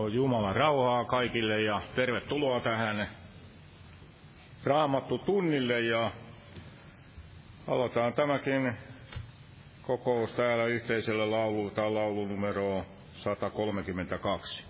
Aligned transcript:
On 0.00 0.12
Jumalan 0.14 0.56
rauhaa 0.56 1.04
kaikille 1.04 1.62
ja 1.62 1.82
tervetuloa 1.94 2.60
tähän 2.60 3.08
Raamattu 4.64 5.18
tunnille 5.18 5.80
ja 5.80 6.10
aloitetaan 7.68 8.12
tämäkin 8.12 8.72
kokous 9.82 10.30
täällä 10.32 10.64
yhteisellä 10.66 11.30
laululla, 11.30 11.70
tämä 11.70 11.94
laulu 11.94 12.26
numero 12.26 12.86
132. 13.14 14.69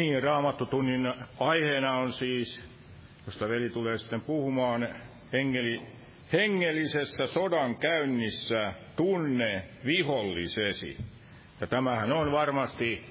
Niin, 0.00 0.22
raamattotunnin 0.22 1.14
aiheena 1.40 1.92
on 1.92 2.12
siis, 2.12 2.60
josta 3.26 3.48
veli 3.48 3.70
tulee 3.70 3.98
sitten 3.98 4.20
puhumaan, 4.20 4.88
hengeli, 5.32 5.82
hengellisessä 6.32 7.26
sodan 7.26 7.76
käynnissä 7.76 8.72
tunne 8.96 9.64
vihollisesi. 9.84 10.96
Ja 11.60 11.66
tämähän 11.66 12.12
on 12.12 12.32
varmasti 12.32 13.04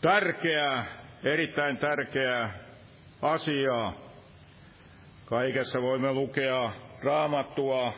tärkeä, 0.00 0.84
erittäin 1.24 1.76
tärkeä 1.76 2.50
asia. 3.22 3.92
Kaikessa 5.24 5.82
voimme 5.82 6.12
lukea 6.12 6.72
raamattua 7.02 7.92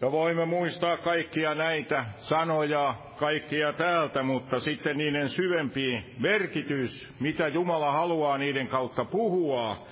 ja 0.00 0.12
voimme 0.12 0.44
muistaa 0.44 0.96
kaikkia 0.96 1.54
näitä 1.54 2.04
sanoja, 2.18 2.94
kaikkia 3.18 3.72
täältä, 3.72 4.22
mutta 4.22 4.60
sitten 4.60 4.98
niiden 4.98 5.28
syvempi 5.28 6.04
merkitys, 6.18 7.08
mitä 7.20 7.48
Jumala 7.48 7.92
haluaa 7.92 8.38
niiden 8.38 8.68
kautta 8.68 9.04
puhua. 9.04 9.86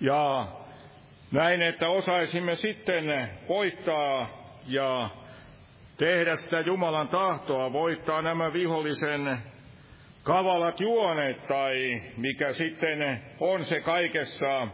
Ja 0.00 0.48
näin, 1.32 1.62
että 1.62 1.88
osaisimme 1.88 2.54
sitten 2.54 3.30
voittaa 3.48 4.28
ja 4.66 5.10
tehdä 5.96 6.36
sitä 6.36 6.60
Jumalan 6.60 7.08
tahtoa, 7.08 7.72
voittaa 7.72 8.22
nämä 8.22 8.52
vihollisen 8.52 9.38
kavalat 10.22 10.80
juonet 10.80 11.46
tai 11.46 12.02
mikä 12.16 12.52
sitten 12.52 13.22
on 13.40 13.64
se 13.64 13.80
kaikessa 13.80 14.68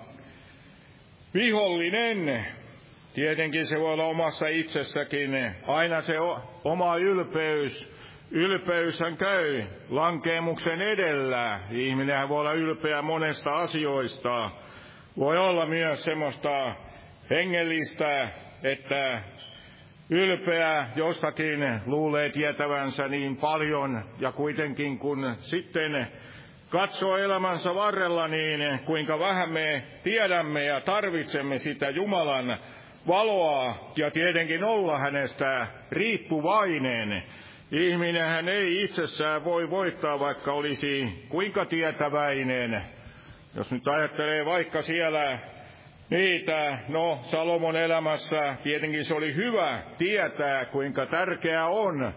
vihollinen, 1.35 2.47
Tietenkin 3.15 3.67
se 3.67 3.81
voi 3.81 3.93
olla 3.93 4.05
omassa 4.05 4.47
itsessäkin. 4.49 5.55
Aina 5.67 6.01
se 6.01 6.15
oma 6.65 6.97
ylpeys, 6.97 7.93
ylpeyshän 8.31 9.17
käy 9.17 9.63
lankeemuksen 9.89 10.83
edellä. 10.83 11.61
Ihminenhän 11.71 12.29
voi 12.29 12.41
olla 12.41 12.53
ylpeä 12.53 13.03
monesta 13.03 13.55
asioista. 13.55 14.51
Voi 15.19 15.39
olla 15.39 15.67
myös 15.67 16.05
semmoista 16.05 16.75
hengellistä, 17.31 18.29
että 18.63 19.23
ylpeä 20.11 20.87
jostakin 20.97 21.81
luulee 21.87 22.31
tietävänsä 22.31 23.09
niin 23.09 23.37
paljon, 23.37 24.05
ja 24.19 24.33
kuitenkin 24.33 24.99
kun 24.99 25.37
sitten 25.41 26.09
katsoo 26.69 27.17
elämänsä 27.17 27.75
varrella, 27.75 28.29
niin 28.29 28.79
kuinka 28.85 29.19
vähän 29.19 29.53
me 29.53 29.83
tiedämme 30.03 30.65
ja 30.65 30.81
tarvitsemme 30.81 31.59
sitä 31.59 31.91
Jumalan 31.91 32.59
valoa 33.07 33.93
ja 33.97 34.11
tietenkin 34.11 34.65
olla 34.65 34.99
hänestä 34.99 35.67
riippuvainen. 35.91 37.23
Ihminenhän 37.73 38.49
ei 38.49 38.83
itsessään 38.83 39.45
voi 39.45 39.71
voittaa, 39.71 40.21
vaikka 40.21 40.53
olisi 40.53 41.25
kuinka 41.29 41.65
tietäväinen. 41.65 42.83
Jos 43.57 43.71
nyt 43.71 43.89
ajattelee 43.89 44.45
vaikka 44.45 44.83
siellä 44.83 45.39
niitä, 46.11 46.79
no 46.89 47.19
Salomon 47.23 47.77
elämässä 47.77 48.57
tietenkin 48.63 49.05
se 49.05 49.15
oli 49.15 49.35
hyvä 49.35 49.83
tietää, 49.99 50.65
kuinka 50.65 51.07
tärkeää 51.07 51.67
on, 51.67 52.15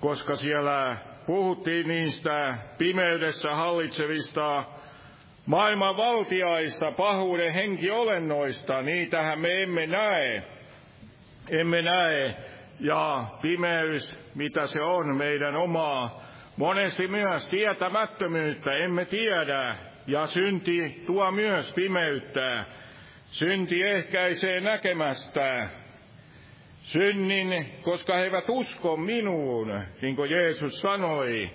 koska 0.00 0.36
siellä 0.36 0.96
puhuttiin 1.26 1.88
niistä 1.88 2.54
pimeydessä 2.78 3.54
hallitsevista 3.54 4.64
maailman 5.46 5.96
valtiaista, 5.96 6.92
pahuuden 6.92 7.52
henkiolennoista, 7.52 8.82
niitähän 8.82 9.40
me 9.40 9.62
emme 9.62 9.86
näe. 9.86 10.42
Emme 11.48 11.82
näe. 11.82 12.36
Ja 12.80 13.24
pimeys, 13.42 14.16
mitä 14.34 14.66
se 14.66 14.82
on, 14.82 15.16
meidän 15.16 15.56
omaa, 15.56 16.22
monesti 16.56 17.08
myös 17.08 17.48
tietämättömyyttä, 17.48 18.72
emme 18.72 19.04
tiedä. 19.04 19.76
Ja 20.06 20.26
synti 20.26 21.02
tuo 21.06 21.30
myös 21.30 21.72
pimeyttä. 21.74 22.64
Synti 23.26 23.82
ehkäisee 23.82 24.60
näkemästä. 24.60 25.68
Synnin, 26.82 27.66
koska 27.82 28.16
he 28.16 28.22
eivät 28.24 28.44
usko 28.48 28.96
minuun, 28.96 29.82
niin 30.02 30.16
kuin 30.16 30.30
Jeesus 30.30 30.80
sanoi. 30.80 31.50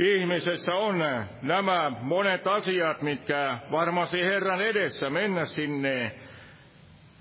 Ihmisessä 0.00 0.74
on 0.74 1.04
nämä 1.42 1.92
monet 2.00 2.46
asiat, 2.46 3.02
mitkä 3.02 3.58
varmasti 3.70 4.24
Herran 4.24 4.60
edessä 4.60 5.10
mennä 5.10 5.44
sinne, 5.44 6.12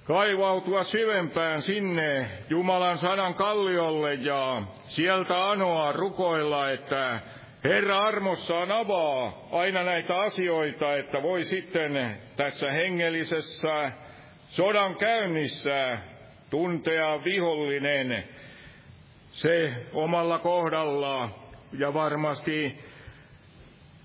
kaivautua 0.07 0.83
syvempään 0.83 1.61
sinne 1.61 2.27
Jumalan 2.49 2.97
sanan 2.97 3.33
kalliolle 3.33 4.13
ja 4.13 4.61
sieltä 4.87 5.49
anoa 5.49 5.91
rukoilla, 5.91 6.71
että 6.71 7.19
Herra 7.63 7.97
armossaan 7.97 8.71
avaa 8.71 9.47
aina 9.51 9.83
näitä 9.83 10.17
asioita, 10.17 10.93
että 10.95 11.23
voi 11.23 11.43
sitten 11.43 12.17
tässä 12.35 12.71
hengellisessä 12.71 13.91
sodan 14.47 14.95
käynnissä 14.95 15.97
tuntea 16.49 17.23
vihollinen 17.23 18.23
se 19.31 19.73
omalla 19.93 20.39
kohdalla 20.39 21.38
ja 21.73 21.93
varmasti 21.93 22.79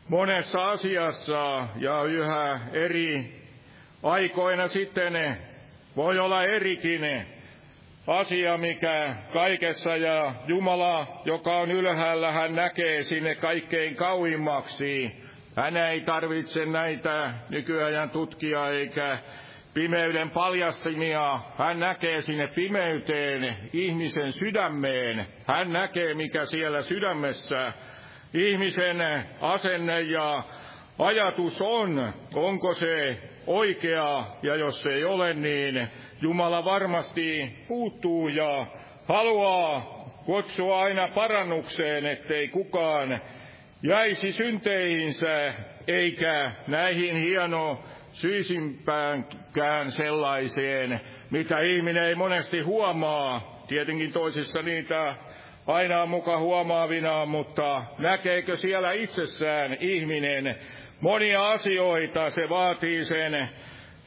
monessa 0.08 0.70
asiassa 0.70 1.68
ja 1.78 2.02
yhä 2.02 2.60
eri 2.72 3.42
aikoina 4.02 4.68
sitten 4.68 5.36
voi 5.96 6.18
olla 6.18 6.44
erikin 6.44 7.26
asia, 8.06 8.56
mikä 8.58 9.16
kaikessa 9.32 9.96
ja 9.96 10.34
Jumala, 10.46 11.22
joka 11.24 11.56
on 11.56 11.70
ylhäällä, 11.70 12.32
hän 12.32 12.54
näkee 12.54 13.02
sinne 13.02 13.34
kaikkein 13.34 13.96
kauimmaksi. 13.96 15.24
Hän 15.56 15.76
ei 15.76 16.00
tarvitse 16.00 16.66
näitä 16.66 17.34
nykyajan 17.48 18.10
tutkia 18.10 18.68
eikä 18.70 19.18
pimeyden 19.74 20.30
paljastimia. 20.30 21.40
Hän 21.58 21.80
näkee 21.80 22.20
sinne 22.20 22.46
pimeyteen 22.46 23.56
ihmisen 23.72 24.32
sydämeen. 24.32 25.26
Hän 25.46 25.72
näkee, 25.72 26.14
mikä 26.14 26.44
siellä 26.44 26.82
sydämessä 26.82 27.72
ihmisen 28.34 28.96
asenne 29.40 30.00
ja 30.00 30.42
ajatus 30.98 31.60
on. 31.60 32.12
Onko 32.34 32.74
se 32.74 33.18
oikea, 33.46 34.26
ja 34.42 34.56
jos 34.56 34.82
se 34.82 34.90
ei 34.90 35.04
ole, 35.04 35.34
niin 35.34 35.88
Jumala 36.22 36.64
varmasti 36.64 37.56
puuttuu 37.68 38.28
ja 38.28 38.66
haluaa 39.08 39.80
kutsua 40.26 40.80
aina 40.80 41.08
parannukseen, 41.08 42.06
ettei 42.06 42.48
kukaan 42.48 43.20
jäisi 43.82 44.32
synteihinsä, 44.32 45.54
eikä 45.86 46.52
näihin 46.66 47.16
hieno 47.16 47.84
syisimpäänkään 48.14 49.92
sellaiseen, 49.92 51.00
mitä 51.30 51.60
ihminen 51.60 52.04
ei 52.04 52.14
monesti 52.14 52.60
huomaa. 52.60 53.64
Tietenkin 53.68 54.12
toisissa 54.12 54.62
niitä 54.62 55.14
aina 55.66 56.02
on 56.02 56.08
muka 56.08 56.38
huomaavina, 56.38 57.26
mutta 57.26 57.84
näkeekö 57.98 58.56
siellä 58.56 58.92
itsessään 58.92 59.76
ihminen 59.80 60.56
monia 61.00 61.50
asioita, 61.50 62.30
se 62.30 62.48
vaatii 62.48 63.04
sen 63.04 63.48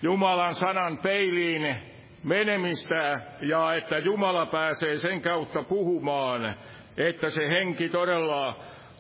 Jumalan 0.01 0.55
sanan 0.55 0.97
peiliin 0.97 1.75
menemistä 2.23 3.19
ja 3.41 3.73
että 3.73 3.97
Jumala 3.97 4.45
pääsee 4.45 4.97
sen 4.97 5.21
kautta 5.21 5.63
puhumaan, 5.63 6.55
että 6.97 7.29
se 7.29 7.49
henki 7.49 7.89
todella 7.89 8.59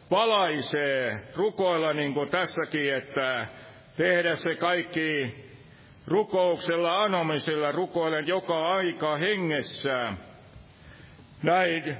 palaisee 0.09 1.19
rukoilla 1.35 1.93
niin 1.93 2.13
kuin 2.13 2.29
tässäkin, 2.29 2.93
että 2.93 3.47
tehdä 3.97 4.35
se 4.35 4.55
kaikki 4.55 5.35
rukouksella, 6.07 7.03
anomisella, 7.03 7.71
rukoilen 7.71 8.27
joka 8.27 8.67
aika 8.67 9.17
hengessä. 9.17 10.13
Näin, 11.43 11.97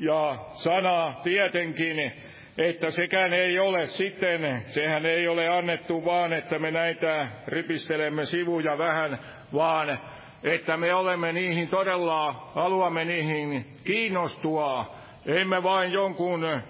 ja 0.00 0.38
sana 0.52 1.14
tietenkin, 1.22 2.12
että 2.58 2.90
sekään 2.90 3.32
ei 3.32 3.58
ole 3.58 3.86
sitten, 3.86 4.62
sehän 4.66 5.06
ei 5.06 5.28
ole 5.28 5.48
annettu 5.48 6.04
vaan, 6.04 6.32
että 6.32 6.58
me 6.58 6.70
näitä 6.70 7.28
ripistelemme 7.46 8.24
sivuja 8.24 8.78
vähän, 8.78 9.18
vaan 9.54 9.98
että 10.42 10.76
me 10.76 10.94
olemme 10.94 11.32
niihin 11.32 11.68
todella, 11.68 12.50
haluamme 12.54 13.04
niihin 13.04 13.66
kiinnostua, 13.84 14.94
emme 15.26 15.62
vain 15.62 15.92
jonkun, 15.92 16.60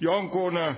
jonkun 0.00 0.76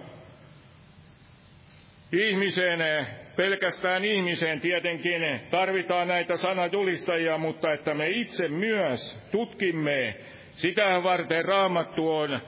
ihmisen, 2.12 3.06
pelkästään 3.40 4.04
ihmiseen 4.04 4.60
tietenkin. 4.60 5.40
Tarvitaan 5.50 6.08
näitä 6.08 6.36
sanajulistajia, 6.36 7.38
mutta 7.38 7.72
että 7.72 7.94
me 7.94 8.08
itse 8.08 8.48
myös 8.48 9.28
tutkimme, 9.30 10.14
sitä 10.50 11.00
varten 11.02 11.44
raamattu 11.44 12.10
on 12.10 12.40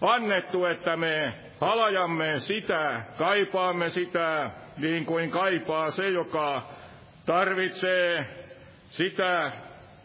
annettu, 0.00 0.64
että 0.64 0.96
me 0.96 1.32
halajamme 1.60 2.40
sitä, 2.40 3.02
kaipaamme 3.18 3.90
sitä 3.90 4.50
niin 4.76 5.06
kuin 5.06 5.30
kaipaa 5.30 5.90
se, 5.90 6.08
joka 6.08 6.68
tarvitsee 7.26 8.26
sitä 8.84 9.52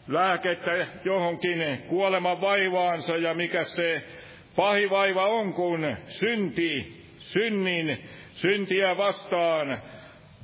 lääkettä 0.08 0.86
johonkin 1.04 1.78
kuoleman 1.88 2.40
vaivaansa 2.40 3.16
ja 3.16 3.34
mikä 3.34 3.64
se 3.64 4.02
pahi 4.56 4.90
vaiva 4.90 5.26
on, 5.26 5.54
kun 5.54 5.96
synti, 6.06 7.02
synnin, 7.18 8.04
syntiä 8.32 8.96
vastaan 8.96 9.78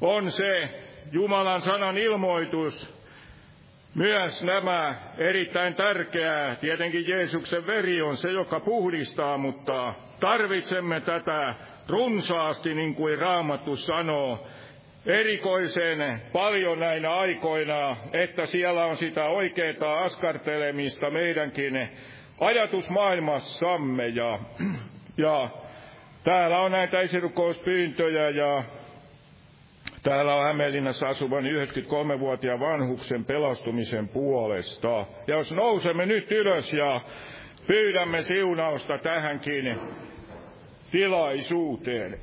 on 0.00 0.30
se 0.30 0.68
Jumalan 1.12 1.60
sanan 1.60 1.98
ilmoitus, 1.98 2.96
myös 3.94 4.42
nämä 4.42 4.94
erittäin 5.18 5.74
tärkeää, 5.74 6.56
tietenkin 6.56 7.08
Jeesuksen 7.08 7.66
veri 7.66 8.02
on 8.02 8.16
se, 8.16 8.30
joka 8.30 8.60
puhdistaa, 8.60 9.38
mutta 9.38 9.94
tarvitsemme 10.20 11.00
tätä 11.00 11.54
runsaasti, 11.88 12.74
niin 12.74 12.94
kuin 12.94 13.18
Raamattu 13.18 13.76
sanoo, 13.76 14.46
erikoisen 15.06 16.22
paljon 16.32 16.80
näinä 16.80 17.14
aikoina, 17.14 17.96
että 18.12 18.46
siellä 18.46 18.84
on 18.84 18.96
sitä 18.96 19.24
oikeaa 19.24 20.02
askartelemista 20.04 21.10
meidänkin 21.10 21.88
ajatusmaailmassamme. 22.40 24.08
Ja, 24.08 24.38
ja 25.16 25.50
täällä 26.24 26.58
on 26.58 26.72
näitä 26.72 27.00
esirukouspyyntöjä 27.00 28.28
ja 28.28 28.64
Täällä 30.06 30.34
on 30.34 30.44
Hämeenlinnassa 30.46 31.08
asuvan 31.08 31.44
93-vuotiaan 31.44 32.60
vanhuksen 32.60 33.24
pelastumisen 33.24 34.08
puolesta. 34.08 34.88
Ja 35.26 35.36
jos 35.36 35.52
nousemme 35.52 36.06
nyt 36.06 36.30
ylös 36.32 36.72
ja 36.72 37.00
pyydämme 37.66 38.22
siunausta 38.22 38.98
tähänkin 38.98 39.78
tilaisuuteen. 40.90 42.18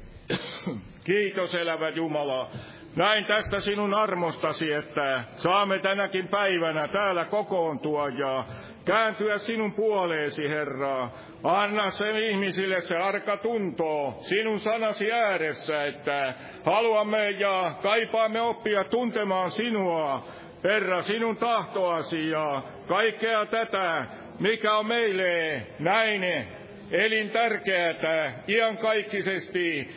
Kiitos 1.04 1.56
elävä 1.56 1.90
Jumala. 1.90 2.50
Näin 2.96 3.26
tästä 3.26 3.60
sinun 3.60 3.94
armostasi, 3.94 4.74
että 4.74 5.24
saamme 5.36 5.80
tänäkin 5.80 6.28
päivänä 6.28 6.88
täällä 6.88 7.26
kokoontua 7.26 8.10
ja 8.10 8.46
kääntyä 8.86 9.38
sinun 9.38 9.72
puoleesi, 9.74 10.50
Herra. 10.50 11.10
Anna 11.44 11.90
sen 11.92 12.18
ihmisille 12.18 12.82
se 12.82 12.98
arka 12.98 13.38
tuntoo 13.38 14.18
sinun 14.20 14.60
sanasi 14.60 15.12
ääressä, 15.12 15.86
että 15.86 16.34
haluamme 16.66 17.32
ja 17.32 17.74
kaipaamme 17.82 18.42
oppia 18.42 18.84
tuntemaan 18.84 19.52
sinua, 19.52 20.26
Herra, 20.64 21.02
sinun 21.02 21.38
tahtoasi 21.38 22.30
ja 22.30 22.64
kaikkea 22.88 23.46
tätä, 23.46 24.06
mikä 24.40 24.76
on 24.76 24.88
meille 24.88 25.62
näin 25.80 26.48
elintärkeätä, 26.92 28.32
iankaikkisesti 28.48 29.90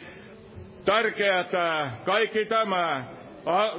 tärkeätä, 0.84 1.90
kaikki 2.04 2.44
tämä 2.44 3.04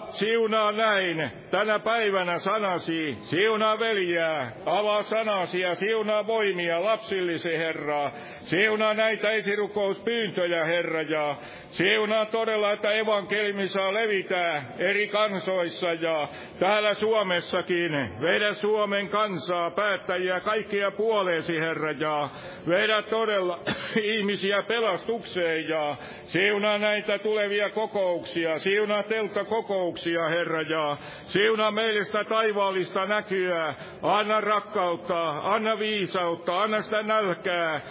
siunaa 0.09 0.71
näin 0.71 1.31
tänä 1.51 1.79
päivänä 1.79 2.39
sanasi, 2.39 3.17
siunaa 3.21 3.79
veljää, 3.79 4.51
avaa 4.65 5.03
sanasi 5.03 5.59
ja 5.59 5.75
siunaa 5.75 6.27
voimia 6.27 6.83
lapsillisi, 6.83 7.57
Herra. 7.57 8.11
Siunaa 8.47 8.93
näitä 8.93 9.31
esirukouspyyntöjä, 9.31 10.65
Herra, 10.65 11.01
ja 11.01 11.35
siunaa 11.69 12.25
todella, 12.25 12.71
että 12.71 12.91
evankeliumi 12.91 13.67
saa 13.67 13.93
levitä 13.93 14.63
eri 14.77 15.07
kansoissa 15.07 15.93
ja 15.93 16.27
täällä 16.59 16.93
Suomessakin. 16.93 17.91
Vedä 18.21 18.53
Suomen 18.53 19.09
kansaa, 19.09 19.71
päättäjiä, 19.71 20.39
kaikkia 20.39 20.91
puoleesi, 20.91 21.59
Herra, 21.59 21.91
ja 21.91 22.29
vedä 22.67 23.01
todella 23.01 23.59
ihmisiä 24.15 24.63
pelastukseen 24.63 25.69
ja 25.69 25.95
siunaa 26.27 26.77
näitä 26.77 27.19
tulevia 27.19 27.69
kokouksia, 27.69 28.59
siunaa 28.59 29.03
teltta 29.03 29.45
kokouksia, 29.45 30.27
Herra, 30.27 30.61
ja 30.61 30.97
siunaa 31.27 31.71
meille 31.71 32.03
sitä 32.03 32.23
taivaallista 32.23 33.05
näkyä. 33.05 33.75
Anna 34.01 34.41
rakkautta, 34.41 35.29
anna 35.29 35.79
viisautta, 35.79 36.61
anna 36.61 36.81
sitä 36.81 37.03
nälkää, 37.03 37.81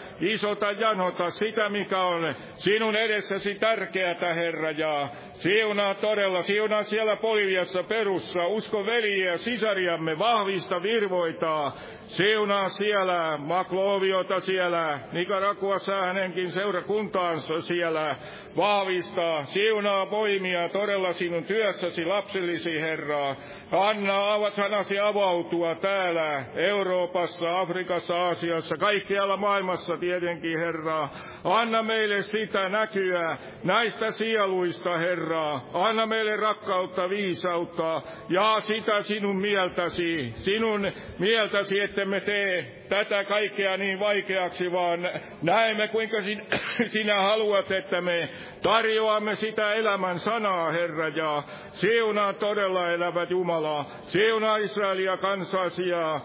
isota 0.46 0.72
janota 0.72 1.30
sitä, 1.30 1.68
mikä 1.68 2.00
on 2.02 2.34
sinun 2.54 2.96
edessäsi 2.96 3.54
tärkeätä, 3.54 4.34
Herra, 4.34 4.70
ja 4.70 5.08
siunaa 5.32 5.94
todella, 5.94 6.42
siunaa 6.42 6.82
siellä 6.82 7.16
Poliviassa 7.16 7.82
perussa, 7.82 8.46
usko 8.46 8.86
veliä, 8.86 9.36
sisariamme, 9.38 10.18
vahvista 10.18 10.82
virvoitaa, 10.82 11.76
siunaa 12.06 12.68
siellä 12.68 13.38
Makloviota 13.38 14.40
siellä, 14.40 14.98
Nikarakuassa 15.12 15.94
hänenkin 15.94 16.50
seurakuntaansa 16.50 17.60
siellä, 17.60 18.16
vahvistaa, 18.56 19.44
siunaa 19.44 20.10
voimia 20.10 20.68
todella 20.68 21.12
sinun 21.12 21.44
työssäsi 21.44 22.04
lapsellisi, 22.04 22.80
Herra. 22.80 23.36
Anna 23.72 24.50
sanasi 24.50 24.98
avautua 24.98 25.74
täällä 25.74 26.44
Euroopassa, 26.54 27.60
Afrikassa, 27.60 28.16
Aasiassa, 28.16 28.76
kaikkialla 28.76 29.36
maailmassa 29.36 29.96
tietenkin, 29.96 30.58
Herra. 30.58 31.08
Anna 31.44 31.82
meille 31.82 32.22
sitä 32.22 32.68
näkyä 32.68 33.36
näistä 33.64 34.10
sieluista, 34.10 34.98
Herra. 34.98 35.60
Anna 35.74 36.06
meille 36.06 36.36
rakkautta, 36.36 37.08
viisautta 37.08 38.02
ja 38.28 38.60
sitä 38.60 39.02
sinun 39.02 39.36
mieltäsi, 39.36 40.32
sinun 40.36 40.92
mieltäsi, 41.18 41.80
ettemme 41.96 42.20
tee 42.20 42.66
tätä 42.88 43.24
kaikkea 43.24 43.76
niin 43.76 44.00
vaikeaksi, 44.00 44.72
vaan 44.72 45.08
näemme 45.42 45.88
kuinka 45.88 46.16
sinä 46.92 47.22
haluat, 47.22 47.70
että 47.70 48.00
me 48.00 48.28
tarjoamme 48.62 49.34
sitä 49.34 49.74
elämän 49.74 50.18
sanaa, 50.18 50.70
Herra, 50.70 51.08
ja 51.08 51.42
siunaa 51.72 52.32
todella 52.32 52.90
elävät 52.90 53.30
Jumala, 53.30 53.86
siunaa 54.02 54.56
Israelia 54.56 55.16
kansasi 55.16 55.88
ja 55.88 56.20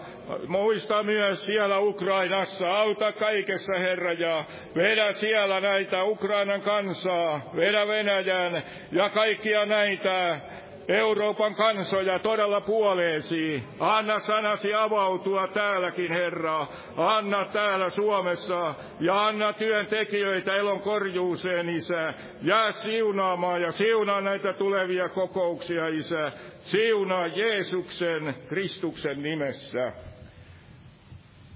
muista 0.46 1.02
myös 1.02 1.46
siellä 1.46 1.78
Ukrainassa, 1.78 2.76
auta 2.76 3.12
kaikessa, 3.12 3.78
Herra, 3.78 4.12
ja 4.12 4.44
vedä 4.76 5.12
siellä 5.12 5.60
näitä 5.60 6.04
Ukrainan 6.04 6.60
kansaa, 6.60 7.40
vedä 7.56 7.86
Venäjän 7.86 8.62
ja 8.90 9.08
kaikkia 9.08 9.66
näitä 9.66 10.40
Euroopan 10.88 11.54
kansoja 11.54 12.18
todella 12.18 12.60
puoleesi. 12.60 13.62
Anna 13.80 14.18
sanasi 14.18 14.74
avautua 14.74 15.48
täälläkin, 15.48 16.12
Herra. 16.12 16.66
Anna 16.96 17.44
täällä 17.52 17.90
Suomessa 17.90 18.74
ja 19.00 19.26
anna 19.26 19.52
työntekijöitä 19.52 20.56
elon 20.56 20.80
korjuuseen, 20.80 21.68
Isä. 21.68 22.14
Jää 22.42 22.72
siunaamaan 22.72 23.62
ja 23.62 23.72
siunaa 23.72 24.20
näitä 24.20 24.52
tulevia 24.52 25.08
kokouksia, 25.08 25.88
Isä. 25.88 26.32
Siunaa 26.60 27.26
Jeesuksen, 27.26 28.34
Kristuksen 28.48 29.22
nimessä. 29.22 29.92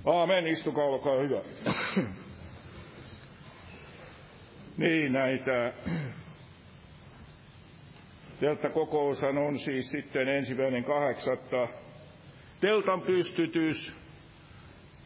Aamen, 0.05 0.47
istukaa, 0.47 0.85
olkaa 0.85 1.17
hyvä. 1.17 1.41
niin, 4.77 5.13
näitä 5.13 5.73
Telttakokoushan 8.41 9.39
on 9.39 9.59
siis 9.59 9.91
sitten 9.91 10.29
ensimmäinen 10.29 10.85
kahdeksatta. 10.85 11.69
Teltan 12.61 13.03
pystytys 13.03 13.93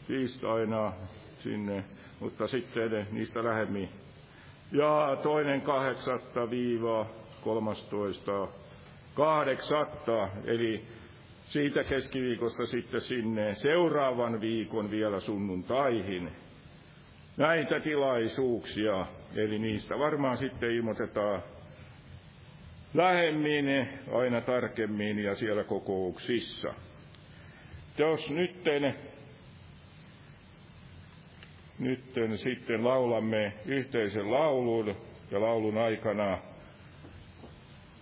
tiistaina 0.06 0.92
sinne, 1.38 1.84
mutta 2.20 2.46
sitten 2.46 3.06
niistä 3.12 3.44
lähemmin. 3.44 3.88
Ja 4.72 5.16
toinen 5.22 5.60
kahdeksatta 5.60 6.50
viiva 6.50 7.06
kolmastoista 7.44 8.48
kahdeksatta, 9.14 10.28
eli 10.44 10.84
siitä 11.44 11.84
keskiviikosta 11.84 12.66
sitten 12.66 13.00
sinne 13.00 13.54
seuraavan 13.54 14.40
viikon 14.40 14.90
vielä 14.90 15.20
sunnuntaihin. 15.20 16.30
Näitä 17.36 17.80
tilaisuuksia, 17.80 19.06
eli 19.36 19.58
niistä 19.58 19.98
varmaan 19.98 20.36
sitten 20.36 20.70
ilmoitetaan 20.70 21.42
lähemmin, 22.94 23.88
aina 24.12 24.40
tarkemmin 24.40 25.18
ja 25.18 25.34
siellä 25.34 25.64
kokouksissa. 25.64 26.74
Jos 27.98 28.30
nytten, 28.30 28.94
nytten 31.78 32.38
sitten 32.38 32.84
laulamme 32.84 33.52
yhteisen 33.66 34.32
laulun 34.32 34.94
ja 35.30 35.40
laulun 35.40 35.78
aikana 35.78 36.38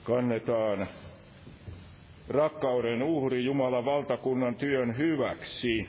kannetaan 0.05 0.89
rakkauden 2.29 3.03
uhri 3.03 3.45
Jumalan 3.45 3.85
valtakunnan 3.85 4.55
työn 4.55 4.97
hyväksi. 4.99 5.89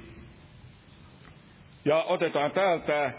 Ja 1.85 2.03
otetaan 2.03 2.51
täältä 2.51 3.13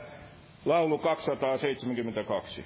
laulu 0.64 0.98
272. 0.98 2.64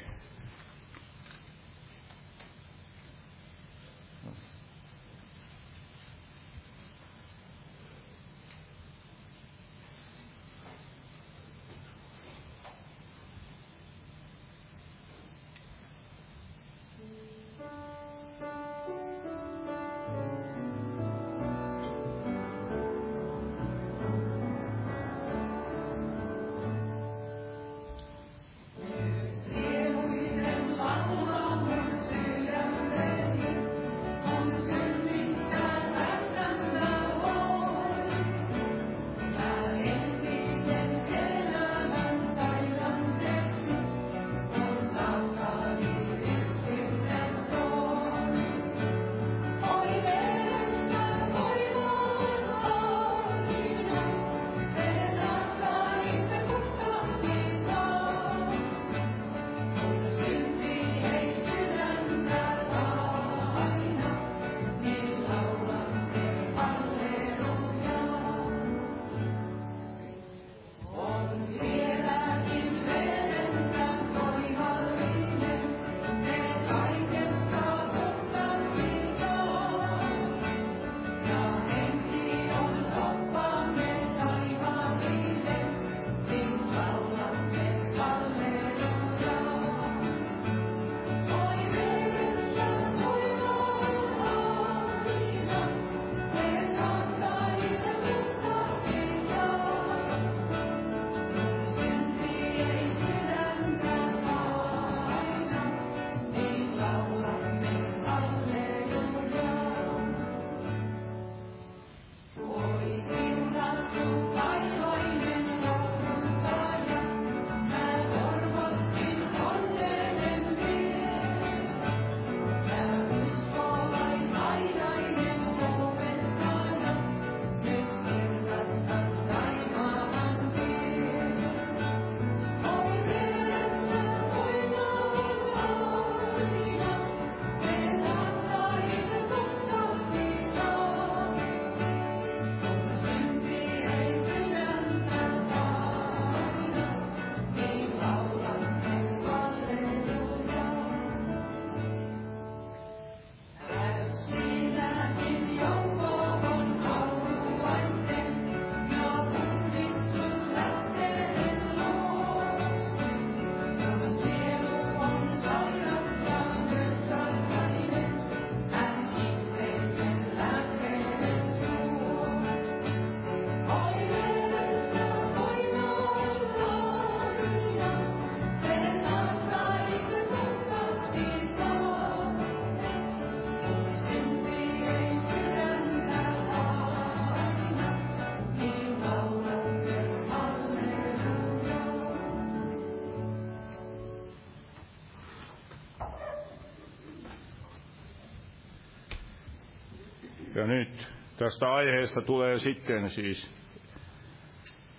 Ja 200.54 200.66
nyt 200.66 201.08
tästä 201.36 201.72
aiheesta 201.74 202.22
tulee 202.22 202.58
sitten 202.58 203.10
siis 203.10 203.50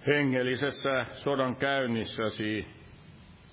hengellisessä 0.07 1.05
sodan 1.13 1.55
käynnissäsi 1.55 2.67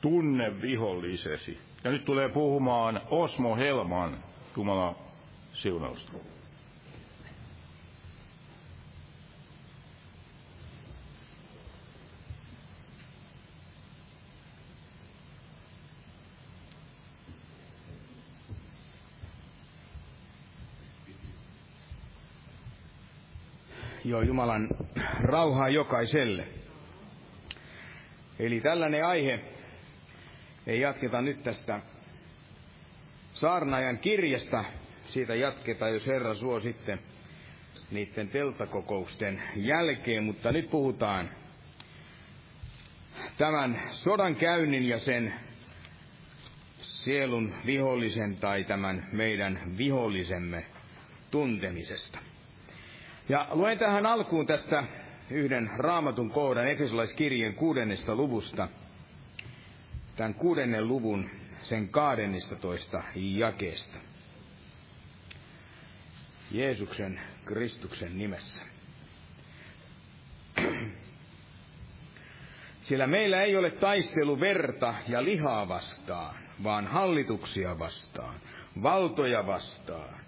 tunne 0.01 0.63
vihollisesi. 0.63 1.59
Ja 1.85 1.91
nyt 1.91 2.05
tulee 2.05 2.29
puhumaan 2.29 3.01
Osmo 3.11 3.57
Helman, 3.57 4.19
Jumala 4.57 4.95
siunausta. 5.53 6.13
Joo, 24.13 24.23
Jumalan 24.23 24.69
rauhaa 25.23 25.69
jokaiselle. 25.69 26.47
Eli 28.39 28.61
tällainen 28.61 29.07
aihe 29.07 29.41
ei 30.67 30.81
jatketa 30.81 31.21
nyt 31.23 31.43
tästä 31.43 31.81
saarnaajan 33.33 33.99
kirjasta. 33.99 34.65
Siitä 35.07 35.35
jatketaan, 35.35 35.93
jos 35.93 36.07
Herra 36.07 36.35
suo 36.35 36.61
sitten 36.61 36.99
niiden 37.91 38.29
teltakokousten 38.29 39.43
jälkeen, 39.57 40.25
mutta 40.25 40.53
nyt 40.53 40.71
puhutaan 40.71 41.31
tämän 43.39 43.83
sodan 43.91 44.37
käynnin 44.37 44.89
ja 44.89 44.99
sen 44.99 45.35
sielun 46.81 47.55
vihollisen 47.67 48.37
tai 48.37 48.65
tämän 48.65 49.07
meidän 49.13 49.77
vihollisemme 49.79 50.67
tuntemisesta. 51.31 52.32
Ja 53.33 53.47
luen 53.51 53.79
tähän 53.79 54.07
alkuun 54.07 54.47
tästä 54.47 54.85
yhden 55.31 55.71
raamatun 55.77 56.31
kohdan 56.31 56.69
Efesolaiskirjeen 56.69 57.55
kuudennesta 57.55 58.15
luvusta, 58.15 58.69
tämän 60.17 60.35
kuudennen 60.35 60.89
luvun 60.89 61.31
sen 61.63 61.89
toista 62.57 63.03
jakeesta. 63.15 63.99
Jeesuksen 66.51 67.21
Kristuksen 67.45 68.19
nimessä. 68.19 68.63
Sillä 72.83 73.07
meillä 73.07 73.43
ei 73.43 73.57
ole 73.57 73.71
taistelu 73.71 74.41
verta 74.41 74.95
ja 75.09 75.25
lihaa 75.25 75.69
vastaan, 75.69 76.35
vaan 76.65 76.87
hallituksia 76.87 77.79
vastaan, 77.79 78.35
valtoja 78.83 79.47
vastaan, 79.47 80.22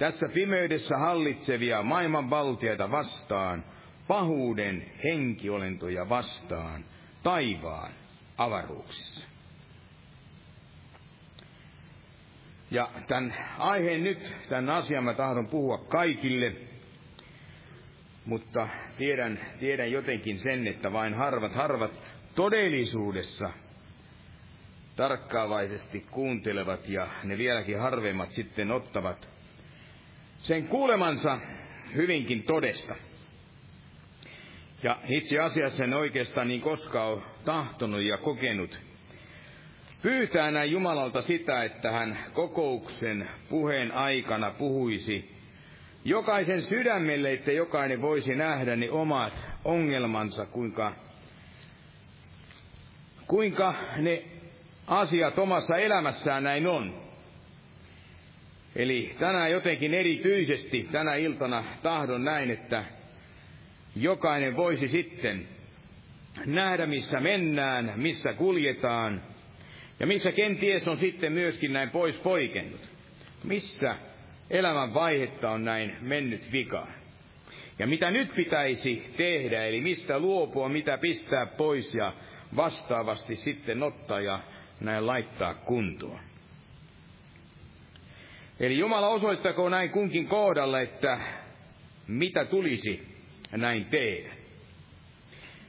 tässä 0.00 0.28
pimeydessä 0.28 0.98
hallitsevia 0.98 1.82
maailman 1.82 2.30
valtioita 2.30 2.90
vastaan, 2.90 3.64
pahuuden 4.08 4.92
henkiolentoja 5.04 6.08
vastaan, 6.08 6.84
taivaan 7.22 7.92
avaruuksissa. 8.38 9.26
Ja 12.70 12.88
tämän 13.08 13.34
aiheen 13.58 14.04
nyt, 14.04 14.36
tämän 14.48 14.70
asian 14.70 15.04
mä 15.04 15.14
tahdon 15.14 15.46
puhua 15.46 15.78
kaikille, 15.78 16.52
mutta 18.24 18.68
tiedän, 18.98 19.40
tiedän 19.58 19.92
jotenkin 19.92 20.38
sen, 20.38 20.66
että 20.66 20.92
vain 20.92 21.14
harvat, 21.14 21.54
harvat 21.54 22.12
todellisuudessa 22.34 23.50
tarkkaavaisesti 24.96 26.06
kuuntelevat 26.10 26.88
ja 26.88 27.08
ne 27.24 27.38
vieläkin 27.38 27.78
harvemmat 27.78 28.30
sitten 28.30 28.70
ottavat 28.70 29.39
sen 30.42 30.68
kuulemansa 30.68 31.38
hyvinkin 31.94 32.42
todesta. 32.42 32.94
Ja 34.82 34.96
itse 35.08 35.38
asiassa 35.38 35.84
en 35.84 35.94
oikeastaan 35.94 36.48
niin 36.48 36.60
koskaan 36.60 37.08
ole 37.08 37.22
tahtonut 37.44 38.02
ja 38.02 38.18
kokenut 38.18 38.78
pyytää 40.02 40.50
näin 40.50 40.70
Jumalalta 40.70 41.22
sitä, 41.22 41.64
että 41.64 41.92
hän 41.92 42.18
kokouksen 42.32 43.28
puheen 43.48 43.92
aikana 43.92 44.50
puhuisi 44.50 45.30
jokaisen 46.04 46.62
sydämelle, 46.62 47.32
että 47.32 47.52
jokainen 47.52 48.02
voisi 48.02 48.34
nähdä 48.34 48.76
ne 48.76 48.90
omat 48.90 49.46
ongelmansa, 49.64 50.46
kuinka, 50.46 50.92
kuinka 53.26 53.74
ne 53.96 54.24
asiat 54.86 55.38
omassa 55.38 55.76
elämässään 55.76 56.44
näin 56.44 56.66
on. 56.66 56.99
Eli 58.76 59.14
tänään 59.18 59.50
jotenkin 59.50 59.94
erityisesti 59.94 60.88
tänä 60.92 61.14
iltana 61.14 61.64
tahdon 61.82 62.24
näin, 62.24 62.50
että 62.50 62.84
jokainen 63.96 64.56
voisi 64.56 64.88
sitten 64.88 65.48
nähdä, 66.46 66.86
missä 66.86 67.20
mennään, 67.20 67.92
missä 67.96 68.32
kuljetaan, 68.32 69.22
ja 70.00 70.06
missä 70.06 70.32
kenties 70.32 70.88
on 70.88 70.96
sitten 70.96 71.32
myöskin 71.32 71.72
näin 71.72 71.90
pois 71.90 72.16
poikennut. 72.16 72.80
Missä 73.44 73.96
elämän 74.50 74.94
vaihetta 74.94 75.50
on 75.50 75.64
näin 75.64 75.96
mennyt 76.00 76.52
vikaan. 76.52 76.94
Ja 77.78 77.86
mitä 77.86 78.10
nyt 78.10 78.34
pitäisi 78.34 79.12
tehdä, 79.16 79.64
eli 79.64 79.80
mistä 79.80 80.18
luopua, 80.18 80.68
mitä 80.68 80.98
pistää 80.98 81.46
pois 81.46 81.94
ja 81.94 82.12
vastaavasti 82.56 83.36
sitten 83.36 83.82
ottaa 83.82 84.20
ja 84.20 84.40
näin 84.80 85.06
laittaa 85.06 85.54
kuntoon. 85.54 86.29
Eli 88.60 88.78
Jumala 88.78 89.08
osoittakoon 89.08 89.70
näin 89.70 89.90
kunkin 89.90 90.28
kohdalla, 90.28 90.80
että 90.80 91.20
mitä 92.06 92.44
tulisi 92.44 93.08
näin 93.52 93.84
tehdä. 93.84 94.34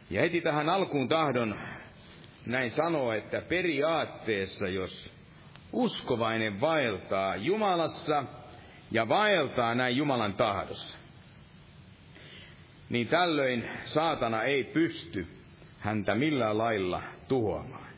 Ja 0.10 0.22
heti 0.22 0.42
tähän 0.42 0.70
alkuun 0.70 1.08
tahdon 1.08 1.60
näin 2.46 2.72
sanoa, 2.72 3.16
että 3.16 3.42
periaatteessa, 3.42 4.68
jos 4.68 5.10
uskovainen 5.74 6.62
vaeltaa 6.62 7.36
Jumalassa 7.36 8.24
ja 8.92 9.10
vaeltaa 9.10 9.76
näin 9.76 9.98
Jumalan 9.98 10.34
tahdossa, 10.34 10.98
niin 12.90 13.08
tällöin 13.08 13.70
saatana 13.86 14.44
ei 14.44 14.64
pysty 14.64 15.28
häntä 15.80 16.16
millään 16.16 16.58
lailla 16.58 17.02
tuhoamaan. 17.28 17.92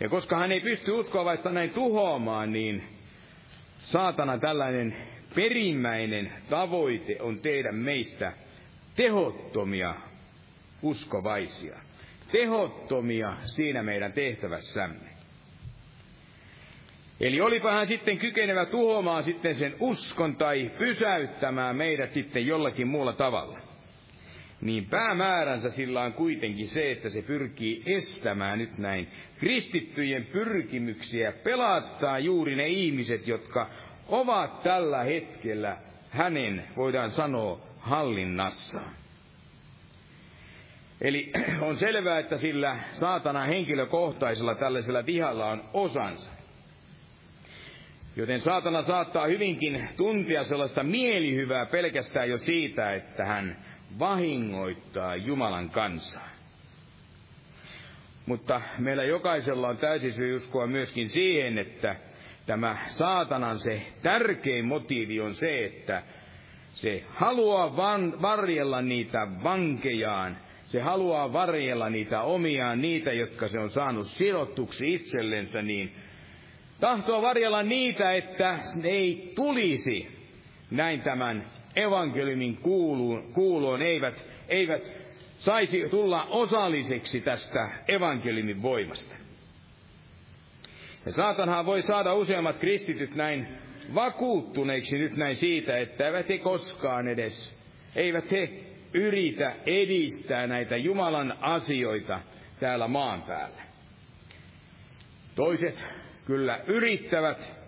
Ja 0.00 0.08
koska 0.08 0.38
hän 0.38 0.52
ei 0.52 0.60
pysty 0.60 0.90
uskovaista 0.90 1.50
näin 1.50 1.70
tuhoamaan, 1.70 2.52
niin 2.52 2.93
saatana 3.84 4.38
tällainen 4.38 4.96
perimmäinen 5.34 6.32
tavoite 6.50 7.16
on 7.20 7.40
tehdä 7.40 7.72
meistä 7.72 8.32
tehottomia 8.96 9.94
uskovaisia. 10.82 11.76
Tehottomia 12.32 13.36
siinä 13.42 13.82
meidän 13.82 14.12
tehtävässämme. 14.12 15.14
Eli 17.20 17.40
olipa 17.40 17.72
hän 17.72 17.86
sitten 17.86 18.18
kykenevä 18.18 18.66
tuhoamaan 18.66 19.22
sitten 19.22 19.54
sen 19.54 19.74
uskon 19.80 20.36
tai 20.36 20.70
pysäyttämään 20.78 21.76
meidät 21.76 22.10
sitten 22.10 22.46
jollakin 22.46 22.88
muulla 22.88 23.12
tavalla. 23.12 23.63
Niin 24.64 24.86
päämääränsä 24.86 25.70
sillä 25.70 26.02
on 26.02 26.12
kuitenkin 26.12 26.68
se, 26.68 26.92
että 26.92 27.08
se 27.08 27.22
pyrkii 27.22 27.82
estämään 27.86 28.58
nyt 28.58 28.78
näin 28.78 29.08
kristittyjen 29.38 30.26
pyrkimyksiä 30.32 31.32
pelastaa 31.32 32.18
juuri 32.18 32.56
ne 32.56 32.68
ihmiset, 32.68 33.28
jotka 33.28 33.70
ovat 34.08 34.62
tällä 34.62 35.02
hetkellä 35.02 35.76
hänen, 36.10 36.64
voidaan 36.76 37.10
sanoa, 37.10 37.60
hallinnassaan. 37.78 38.94
Eli 41.00 41.32
on 41.68 41.76
selvää, 41.76 42.18
että 42.18 42.36
sillä 42.36 42.78
saatana 42.92 43.44
henkilökohtaisella 43.44 44.54
tällaisella 44.54 45.06
vihalla 45.06 45.50
on 45.50 45.64
osansa. 45.72 46.30
Joten 48.16 48.40
saatana 48.40 48.82
saattaa 48.82 49.26
hyvinkin 49.26 49.88
tuntia 49.96 50.44
sellaista 50.44 50.82
mielihyvää 50.82 51.66
pelkästään 51.66 52.30
jo 52.30 52.38
siitä, 52.38 52.94
että 52.94 53.24
hän 53.24 53.56
vahingoittaa 53.98 55.16
Jumalan 55.16 55.70
kansaa. 55.70 56.28
Mutta 58.26 58.60
meillä 58.78 59.04
jokaisella 59.04 59.68
on 59.68 59.76
täysin 59.76 60.12
syy 60.12 60.34
uskoa 60.34 60.66
myöskin 60.66 61.08
siihen, 61.08 61.58
että 61.58 61.96
tämä 62.46 62.78
saatanan 62.86 63.58
se 63.58 63.82
tärkein 64.02 64.64
motiivi 64.64 65.20
on 65.20 65.34
se, 65.34 65.64
että 65.64 66.02
se 66.74 67.02
haluaa 67.08 67.76
van, 67.76 68.22
varjella 68.22 68.82
niitä 68.82 69.28
vankejaan, 69.42 70.36
se 70.64 70.80
haluaa 70.80 71.32
varjella 71.32 71.90
niitä 71.90 72.22
omiaan, 72.22 72.80
niitä, 72.80 73.12
jotka 73.12 73.48
se 73.48 73.58
on 73.58 73.70
saanut 73.70 74.06
sidottuksi 74.06 74.94
itsellensä, 74.94 75.62
niin 75.62 75.94
tahtoo 76.80 77.22
varjella 77.22 77.62
niitä, 77.62 78.12
että 78.12 78.58
ne 78.82 78.88
ei 78.88 79.32
tulisi 79.36 80.08
näin 80.70 81.02
tämän 81.02 81.44
evankeliumin 81.76 82.56
kuuluun, 82.56 83.32
kuuloon, 83.32 83.82
eivät, 83.82 84.24
eivät 84.48 84.92
saisi 85.38 85.88
tulla 85.90 86.24
osalliseksi 86.24 87.20
tästä 87.20 87.70
evankeliumin 87.88 88.62
voimasta. 88.62 89.14
Ja 91.06 91.12
saatanhan 91.12 91.66
voi 91.66 91.82
saada 91.82 92.14
useammat 92.14 92.58
kristityt 92.58 93.14
näin 93.14 93.46
vakuuttuneiksi 93.94 94.98
nyt 94.98 95.16
näin 95.16 95.36
siitä, 95.36 95.78
että 95.78 96.06
eivät 96.06 96.28
he 96.28 96.38
koskaan 96.38 97.08
edes, 97.08 97.58
eivät 97.96 98.30
he 98.30 98.50
yritä 98.94 99.56
edistää 99.66 100.46
näitä 100.46 100.76
Jumalan 100.76 101.38
asioita 101.40 102.20
täällä 102.60 102.88
maan 102.88 103.22
päällä. 103.22 103.62
Toiset 105.34 105.84
kyllä 106.26 106.60
yrittävät, 106.66 107.63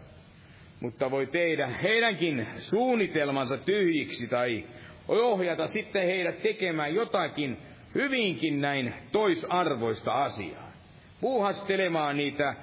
mutta 0.81 1.11
voi 1.11 1.27
tehdä 1.27 1.67
heidänkin 1.67 2.47
suunnitelmansa 2.59 3.59
tyhjiksi 3.59 4.27
tai 4.27 4.65
ohjata 5.09 5.67
sitten 5.67 6.07
heidät 6.07 6.43
tekemään 6.43 6.95
jotakin 6.95 7.59
hyvinkin 7.95 8.61
näin 8.61 8.95
toisarvoista 9.13 10.13
asiaa. 10.13 10.73
Puuhastelemaan 11.21 12.17
niitä 12.17 12.55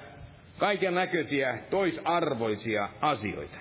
kaiken 0.58 0.96
näköisiä 0.96 1.58
toisarvoisia 1.70 2.90
asioita. 3.02 3.58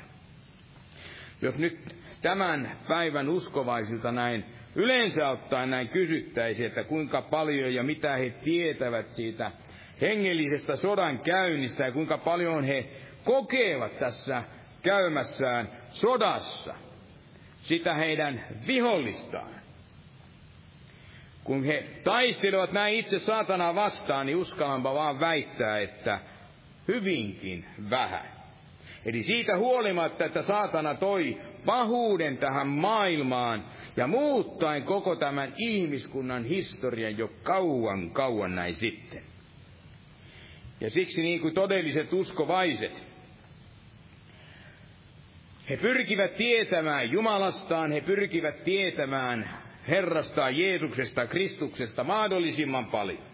Jos 1.42 1.58
nyt 1.58 1.78
tämän 2.22 2.76
päivän 2.88 3.28
uskovaisilta 3.28 4.12
näin 4.12 4.44
yleensä 4.74 5.28
ottaen 5.28 5.70
näin 5.70 5.88
kysyttäisiin, 5.88 6.66
että 6.66 6.84
kuinka 6.84 7.22
paljon 7.22 7.74
ja 7.74 7.82
mitä 7.82 8.16
he 8.16 8.30
tietävät 8.30 9.08
siitä 9.08 9.52
hengellisestä 10.00 10.76
sodan 10.76 11.18
käynnistä 11.18 11.84
ja 11.84 11.92
kuinka 11.92 12.18
paljon 12.18 12.64
he 12.64 12.86
kokevat 13.24 13.98
tässä 13.98 14.42
käymässään 14.82 15.68
sodassa 15.90 16.74
sitä 17.62 17.94
heidän 17.94 18.44
vihollistaan. 18.66 19.52
Kun 21.44 21.64
he 21.64 21.85
taistelevat 22.04 22.72
näin 22.72 22.94
itse 22.96 23.18
saatanaa 23.18 23.74
vastaan, 23.74 24.26
niin 24.26 24.37
uskallanpa 24.37 24.94
vaan 24.94 25.20
väittää, 25.20 25.78
että 25.78 26.20
hyvinkin 26.88 27.64
vähän. 27.90 28.26
Eli 29.04 29.22
siitä 29.22 29.56
huolimatta, 29.56 30.24
että 30.24 30.42
saatana 30.42 30.94
toi 30.94 31.40
pahuuden 31.66 32.38
tähän 32.38 32.66
maailmaan 32.66 33.64
ja 33.96 34.06
muuttaen 34.06 34.82
koko 34.82 35.16
tämän 35.16 35.54
ihmiskunnan 35.56 36.44
historian 36.44 37.18
jo 37.18 37.30
kauan 37.42 38.11
kauan 38.11 38.54
näin 38.54 38.74
sitten. 38.74 39.22
Ja 40.80 40.90
siksi 40.90 41.22
niin 41.22 41.40
kuin 41.40 41.54
todelliset 41.54 42.12
uskovaiset, 42.12 43.12
he 45.70 45.77
pyrkivät 45.77 46.37
tietämään 46.37 47.11
Jumalastaan, 47.11 47.92
he 47.92 48.01
pyrkivät 48.01 48.64
tietämään 48.64 49.62
Herrastaan, 49.88 50.57
Jeesuksesta, 50.57 51.27
Kristuksesta 51.27 52.05
mahdollisimman 52.05 52.87
paljon. 52.87 53.33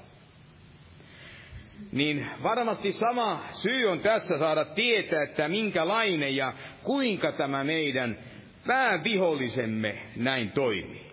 Niin 1.92 2.26
varmasti 2.42 2.92
sama 2.92 3.44
syy 3.52 3.86
on 3.86 4.00
tässä 4.00 4.38
saada 4.38 4.64
tietää, 4.64 5.22
että 5.22 5.48
minkälainen 5.48 6.36
ja 6.36 6.52
kuinka 6.82 7.32
tämä 7.32 7.64
meidän 7.64 8.18
päävihollisemme 8.66 9.98
näin 10.16 10.50
toimii. 10.50 11.08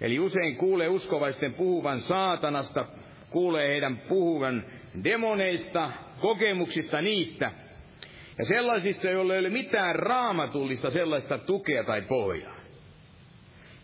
Eli 0.00 0.18
usein 0.18 0.56
kuulee 0.56 0.88
uskovaisten 0.88 1.54
puhuvan 1.54 2.00
saatanasta, 2.00 2.86
kuulee 3.30 3.68
heidän 3.68 3.98
puhuvan 3.98 4.64
demoneista, 5.04 5.90
kokemuksista 6.20 7.02
niistä, 7.02 7.52
ja 8.40 8.44
sellaisista, 8.44 9.10
joilla 9.10 9.34
ei 9.34 9.40
ole 9.40 9.50
mitään 9.50 9.96
raamatullista 9.96 10.90
sellaista 10.90 11.38
tukea 11.38 11.84
tai 11.84 12.02
pohjaa. 12.02 12.56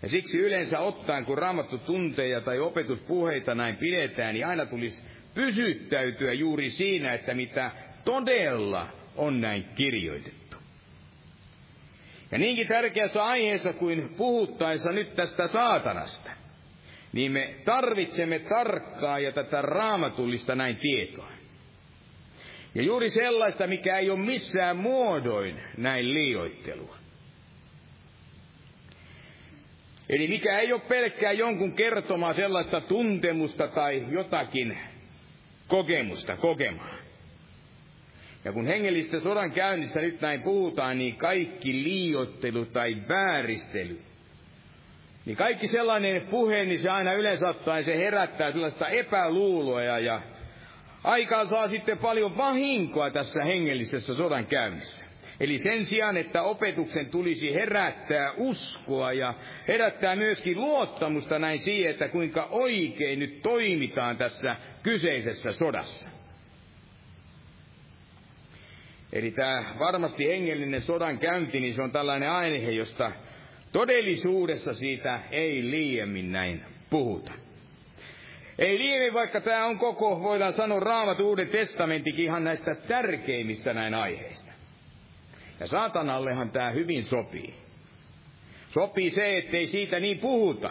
Ja 0.02 0.08
siksi 0.08 0.38
yleensä 0.38 0.78
ottaen, 0.78 1.24
kun 1.24 1.38
raamattu 1.38 1.78
tunteja 1.78 2.40
tai 2.40 2.58
opetuspuheita 2.58 3.54
näin 3.54 3.76
pidetään, 3.76 4.34
niin 4.34 4.46
aina 4.46 4.66
tulisi 4.66 5.02
pysyttäytyä 5.34 6.32
juuri 6.32 6.70
siinä, 6.70 7.14
että 7.14 7.34
mitä 7.34 7.70
todella 8.04 8.88
on 9.16 9.40
näin 9.40 9.64
kirjoitettu. 9.74 10.56
Ja 12.32 12.38
niinkin 12.38 12.68
tärkeässä 12.68 13.24
aiheessa 13.24 13.72
kuin 13.72 14.14
puhuttaessa 14.16 14.92
nyt 14.92 15.14
tästä 15.14 15.48
saatanasta, 15.48 16.30
niin 17.12 17.32
me 17.32 17.54
tarvitsemme 17.64 18.38
tarkkaa 18.38 19.18
ja 19.18 19.32
tätä 19.32 19.62
raamatullista 19.62 20.54
näin 20.54 20.76
tietoa. 20.76 21.35
Ja 22.76 22.82
juuri 22.82 23.10
sellaista, 23.10 23.66
mikä 23.66 23.98
ei 23.98 24.10
ole 24.10 24.18
missään 24.18 24.76
muodoin 24.76 25.60
näin 25.76 26.14
liioittelua. 26.14 26.96
Eli 30.08 30.28
mikä 30.28 30.58
ei 30.58 30.72
ole 30.72 30.80
pelkkää 30.80 31.32
jonkun 31.32 31.72
kertomaa 31.72 32.34
sellaista 32.34 32.80
tuntemusta 32.80 33.68
tai 33.68 34.06
jotakin 34.10 34.78
kokemusta 35.68 36.36
kokemaan. 36.36 36.98
Ja 38.44 38.52
kun 38.52 38.66
hengellistä 38.66 39.20
sodan 39.20 39.52
käynnissä 39.52 40.00
nyt 40.00 40.20
näin 40.20 40.42
puhutaan, 40.42 40.98
niin 40.98 41.16
kaikki 41.16 41.72
liiottelu 41.72 42.66
tai 42.66 42.96
vääristely, 43.08 43.98
niin 45.26 45.36
kaikki 45.36 45.68
sellainen 45.68 46.22
puhe, 46.30 46.64
niin 46.64 46.78
se 46.78 46.90
aina 46.90 47.12
yleensä 47.12 47.48
ottaen 47.48 47.84
se 47.84 47.96
herättää 47.98 48.52
sellaista 48.52 48.88
epäluuloa 48.88 49.82
ja 49.82 50.20
aikaa 51.06 51.46
saa 51.46 51.68
sitten 51.68 51.98
paljon 51.98 52.36
vahinkoa 52.36 53.10
tässä 53.10 53.44
hengellisessä 53.44 54.14
sodan 54.14 54.46
käynnissä. 54.46 55.04
Eli 55.40 55.58
sen 55.58 55.86
sijaan, 55.86 56.16
että 56.16 56.42
opetuksen 56.42 57.06
tulisi 57.06 57.54
herättää 57.54 58.32
uskoa 58.36 59.12
ja 59.12 59.34
herättää 59.68 60.16
myöskin 60.16 60.60
luottamusta 60.60 61.38
näin 61.38 61.58
siihen, 61.58 61.90
että 61.90 62.08
kuinka 62.08 62.48
oikein 62.50 63.18
nyt 63.18 63.42
toimitaan 63.42 64.16
tässä 64.16 64.56
kyseisessä 64.82 65.52
sodassa. 65.52 66.08
Eli 69.12 69.30
tämä 69.30 69.64
varmasti 69.78 70.28
hengellinen 70.28 70.82
sodan 70.82 71.18
käynti, 71.18 71.60
niin 71.60 71.74
se 71.74 71.82
on 71.82 71.92
tällainen 71.92 72.30
aihe, 72.30 72.70
josta 72.70 73.12
todellisuudessa 73.72 74.74
siitä 74.74 75.20
ei 75.30 75.70
liiemmin 75.70 76.32
näin 76.32 76.64
puhuta. 76.90 77.45
Ei 78.58 78.78
liiemmin, 78.78 79.14
vaikka 79.14 79.40
tämä 79.40 79.64
on 79.66 79.78
koko, 79.78 80.20
voidaan 80.22 80.54
sanoa, 80.54 80.80
raamat 80.80 81.20
uuden 81.20 81.48
testamentikin 81.48 82.24
ihan 82.24 82.44
näistä 82.44 82.74
tärkeimmistä 82.74 83.74
näin 83.74 83.94
aiheista. 83.94 84.52
Ja 85.60 85.66
saatanallehan 85.66 86.50
tämä 86.50 86.70
hyvin 86.70 87.04
sopii. 87.04 87.54
Sopii 88.68 89.10
se, 89.10 89.38
ettei 89.38 89.66
siitä 89.66 90.00
niin 90.00 90.18
puhuta. 90.18 90.70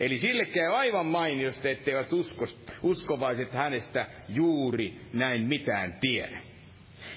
Eli 0.00 0.18
sille 0.18 0.44
käy 0.44 0.72
aivan 0.72 1.06
mainiosti, 1.06 1.68
etteivät 1.68 2.12
usko, 2.12 2.46
uskovaiset 2.82 3.52
hänestä 3.52 4.06
juuri 4.28 5.00
näin 5.12 5.42
mitään 5.42 5.98
tiedä. 6.00 6.38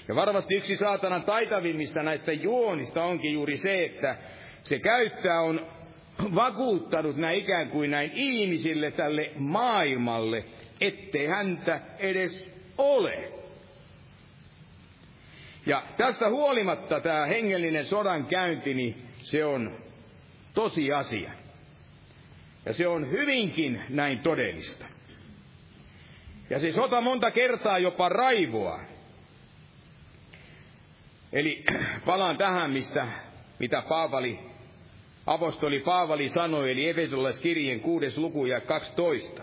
Ja 0.08 0.14
varmasti 0.14 0.54
yksi 0.54 0.76
saatanan 0.76 1.22
taitavimmista 1.22 2.02
näistä 2.02 2.32
juonista 2.32 3.04
onkin 3.04 3.32
juuri 3.32 3.56
se, 3.56 3.84
että 3.84 4.16
se 4.62 4.78
käyttää 4.78 5.40
on 5.40 5.66
vakuuttanut 6.34 7.16
näin 7.16 7.38
ikään 7.38 7.68
kuin 7.68 7.90
näin 7.90 8.10
ihmisille 8.14 8.90
tälle 8.90 9.30
maailmalle, 9.36 10.44
ettei 10.80 11.26
häntä 11.26 11.80
edes 11.98 12.52
ole. 12.78 13.32
Ja 15.66 15.82
tästä 15.96 16.30
huolimatta 16.30 17.00
tämä 17.00 17.26
hengellinen 17.26 17.84
sodan 17.84 18.26
käynti, 18.26 18.74
niin 18.74 19.02
se 19.22 19.44
on 19.44 19.76
tosiasia. 20.54 21.30
Ja 22.66 22.72
se 22.72 22.86
on 22.88 23.10
hyvinkin 23.10 23.82
näin 23.88 24.18
todellista. 24.18 24.86
Ja 26.50 26.58
se 26.58 26.72
sota 26.72 27.00
monta 27.00 27.30
kertaa 27.30 27.78
jopa 27.78 28.08
raivoa. 28.08 28.80
Eli 31.32 31.64
palaan 32.06 32.38
tähän, 32.38 32.70
mistä, 32.70 33.06
mitä 33.58 33.82
Paavali, 33.88 34.38
apostoli 35.28 35.80
Paavali 35.80 36.28
sanoi, 36.28 36.70
eli 36.70 36.88
Efesolaiskirjeen 36.88 37.80
kuudes 37.80 38.18
luku 38.18 38.46
ja 38.46 38.60
12. 38.60 39.42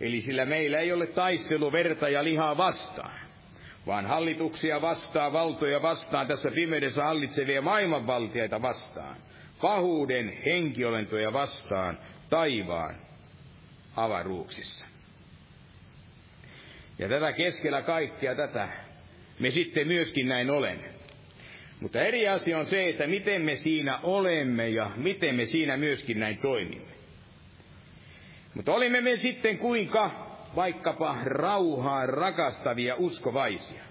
Eli 0.00 0.20
sillä 0.20 0.44
meillä 0.44 0.78
ei 0.78 0.92
ole 0.92 1.06
taistelu 1.06 1.72
verta 1.72 2.08
ja 2.08 2.24
lihaa 2.24 2.56
vastaan, 2.56 3.20
vaan 3.86 4.06
hallituksia 4.06 4.80
vastaan, 4.80 5.32
valtoja 5.32 5.82
vastaan, 5.82 6.26
tässä 6.26 6.50
pimeydessä 6.50 7.02
hallitsevia 7.04 7.62
maailmanvaltiaita 7.62 8.62
vastaan, 8.62 9.16
pahuuden 9.60 10.38
henkiolentoja 10.46 11.32
vastaan, 11.32 11.98
taivaan 12.30 12.94
avaruuksissa. 13.96 14.84
Ja 16.98 17.08
tätä 17.08 17.32
keskellä 17.32 17.82
kaikkea 17.82 18.34
tätä 18.34 18.68
me 19.38 19.50
sitten 19.50 19.86
myöskin 19.86 20.28
näin 20.28 20.50
olemme. 20.50 20.97
Mutta 21.80 22.00
eri 22.00 22.28
asia 22.28 22.58
on 22.58 22.66
se, 22.66 22.88
että 22.88 23.06
miten 23.06 23.42
me 23.42 23.56
siinä 23.56 23.98
olemme 24.02 24.68
ja 24.68 24.90
miten 24.96 25.34
me 25.34 25.46
siinä 25.46 25.76
myöskin 25.76 26.20
näin 26.20 26.38
toimimme. 26.38 26.92
Mutta 28.54 28.72
olimme 28.72 29.00
me 29.00 29.16
sitten 29.16 29.58
kuinka 29.58 30.28
vaikkapa 30.56 31.16
rauhaa 31.24 32.06
rakastavia 32.06 32.94
uskovaisia. 32.96 33.82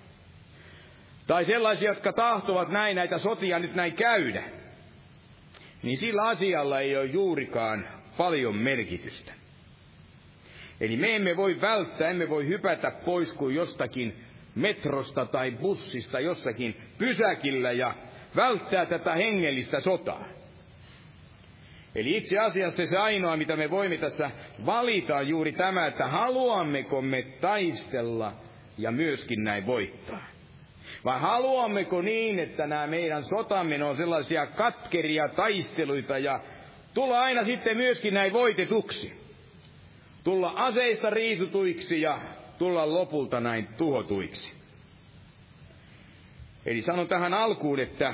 Tai 1.27 1.45
sellaisia, 1.45 1.89
jotka 1.89 2.13
tahtovat 2.13 2.69
näin 2.69 2.95
näitä 2.95 3.17
sotia 3.17 3.59
nyt 3.59 3.75
näin 3.75 3.93
käydä. 3.93 4.43
Niin 5.83 5.97
sillä 5.97 6.27
asialla 6.27 6.79
ei 6.79 6.97
ole 6.97 7.05
juurikaan 7.05 7.87
paljon 8.17 8.55
merkitystä. 8.55 9.31
Eli 10.81 10.97
me 10.97 11.15
emme 11.15 11.37
voi 11.37 11.61
välttää, 11.61 12.09
emme 12.09 12.29
voi 12.29 12.47
hypätä 12.47 12.91
pois 13.05 13.33
kuin 13.33 13.55
jostakin 13.55 14.26
metrosta 14.57 15.25
tai 15.25 15.51
bussista 15.51 16.19
jossakin 16.19 16.75
pysäkillä 16.97 17.71
ja 17.71 17.93
välttää 18.35 18.85
tätä 18.85 19.15
hengellistä 19.15 19.79
sotaa. 19.79 20.25
Eli 21.95 22.17
itse 22.17 22.39
asiassa 22.39 22.85
se 22.85 22.97
ainoa, 22.97 23.37
mitä 23.37 23.55
me 23.55 23.69
voimme 23.69 23.97
tässä 23.97 24.31
valita, 24.65 25.15
on 25.15 25.27
juuri 25.27 25.51
tämä, 25.51 25.87
että 25.87 26.07
haluammeko 26.07 27.01
me 27.01 27.21
taistella 27.41 28.33
ja 28.77 28.91
myöskin 28.91 29.43
näin 29.43 29.65
voittaa. 29.65 30.23
Vai 31.05 31.19
haluammeko 31.19 32.01
niin, 32.01 32.39
että 32.39 32.67
nämä 32.67 32.87
meidän 32.87 33.23
sotamme 33.23 33.83
on 33.83 33.97
sellaisia 33.97 34.45
katkeria 34.45 35.29
taisteluita 35.35 36.17
ja 36.17 36.39
tulla 36.93 37.21
aina 37.21 37.45
sitten 37.45 37.77
myöskin 37.77 38.13
näin 38.13 38.33
voitetuksi? 38.33 39.13
Tulla 40.23 40.53
aseista 40.55 41.09
riisutuiksi 41.09 42.01
ja 42.01 42.19
tulla 42.57 42.93
lopulta 42.93 43.39
näin 43.39 43.67
tuhotuiksi. 43.77 44.53
Eli 46.65 46.81
sanon 46.81 47.07
tähän 47.07 47.33
alkuun, 47.33 47.79
että, 47.79 48.13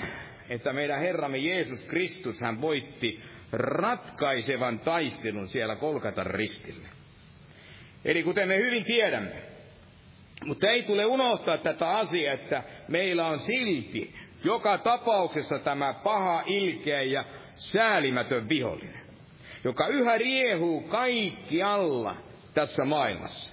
että 0.49 0.73
meidän 0.73 0.99
Herramme 0.99 1.37
Jeesus 1.37 1.83
Kristus, 1.83 2.41
hän 2.41 2.61
voitti 2.61 3.21
ratkaisevan 3.51 4.79
taistelun 4.79 5.47
siellä 5.47 5.75
Kolkatan 5.75 6.25
ristillä. 6.25 6.87
Eli 8.05 8.23
kuten 8.23 8.47
me 8.47 8.57
hyvin 8.57 8.85
tiedämme, 8.85 9.35
mutta 10.45 10.69
ei 10.69 10.83
tule 10.83 11.05
unohtaa 11.05 11.57
tätä 11.57 11.89
asiaa, 11.89 12.33
että 12.33 12.63
meillä 12.87 13.27
on 13.27 13.39
silti 13.39 14.15
joka 14.43 14.77
tapauksessa 14.77 15.59
tämä 15.59 15.93
paha, 15.93 16.43
ilkeä 16.45 17.01
ja 17.01 17.25
säälimätön 17.55 18.49
vihollinen, 18.49 19.01
joka 19.63 19.87
yhä 19.87 20.17
riehuu 20.17 20.81
kaikki 20.81 21.63
alla 21.63 22.15
tässä 22.53 22.85
maailmassa. 22.85 23.52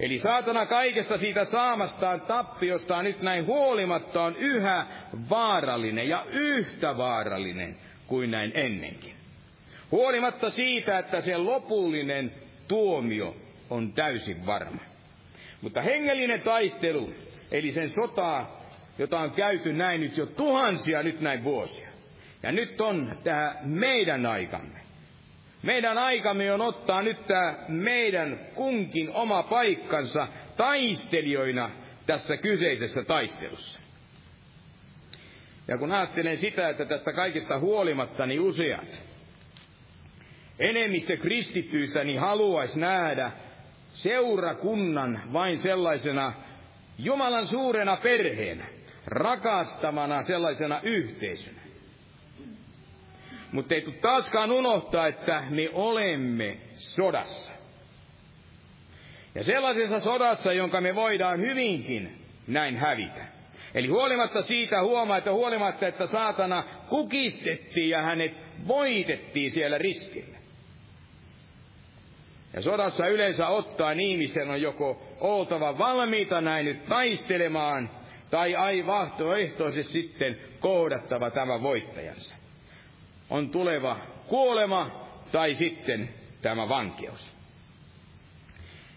Eli 0.00 0.18
saatana 0.18 0.66
kaikesta 0.66 1.18
siitä 1.18 1.44
saamastaan 1.44 2.20
tappiostaan 2.20 3.04
nyt 3.04 3.22
näin 3.22 3.46
huolimatta 3.46 4.22
on 4.22 4.36
yhä 4.36 4.86
vaarallinen 5.30 6.08
ja 6.08 6.26
yhtä 6.30 6.96
vaarallinen 6.96 7.76
kuin 8.06 8.30
näin 8.30 8.52
ennenkin. 8.54 9.14
Huolimatta 9.90 10.50
siitä, 10.50 10.98
että 10.98 11.20
se 11.20 11.36
lopullinen 11.36 12.32
tuomio 12.68 13.36
on 13.70 13.92
täysin 13.92 14.46
varma. 14.46 14.80
Mutta 15.60 15.82
hengellinen 15.82 16.40
taistelu, 16.40 17.14
eli 17.52 17.72
sen 17.72 17.90
sotaa, 17.90 18.64
jota 18.98 19.20
on 19.20 19.30
käyty 19.30 19.72
näin 19.72 20.00
nyt 20.00 20.16
jo 20.16 20.26
tuhansia 20.26 21.02
nyt 21.02 21.20
näin 21.20 21.44
vuosia. 21.44 21.88
Ja 22.42 22.52
nyt 22.52 22.80
on 22.80 23.18
tämä 23.24 23.56
meidän 23.62 24.26
aikamme. 24.26 24.83
Meidän 25.64 25.98
aikamme 25.98 26.52
on 26.52 26.60
ottaa 26.60 27.02
nyt 27.02 27.26
tämä 27.26 27.54
meidän 27.68 28.40
kunkin 28.54 29.10
oma 29.10 29.42
paikkansa 29.42 30.28
taistelijoina 30.56 31.70
tässä 32.06 32.36
kyseisessä 32.36 33.04
taistelussa. 33.04 33.80
Ja 35.68 35.78
kun 35.78 35.92
ajattelen 35.92 36.38
sitä, 36.38 36.68
että 36.68 36.84
tästä 36.84 37.12
kaikesta 37.12 37.58
huolimatta 37.58 38.26
niin 38.26 38.40
useat, 38.40 38.88
enemmistö 40.58 41.16
kristityistä 41.16 42.04
niin 42.04 42.20
haluaisi 42.20 42.78
nähdä 42.80 43.32
seurakunnan 43.88 45.22
vain 45.32 45.58
sellaisena 45.58 46.32
Jumalan 46.98 47.46
suurena 47.46 47.96
perheenä, 47.96 48.66
rakastamana 49.06 50.22
sellaisena 50.22 50.80
yhteisönä. 50.82 51.63
Mutta 53.54 53.74
ei 53.74 53.80
tule 53.80 53.94
taaskaan 53.94 54.52
unohtaa, 54.52 55.06
että 55.06 55.44
me 55.50 55.70
olemme 55.72 56.56
sodassa. 56.74 57.52
Ja 59.34 59.44
sellaisessa 59.44 60.00
sodassa, 60.00 60.52
jonka 60.52 60.80
me 60.80 60.94
voidaan 60.94 61.40
hyvinkin 61.40 62.18
näin 62.46 62.76
hävitä. 62.76 63.24
Eli 63.74 63.88
huolimatta 63.88 64.42
siitä 64.42 64.82
huomaa, 64.82 65.16
että 65.16 65.32
huolimatta, 65.32 65.86
että 65.86 66.06
saatana 66.06 66.64
kukistettiin 66.88 67.90
ja 67.90 68.02
hänet 68.02 68.32
voitettiin 68.68 69.52
siellä 69.52 69.78
ristillä. 69.78 70.38
Ja 72.54 72.62
sodassa 72.62 73.06
yleensä 73.06 73.46
ottaa 73.46 73.92
ihmisen 73.92 74.50
on 74.50 74.62
joko 74.62 75.16
oltava 75.20 75.78
valmiita 75.78 76.40
näin 76.40 76.66
nyt 76.66 76.84
taistelemaan, 76.84 77.90
tai 78.30 78.56
ai 78.56 78.86
vahtoehtoisesti 78.86 79.92
sitten 79.92 80.38
kohdattava 80.60 81.30
tämä 81.30 81.62
voittajansa. 81.62 82.43
On 83.34 83.50
tuleva 83.50 84.00
kuolema 84.26 85.08
tai 85.32 85.54
sitten 85.54 86.08
tämä 86.42 86.68
vankeus. 86.68 87.32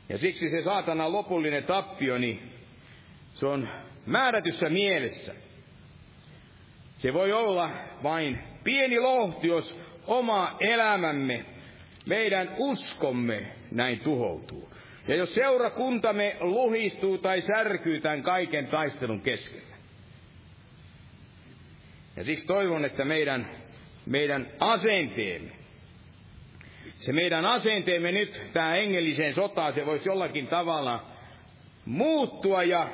Ja 0.09 0.17
siksi 0.17 0.49
se 0.49 0.63
saatanan 0.63 1.11
lopullinen 1.11 1.63
tappio, 1.63 2.17
niin 2.17 2.51
se 3.33 3.47
on 3.47 3.69
määrätyssä 4.05 4.69
mielessä. 4.69 5.33
Se 6.97 7.13
voi 7.13 7.33
olla 7.33 7.69
vain 8.03 8.39
pieni 8.63 8.99
lohti, 8.99 9.47
jos 9.47 9.79
oma 10.07 10.57
elämämme, 10.59 11.45
meidän 12.09 12.55
uskomme 12.57 13.51
näin 13.71 13.99
tuhoutuu. 13.99 14.69
Ja 15.07 15.15
jos 15.15 15.35
seurakuntamme 15.35 16.37
luhistuu 16.39 17.17
tai 17.17 17.41
särkyy 17.41 17.99
tämän 17.99 18.21
kaiken 18.21 18.67
taistelun 18.67 19.21
keskellä. 19.21 19.77
Ja 22.15 22.23
siksi 22.23 22.45
toivon, 22.45 22.85
että 22.85 23.05
meidän, 23.05 23.47
meidän 24.07 24.47
asenteemme, 24.59 25.51
se 26.99 27.13
meidän 27.13 27.45
asenteemme 27.45 28.11
nyt 28.11 28.41
tähän 28.53 28.77
hengelliseen 28.77 29.33
sotaan, 29.33 29.73
se 29.73 29.85
voisi 29.85 30.09
jollakin 30.09 30.47
tavalla 30.47 31.05
muuttua 31.85 32.63
ja 32.63 32.87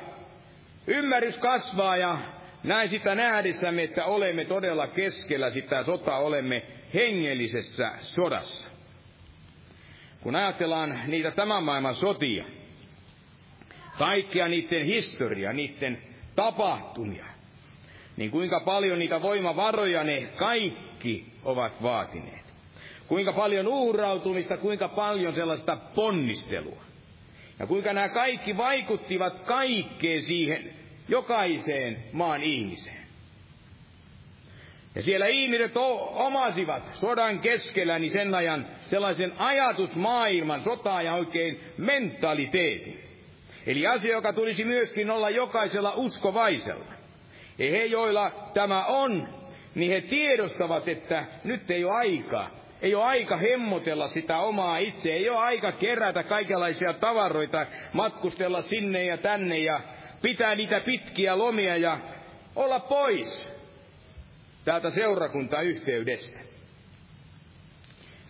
Ymmärrys 0.86 1.38
kasvaa 1.38 1.96
ja 1.96 2.18
näin 2.64 2.90
sitä 2.90 3.14
nähdessämme, 3.14 3.82
että 3.82 4.04
olemme 4.04 4.44
todella 4.44 4.86
keskellä 4.86 5.50
sitä 5.50 5.84
sotaa, 5.84 6.18
olemme 6.18 6.62
hengellisessä 6.94 7.92
sodassa. 8.00 8.70
Kun 10.20 10.36
ajatellaan 10.36 11.00
niitä 11.06 11.30
tämän 11.30 11.64
maailman 11.64 11.94
sotia, 11.94 12.44
kaikkia 13.98 14.48
niiden 14.48 14.84
historia, 14.84 15.52
niiden 15.52 16.02
tapahtumia, 16.36 17.26
niin 18.16 18.30
kuinka 18.30 18.60
paljon 18.60 18.98
niitä 18.98 19.22
voimavaroja 19.22 20.04
ne 20.04 20.20
kaikki 20.36 21.32
ovat 21.44 21.82
vaatineet. 21.82 22.44
Kuinka 23.08 23.32
paljon 23.32 23.68
uhrautumista, 23.68 24.56
kuinka 24.56 24.88
paljon 24.88 25.34
sellaista 25.34 25.76
ponnistelua. 25.76 26.82
Ja 27.58 27.66
kuinka 27.66 27.92
nämä 27.92 28.08
kaikki 28.08 28.56
vaikuttivat 28.56 29.40
kaikkeen 29.40 30.22
siihen 30.22 30.72
jokaiseen 31.08 32.04
maan 32.12 32.42
ihmiseen. 32.42 33.04
Ja 34.94 35.02
siellä 35.02 35.26
ihmiset 35.26 35.72
omasivat 36.12 36.82
sodan 36.94 37.40
keskellä 37.40 37.98
niin 37.98 38.12
sen 38.12 38.34
ajan 38.34 38.66
sellaisen 38.90 39.32
ajatusmaailman, 39.38 40.62
sotaa 40.62 41.02
ja 41.02 41.14
oikein 41.14 41.60
mentaliteetin. 41.78 43.00
Eli 43.66 43.86
asia, 43.86 44.12
joka 44.12 44.32
tulisi 44.32 44.64
myöskin 44.64 45.10
olla 45.10 45.30
jokaisella 45.30 45.92
uskovaisella. 45.96 46.93
Ja 47.58 47.70
he, 47.70 47.84
joilla 47.84 48.50
tämä 48.54 48.84
on, 48.84 49.28
niin 49.74 49.92
he 49.92 50.00
tiedostavat, 50.00 50.88
että 50.88 51.24
nyt 51.44 51.70
ei 51.70 51.84
ole 51.84 51.94
aikaa 51.94 52.64
ei 52.84 52.94
ole 52.94 53.04
aika 53.04 53.36
hemmotella 53.36 54.08
sitä 54.08 54.38
omaa 54.38 54.78
itse, 54.78 55.12
ei 55.12 55.30
ole 55.30 55.38
aika 55.38 55.72
kerätä 55.72 56.22
kaikenlaisia 56.22 56.92
tavaroita, 56.92 57.66
matkustella 57.92 58.62
sinne 58.62 59.04
ja 59.04 59.16
tänne 59.16 59.58
ja 59.58 59.80
pitää 60.22 60.54
niitä 60.54 60.80
pitkiä 60.80 61.38
lomia 61.38 61.76
ja 61.76 61.98
olla 62.56 62.80
pois 62.80 63.48
täältä 64.64 64.90
seurakuntayhteydestä. 64.90 66.38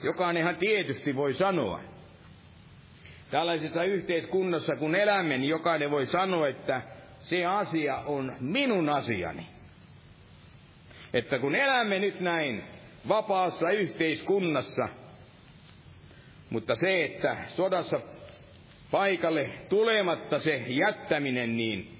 Jokainenhan 0.03 0.57
tietysti 0.57 1.17
voi 1.17 1.35
sanoa, 1.35 1.81
tällaisessa 3.31 3.85
yhteiskunnassa 3.85 4.77
kun 4.77 4.95
elämme, 4.95 5.39
niin 5.39 5.51
jokainen 5.51 5.91
voi 5.91 6.07
sanoa, 6.07 6.49
että 6.49 6.83
se 7.29 7.45
asia 7.45 7.97
on 7.97 8.37
minun 8.41 8.89
asiani. 8.89 9.47
Että 11.13 11.39
kun 11.39 11.55
elämme 11.55 11.99
nyt 11.99 12.21
näin 12.21 12.63
vapaassa 13.09 13.71
yhteiskunnassa. 13.71 14.89
Mutta 16.51 16.75
se, 16.75 17.05
että 17.05 17.37
sodassa 17.49 18.01
paikalle 18.91 19.51
tulematta 19.69 20.39
se 20.39 20.57
jättäminen, 20.57 21.57
niin 21.57 21.99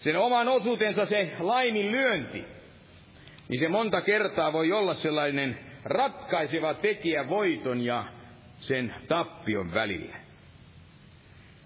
sen 0.00 0.16
oman 0.16 0.48
osuutensa 0.48 1.06
se 1.06 1.32
laiminlyönti, 1.38 2.44
niin 3.48 3.60
se 3.60 3.68
monta 3.68 4.00
kertaa 4.00 4.52
voi 4.52 4.72
olla 4.72 4.94
sellainen 4.94 5.58
ratkaiseva 5.84 6.74
tekijä 6.74 7.28
voiton 7.28 7.80
ja 7.80 8.04
sen 8.58 8.94
tappion 9.08 9.74
välillä. 9.74 10.21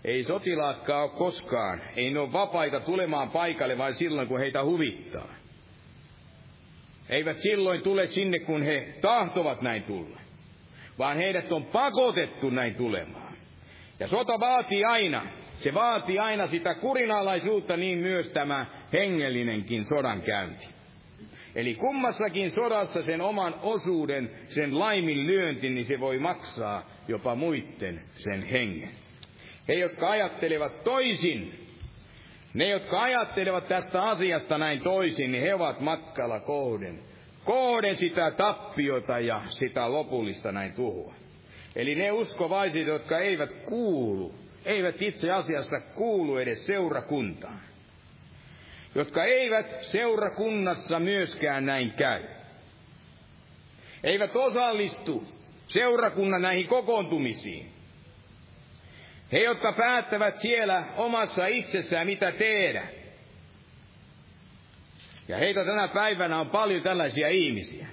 Ei 0.06 0.24
sotilaatkaan 0.24 1.02
ole 1.02 1.18
koskaan, 1.18 1.80
ei 1.96 2.10
ne 2.10 2.20
ole 2.20 2.32
vapaita 2.32 2.80
tulemaan 2.80 3.30
paikalle 3.30 3.78
vain 3.78 3.94
silloin, 3.94 4.28
kun 4.28 4.40
heitä 4.40 4.64
huvittaa 4.64 5.28
eivät 7.08 7.38
silloin 7.38 7.82
tule 7.82 8.06
sinne, 8.06 8.38
kun 8.38 8.62
he 8.62 8.94
tahtovat 9.00 9.62
näin 9.62 9.82
tulla, 9.82 10.20
vaan 10.98 11.16
heidät 11.16 11.52
on 11.52 11.64
pakotettu 11.64 12.50
näin 12.50 12.74
tulemaan. 12.74 13.32
Ja 14.00 14.08
sota 14.08 14.40
vaatii 14.40 14.84
aina 14.84 15.22
se 15.60 15.74
vaatii 15.74 16.18
aina 16.18 16.46
sitä 16.46 16.74
kurinalaisuutta, 16.74 17.76
niin 17.76 17.98
myös 17.98 18.30
tämä 18.30 18.66
hengellinenkin 18.92 19.84
sodan 19.84 20.22
käynti. 20.22 20.68
Eli 21.54 21.74
kummassakin 21.74 22.50
sodassa 22.50 23.02
sen 23.02 23.20
oman 23.20 23.54
osuuden, 23.62 24.30
sen 24.48 24.78
laiminlyönti, 24.78 25.70
niin 25.70 25.84
se 25.86 26.00
voi 26.00 26.18
maksaa 26.18 26.90
jopa 27.08 27.34
muitten 27.34 28.02
sen 28.14 28.42
hengen. 28.42 29.05
He, 29.68 29.74
jotka 29.74 30.10
ajattelevat 30.10 30.84
toisin, 30.84 31.66
ne, 32.54 32.68
jotka 32.68 33.02
ajattelevat 33.02 33.68
tästä 33.68 34.02
asiasta 34.02 34.58
näin 34.58 34.80
toisin, 34.80 35.32
niin 35.32 35.42
he 35.42 35.54
ovat 35.54 35.80
matkalla 35.80 36.40
kohden. 36.40 36.98
Kohden 37.44 37.96
sitä 37.96 38.30
tappiota 38.30 39.18
ja 39.18 39.42
sitä 39.48 39.92
lopullista 39.92 40.52
näin 40.52 40.72
tuhoa. 40.72 41.14
Eli 41.76 41.94
ne 41.94 42.12
uskovaiset, 42.12 42.86
jotka 42.86 43.18
eivät 43.18 43.52
kuulu, 43.52 44.34
eivät 44.64 45.02
itse 45.02 45.32
asiassa 45.32 45.80
kuulu 45.80 46.36
edes 46.36 46.66
seurakuntaan. 46.66 47.60
Jotka 48.94 49.24
eivät 49.24 49.82
seurakunnassa 49.82 50.98
myöskään 50.98 51.66
näin 51.66 51.92
käy. 51.92 52.22
Eivät 54.04 54.36
osallistu 54.36 55.24
seurakunnan 55.68 56.42
näihin 56.42 56.68
kokoontumisiin. 56.68 57.75
He, 59.32 59.38
jotka 59.38 59.72
päättävät 59.72 60.36
siellä 60.36 60.84
omassa 60.96 61.46
itsessään, 61.46 62.06
mitä 62.06 62.32
tehdä. 62.32 62.88
Ja 65.28 65.36
heitä 65.36 65.64
tänä 65.64 65.88
päivänä 65.88 66.40
on 66.40 66.50
paljon 66.50 66.82
tällaisia 66.82 67.28
ihmisiä. 67.28 67.86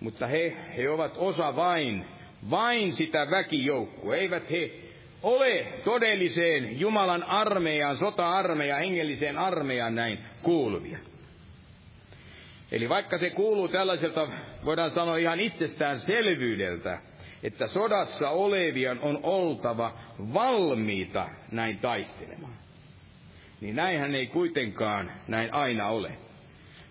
Mutta 0.00 0.26
he, 0.26 0.56
he 0.76 0.90
ovat 0.90 1.14
osa 1.16 1.56
vain, 1.56 2.04
vain 2.50 2.94
sitä 2.94 3.30
väkijoukkoa. 3.30 4.16
Eivät 4.16 4.50
he 4.50 4.70
ole 5.22 5.66
todelliseen 5.84 6.80
Jumalan 6.80 7.22
armeijaan, 7.22 7.96
sota-armeijaan, 7.96 8.82
hengelliseen 8.82 9.38
armeijaan 9.38 9.94
näin 9.94 10.18
kuuluvia. 10.42 10.98
Eli 12.72 12.88
vaikka 12.88 13.18
se 13.18 13.30
kuuluu 13.30 13.68
tällaiselta, 13.68 14.28
voidaan 14.64 14.90
sanoa 14.90 15.16
ihan 15.16 15.40
itsestäänselvyydeltä, 15.40 16.98
että 17.44 17.66
sodassa 17.66 18.30
olevien 18.30 19.00
on 19.00 19.20
oltava 19.22 19.94
valmiita 20.34 21.28
näin 21.52 21.78
taistelemaan. 21.78 22.54
Niin 23.60 23.76
näinhän 23.76 24.14
ei 24.14 24.26
kuitenkaan 24.26 25.12
näin 25.28 25.54
aina 25.54 25.88
ole. 25.88 26.12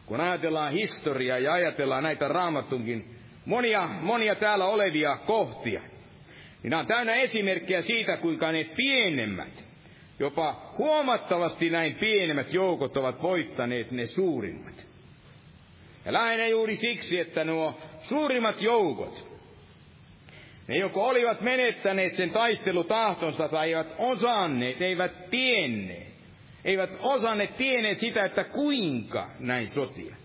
Kun 0.06 0.22
ajatellaan 0.22 0.74
historiaa 0.74 1.38
ja 1.38 1.54
ajatellaan 1.54 2.04
näitä 2.04 2.28
raamattunkin 2.28 3.16
monia, 3.46 3.90
monia 4.02 4.36
täällä 4.36 4.66
olevia 4.66 5.18
kohtia, 5.18 5.82
niin 6.64 6.70
nämä 6.70 6.80
on 6.80 6.88
täynnä 6.88 7.14
esimerkkejä 7.14 7.82
siitä, 7.82 8.18
kuinka 8.18 8.52
ne 8.52 8.64
pienemmät, 8.64 9.64
jopa 10.20 10.74
huomattavasti 10.78 11.70
näin 11.70 11.96
pienemmät 11.96 12.54
joukot 12.54 12.98
ovat 12.98 13.22
voittaneet 13.22 13.92
ne 13.92 14.06
suurimmat. 14.06 14.86
Ja 16.06 16.14
lähinnä 16.14 16.48
juuri 16.48 16.76
siksi, 16.76 17.20
että 17.20 17.44
nuo 17.44 17.80
suurimmat 18.02 18.62
joukot, 18.62 19.33
ne 20.68 20.78
joko 20.78 21.08
olivat 21.08 21.42
menettäneet 21.42 22.16
sen 22.16 22.30
taistelutahtonsa 22.30 23.50
tai 23.50 23.68
eivät 23.68 23.96
osanneet, 23.98 24.82
eivät 24.82 25.30
tienneet, 25.30 26.14
eivät 26.66 26.98
osanneet 27.00 27.58
tienneet 27.58 28.00
sitä, 28.00 28.26
että 28.26 28.44
kuinka 28.44 29.30
näin 29.40 29.68
sotia. 29.68 30.16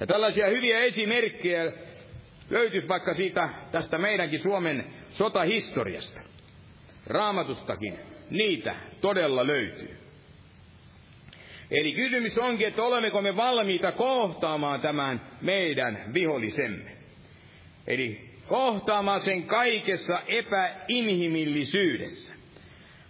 Ja 0.00 0.06
tällaisia 0.06 0.48
hyviä 0.48 0.78
esimerkkejä 0.78 1.72
löytyisi 2.50 2.88
vaikka 2.88 3.14
siitä 3.14 3.48
tästä 3.72 3.98
meidänkin 3.98 4.40
Suomen 4.40 4.84
sotahistoriasta. 5.10 6.20
Raamatustakin 7.06 7.98
niitä 8.30 8.76
todella 9.00 9.46
löytyy. 9.46 9.96
Eli 11.70 11.92
kysymys 11.92 12.38
onkin, 12.38 12.68
että 12.68 12.82
olemmeko 12.82 13.22
me 13.22 13.36
valmiita 13.36 13.92
kohtaamaan 13.92 14.80
tämän 14.80 15.20
meidän 15.40 16.14
vihollisemme. 16.14 16.90
Eli 17.86 18.27
kohtaamaan 18.48 19.24
sen 19.24 19.42
kaikessa 19.42 20.22
epäinhimillisyydessä, 20.26 22.32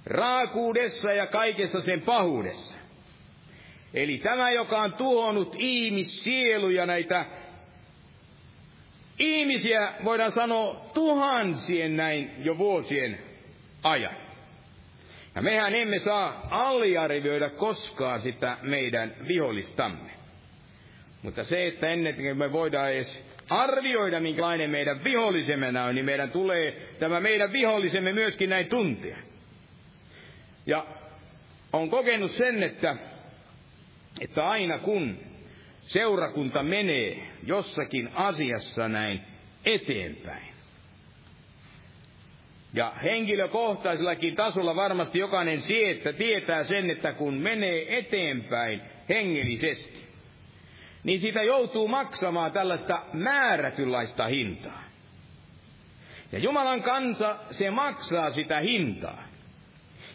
raakuudessa 0.06 1.12
ja 1.12 1.26
kaikessa 1.26 1.80
sen 1.80 2.00
pahuudessa. 2.00 2.78
Eli 3.94 4.18
tämä, 4.18 4.50
joka 4.50 4.82
on 4.82 4.92
tuhonnut 4.92 5.56
ihmissieluja, 5.58 6.86
näitä 6.86 7.26
ihmisiä, 9.18 9.92
voidaan 10.04 10.32
sanoa 10.32 10.90
tuhansien 10.94 11.96
näin 11.96 12.30
jo 12.38 12.58
vuosien 12.58 13.18
ajan. 13.82 14.16
Ja 15.34 15.42
mehän 15.42 15.74
emme 15.74 15.98
saa 15.98 16.48
aliarvioida 16.50 17.50
koskaan 17.50 18.20
sitä 18.20 18.58
meidän 18.62 19.14
vihollistamme. 19.28 20.10
Mutta 21.22 21.44
se, 21.44 21.66
että 21.66 21.88
ennen 21.88 22.14
kuin 22.14 22.38
me 22.38 22.52
voidaan 22.52 22.92
edes 22.92 23.27
arvioida, 23.50 24.20
minkälainen 24.20 24.70
meidän 24.70 25.04
vihollisemme 25.04 25.82
on, 25.82 25.94
niin 25.94 26.04
meidän 26.04 26.30
tulee 26.30 26.88
tämä 26.98 27.20
meidän 27.20 27.52
vihollisemme 27.52 28.12
myöskin 28.12 28.50
näin 28.50 28.66
tuntea. 28.66 29.16
Ja 30.66 30.86
on 31.72 31.90
kokenut 31.90 32.30
sen, 32.30 32.62
että, 32.62 32.96
että 34.20 34.48
aina 34.48 34.78
kun 34.78 35.18
seurakunta 35.80 36.62
menee 36.62 37.18
jossakin 37.46 38.10
asiassa 38.14 38.88
näin 38.88 39.20
eteenpäin, 39.64 40.48
ja 42.74 42.92
henkilökohtaisellakin 43.02 44.36
tasolla 44.36 44.76
varmasti 44.76 45.18
jokainen 45.18 45.62
siettä, 45.62 46.12
tietää 46.12 46.64
sen, 46.64 46.90
että 46.90 47.12
kun 47.12 47.34
menee 47.34 47.98
eteenpäin 47.98 48.80
hengellisesti, 49.08 50.07
niin 51.08 51.20
sitä 51.20 51.42
joutuu 51.42 51.88
maksamaan 51.88 52.52
tällaista 52.52 53.02
määrätynlaista 53.12 54.26
hintaa. 54.26 54.84
Ja 56.32 56.38
Jumalan 56.38 56.82
kansa, 56.82 57.36
se 57.50 57.70
maksaa 57.70 58.30
sitä 58.30 58.60
hintaa. 58.60 59.24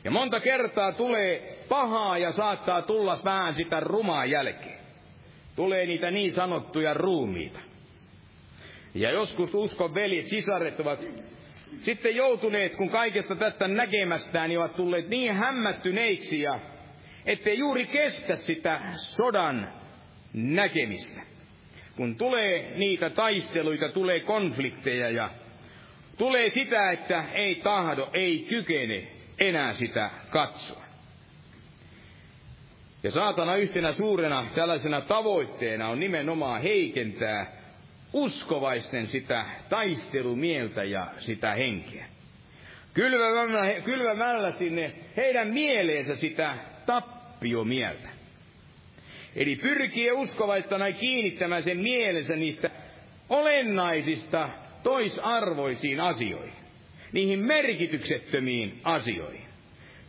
Ja 0.03 0.11
monta 0.11 0.39
kertaa 0.39 0.91
tulee 0.91 1.57
pahaa 1.69 2.17
ja 2.17 2.31
saattaa 2.31 2.81
tulla 2.81 3.19
vähän 3.23 3.55
sitä 3.55 3.79
rumaa 3.79 4.25
jälkeen. 4.25 4.79
Tulee 5.55 5.85
niitä 5.85 6.11
niin 6.11 6.31
sanottuja 6.31 6.93
ruumiita. 6.93 7.59
Ja 8.93 9.11
joskus 9.11 9.53
uskon 9.53 9.95
veljet, 9.95 10.27
sisaret 10.27 10.79
ovat 10.79 10.99
sitten 11.81 12.15
joutuneet, 12.15 12.75
kun 12.75 12.89
kaikesta 12.89 13.35
tästä 13.35 13.67
näkemästään, 13.67 14.49
niin 14.49 14.59
ovat 14.59 14.75
tulleet 14.75 15.09
niin 15.09 15.35
hämmästyneiksi 15.35 16.41
ja 16.41 16.59
ettei 17.25 17.57
juuri 17.57 17.85
kestä 17.85 18.35
sitä 18.35 18.81
sodan 18.95 19.82
näkemistä. 20.34 21.21
Kun 21.95 22.15
tulee 22.15 22.77
niitä 22.77 23.09
taisteluita, 23.09 23.89
tulee 23.89 24.19
konflikteja 24.19 25.09
ja 25.09 25.29
tulee 26.17 26.49
sitä, 26.49 26.91
että 26.91 27.23
ei 27.34 27.55
tahdo, 27.55 28.09
ei 28.13 28.45
kykene 28.49 29.07
enää 29.39 29.73
sitä 29.73 30.09
katsoa. 30.29 30.84
Ja 33.03 33.11
saatana 33.11 33.55
yhtenä 33.55 33.93
suurena 33.93 34.45
tällaisena 34.55 35.01
tavoitteena 35.01 35.88
on 35.88 35.99
nimenomaan 35.99 36.61
heikentää 36.61 37.51
uskovaisten 38.13 39.07
sitä 39.07 39.45
taistelumieltä 39.69 40.84
ja 40.84 41.07
sitä 41.19 41.53
henkeä. 41.53 42.05
Kylvämällä, 42.93 43.81
kylvämällä 43.81 44.51
sinne 44.51 44.93
heidän 45.17 45.47
mieleensä 45.47 46.15
sitä 46.15 46.57
tappiomieltä. 46.86 48.12
Eli 49.36 49.55
pyrkii 49.55 50.11
uskovaista 50.11 50.77
näin 50.77 50.95
kiinnittämään 50.95 51.63
sen 51.63 51.77
mielensä 51.77 52.36
niistä 52.36 52.69
olennaisista 53.29 54.49
toisarvoisiin 54.84 55.99
asioihin. 55.99 56.63
Niihin 57.11 57.39
merkityksettömiin 57.39 58.79
asioihin. 58.84 59.45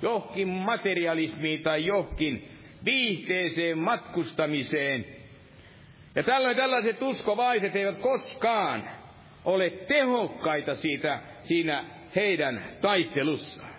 Johonkin 0.02 0.48
materialismiin 0.48 1.62
tai 1.62 1.86
johonkin 1.86 2.48
viihteeseen, 2.84 3.78
matkustamiseen. 3.78 5.04
Ja 6.14 6.22
tällöin 6.22 6.56
tällaiset 6.56 7.02
uskovaiset 7.02 7.76
eivät 7.76 7.98
koskaan 7.98 8.90
ole 9.44 9.70
tehokkaita 9.70 10.74
siitä, 10.74 11.20
siinä 11.42 11.84
heidän 12.16 12.64
taistelussaan. 12.80 13.74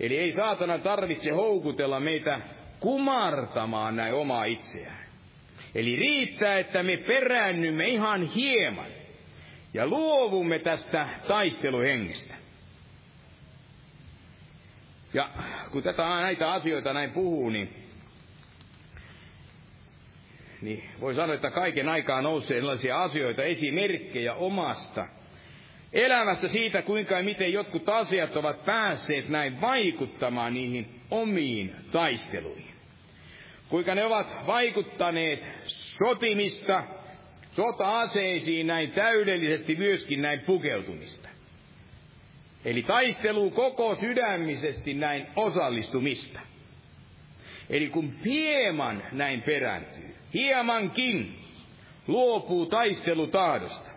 Eli 0.00 0.18
ei 0.18 0.32
saatana 0.32 0.78
tarvitse 0.78 1.30
houkutella 1.30 2.00
meitä 2.00 2.40
kumartamaan 2.84 3.96
näin 3.96 4.14
omaa 4.14 4.44
itseään. 4.44 5.04
Eli 5.74 5.96
riittää, 5.96 6.58
että 6.58 6.82
me 6.82 6.96
peräännymme 6.96 7.88
ihan 7.88 8.26
hieman 8.26 8.90
ja 9.74 9.86
luovumme 9.86 10.58
tästä 10.58 11.08
taisteluhengestä. 11.28 12.34
Ja 15.14 15.28
kun 15.72 15.82
tätä 15.82 16.02
näitä 16.02 16.52
asioita 16.52 16.92
näin 16.92 17.10
puhuu, 17.10 17.50
niin, 17.50 17.74
niin 20.62 20.84
voi 21.00 21.14
sanoa, 21.14 21.34
että 21.34 21.50
kaiken 21.50 21.88
aikaa 21.88 22.22
nousee 22.22 22.60
sellaisia 22.60 23.02
asioita, 23.02 23.42
esimerkkejä 23.44 24.34
omasta 24.34 25.06
elämästä 25.92 26.48
siitä, 26.48 26.82
kuinka 26.82 27.14
ja 27.14 27.24
miten 27.24 27.52
jotkut 27.52 27.88
asiat 27.88 28.36
ovat 28.36 28.64
päässeet 28.64 29.28
näin 29.28 29.60
vaikuttamaan 29.60 30.54
niihin 30.54 31.00
omiin 31.10 31.76
taisteluihin. 31.92 32.73
Kuinka 33.68 33.94
ne 33.94 34.04
ovat 34.04 34.46
vaikuttaneet 34.46 35.44
sotimista, 35.64 36.84
sota-aseisiin 37.52 38.66
näin 38.66 38.90
täydellisesti 38.90 39.76
myöskin 39.76 40.22
näin 40.22 40.40
pukeutumista. 40.40 41.28
Eli 42.64 42.82
taistelu 42.82 43.50
koko 43.50 43.94
sydämisesti 43.94 44.94
näin 44.94 45.26
osallistumista. 45.36 46.40
Eli 47.70 47.88
kun 47.88 48.12
hieman 48.24 49.02
näin 49.12 49.42
perääntyy, 49.42 50.14
hiemankin 50.34 51.38
luopuu 52.06 52.66
taistelutahdosta, 52.66 53.90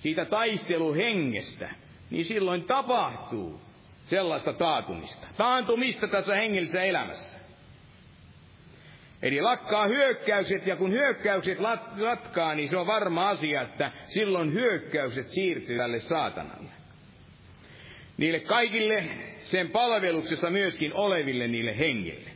siitä 0.00 0.24
taisteluhengestä, 0.24 1.74
niin 2.10 2.24
silloin 2.24 2.64
tapahtuu 2.64 3.60
sellaista 4.04 4.52
taatumista. 4.52 5.26
Taantumista 5.36 6.08
tässä 6.08 6.34
hengellisessä 6.34 6.82
elämässä. 6.82 7.39
Eli 9.22 9.40
lakkaa 9.40 9.86
hyökkäykset, 9.86 10.66
ja 10.66 10.76
kun 10.76 10.90
hyökkäykset 10.90 11.58
latkaa, 11.96 12.54
niin 12.54 12.70
se 12.70 12.76
on 12.76 12.86
varma 12.86 13.28
asia, 13.28 13.62
että 13.62 13.92
silloin 14.06 14.52
hyökkäykset 14.52 15.26
siirtyy 15.28 15.78
tälle 15.78 16.00
saatanalle. 16.00 16.70
Niille 18.16 18.40
kaikille 18.40 19.04
sen 19.44 19.70
palveluksessa 19.70 20.50
myöskin 20.50 20.94
oleville 20.94 21.48
niille 21.48 21.78
hengelle. 21.78 22.30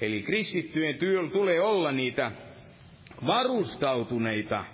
Eli 0.00 0.22
kristittyjen 0.22 0.98
työllä 0.98 1.30
tulee 1.30 1.60
olla 1.60 1.92
niitä 1.92 2.32
varustautuneita, 3.26 4.64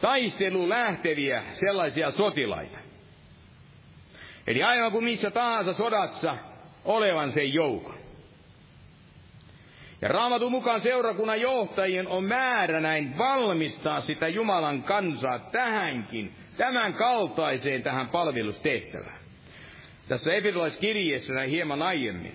taistelu 0.00 0.68
lähteviä 0.68 1.44
sellaisia 1.52 2.10
sotilaita. 2.10 2.78
Eli 4.46 4.62
aivan 4.62 4.92
kuin 4.92 5.04
missä 5.04 5.30
tahansa 5.30 5.72
sodassa 5.72 6.36
olevan 6.84 7.32
sen 7.32 7.52
joukon. 7.52 8.00
Ja 10.02 10.08
raamatun 10.08 10.52
mukaan 10.52 10.80
seurakunnan 10.80 11.40
johtajien 11.40 12.08
on 12.08 12.24
määrä 12.24 12.80
näin 12.80 13.18
valmistaa 13.18 14.00
sitä 14.00 14.28
Jumalan 14.28 14.82
kansaa 14.82 15.38
tähänkin, 15.38 16.34
tämän 16.56 16.94
kaltaiseen 16.94 17.82
tähän 17.82 18.08
palvelustehtävään. 18.08 19.18
Tässä 20.08 20.32
Efesolaiskirjeessä 20.32 21.32
näin 21.32 21.50
hieman 21.50 21.82
aiemmin. 21.82 22.34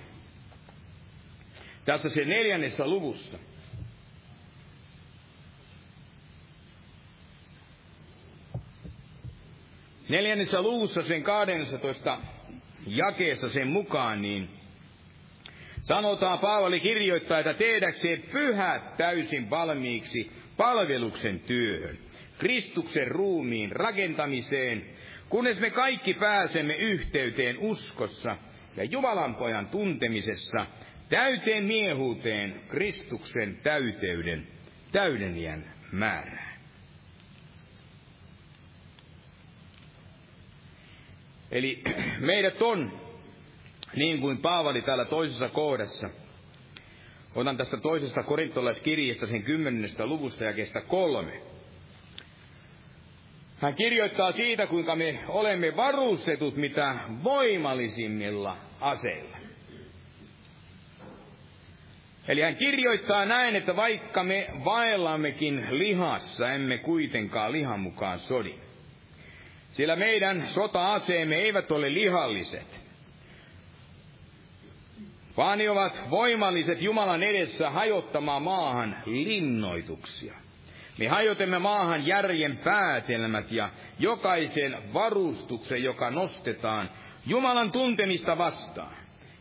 Tässä 1.85 2.09
se 2.09 2.25
neljännessä 2.25 2.87
luvussa. 2.87 3.37
Neljännessä 10.09 10.61
luvussa 10.61 11.01
sen 11.01 11.23
12 11.23 12.17
jakeessa 12.87 13.49
sen 13.49 13.67
mukaan, 13.67 14.21
niin 14.21 14.49
sanotaan, 15.81 16.39
Paavali 16.39 16.79
kirjoittaa, 16.79 17.39
että 17.39 17.53
tehdäkseen 17.53 18.21
pyhät 18.21 18.97
täysin 18.97 19.49
valmiiksi 19.49 20.31
palveluksen 20.57 21.39
työhön, 21.39 21.97
Kristuksen 22.39 23.07
ruumiin 23.07 23.71
rakentamiseen, 23.71 24.85
kunnes 25.29 25.59
me 25.59 25.69
kaikki 25.69 26.13
pääsemme 26.13 26.75
yhteyteen 26.75 27.57
uskossa 27.57 28.37
ja 28.77 28.83
Jumalan 28.83 29.35
pojan 29.35 29.67
tuntemisessa, 29.67 30.65
täyteen 31.09 31.63
miehuuteen 31.63 32.61
Kristuksen 32.67 33.57
täyteyden, 33.63 34.47
täydeniän 34.91 35.63
määrään. 35.91 36.44
Eli 41.51 41.83
meidät 42.19 42.61
on, 42.61 42.91
niin 43.95 44.21
kuin 44.21 44.37
Paavali 44.37 44.81
täällä 44.81 45.05
toisessa 45.05 45.49
kohdassa, 45.49 46.09
otan 47.35 47.57
tästä 47.57 47.77
toisesta 47.77 48.23
korintolaiskirjasta 48.23 49.27
sen 49.27 49.43
kymmenennestä 49.43 50.05
luvusta 50.05 50.43
ja 50.43 50.53
kestä 50.53 50.81
kolme. 50.81 51.41
Hän 53.57 53.75
kirjoittaa 53.75 54.31
siitä, 54.31 54.67
kuinka 54.67 54.95
me 54.95 55.19
olemme 55.27 55.75
varustetut 55.75 56.55
mitä 56.55 56.95
voimallisimmilla 57.23 58.57
aseilla. 58.81 59.37
Eli 62.27 62.41
hän 62.41 62.55
kirjoittaa 62.55 63.25
näin, 63.25 63.55
että 63.55 63.75
vaikka 63.75 64.23
me 64.23 64.47
vaellammekin 64.65 65.67
lihassa, 65.69 66.51
emme 66.51 66.77
kuitenkaan 66.77 67.51
lihan 67.51 67.79
mukaan 67.79 68.19
sodi. 68.19 68.64
Sillä 69.75 69.95
meidän 69.95 70.47
sota-aseemme 70.53 71.35
eivät 71.35 71.71
ole 71.71 71.93
lihalliset, 71.93 72.81
vaan 75.37 75.57
ne 75.57 75.69
ovat 75.69 76.01
voimalliset 76.09 76.81
Jumalan 76.81 77.23
edessä 77.23 77.69
hajottamaan 77.69 78.41
maahan 78.41 78.95
linnoituksia. 79.05 80.33
Me 80.97 81.07
hajotemme 81.07 81.59
maahan 81.59 82.07
järjen 82.07 82.57
päätelmät 82.57 83.51
ja 83.51 83.69
jokaisen 83.99 84.93
varustuksen, 84.93 85.83
joka 85.83 86.11
nostetaan 86.11 86.89
Jumalan 87.25 87.71
tuntemista 87.71 88.37
vastaan. 88.37 88.95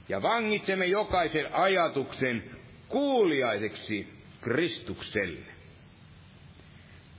Ja 0.09 0.23
vangitsemme 0.23 0.87
jokaisen 0.87 1.55
ajatuksen 1.55 2.45
kuuliaiseksi 2.89 4.09
Kristukselle. 4.41 5.47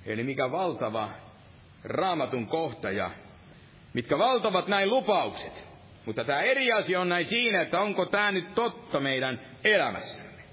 Eli 0.05 0.23
mikä 0.23 0.51
valtava 0.51 1.24
raamatun 1.85 2.47
kohta 2.47 2.91
ja 2.91 3.11
mitkä 3.93 4.17
valtavat 4.17 4.67
näin 4.67 4.89
lupaukset. 4.89 5.67
Mutta 6.05 6.23
tämä 6.23 6.41
eri 6.41 6.71
asia 6.71 7.01
on 7.01 7.09
näin 7.09 7.25
siinä, 7.25 7.61
että 7.61 7.81
onko 7.81 8.05
tämä 8.05 8.31
nyt 8.31 8.53
totta 8.55 8.99
meidän 8.99 9.41
elämässämme. 9.63 10.43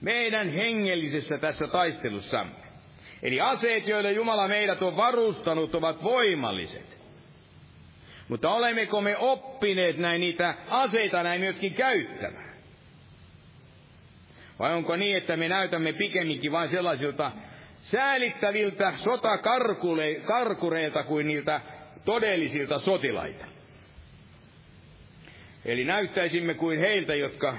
Meidän 0.00 0.52
hengellisessä 0.52 1.38
tässä 1.38 1.66
taistelussamme. 1.66 2.62
Eli 3.22 3.40
aseet, 3.40 3.88
joille 3.88 4.12
Jumala 4.12 4.48
meidät 4.48 4.82
on 4.82 4.96
varustanut, 4.96 5.74
ovat 5.74 6.02
voimalliset. 6.02 7.02
Mutta 8.28 8.50
olemmeko 8.50 9.00
me 9.00 9.16
oppineet 9.16 9.98
näin 9.98 10.20
niitä 10.20 10.54
aseita 10.68 11.22
näin 11.22 11.40
myöskin 11.40 11.74
käyttämään? 11.74 12.52
Vai 14.58 14.74
onko 14.74 14.96
niin, 14.96 15.16
että 15.16 15.36
me 15.36 15.48
näytämme 15.48 15.92
pikemminkin 15.92 16.52
vain 16.52 16.70
sellaisilta 16.70 17.32
säälittäviltä 17.82 18.94
sotakarkureilta 18.96 21.02
kuin 21.02 21.26
niiltä 21.26 21.60
todellisilta 22.04 22.78
sotilaita. 22.78 23.44
Eli 25.64 25.84
näyttäisimme 25.84 26.54
kuin 26.54 26.78
heiltä, 26.78 27.14
jotka 27.14 27.56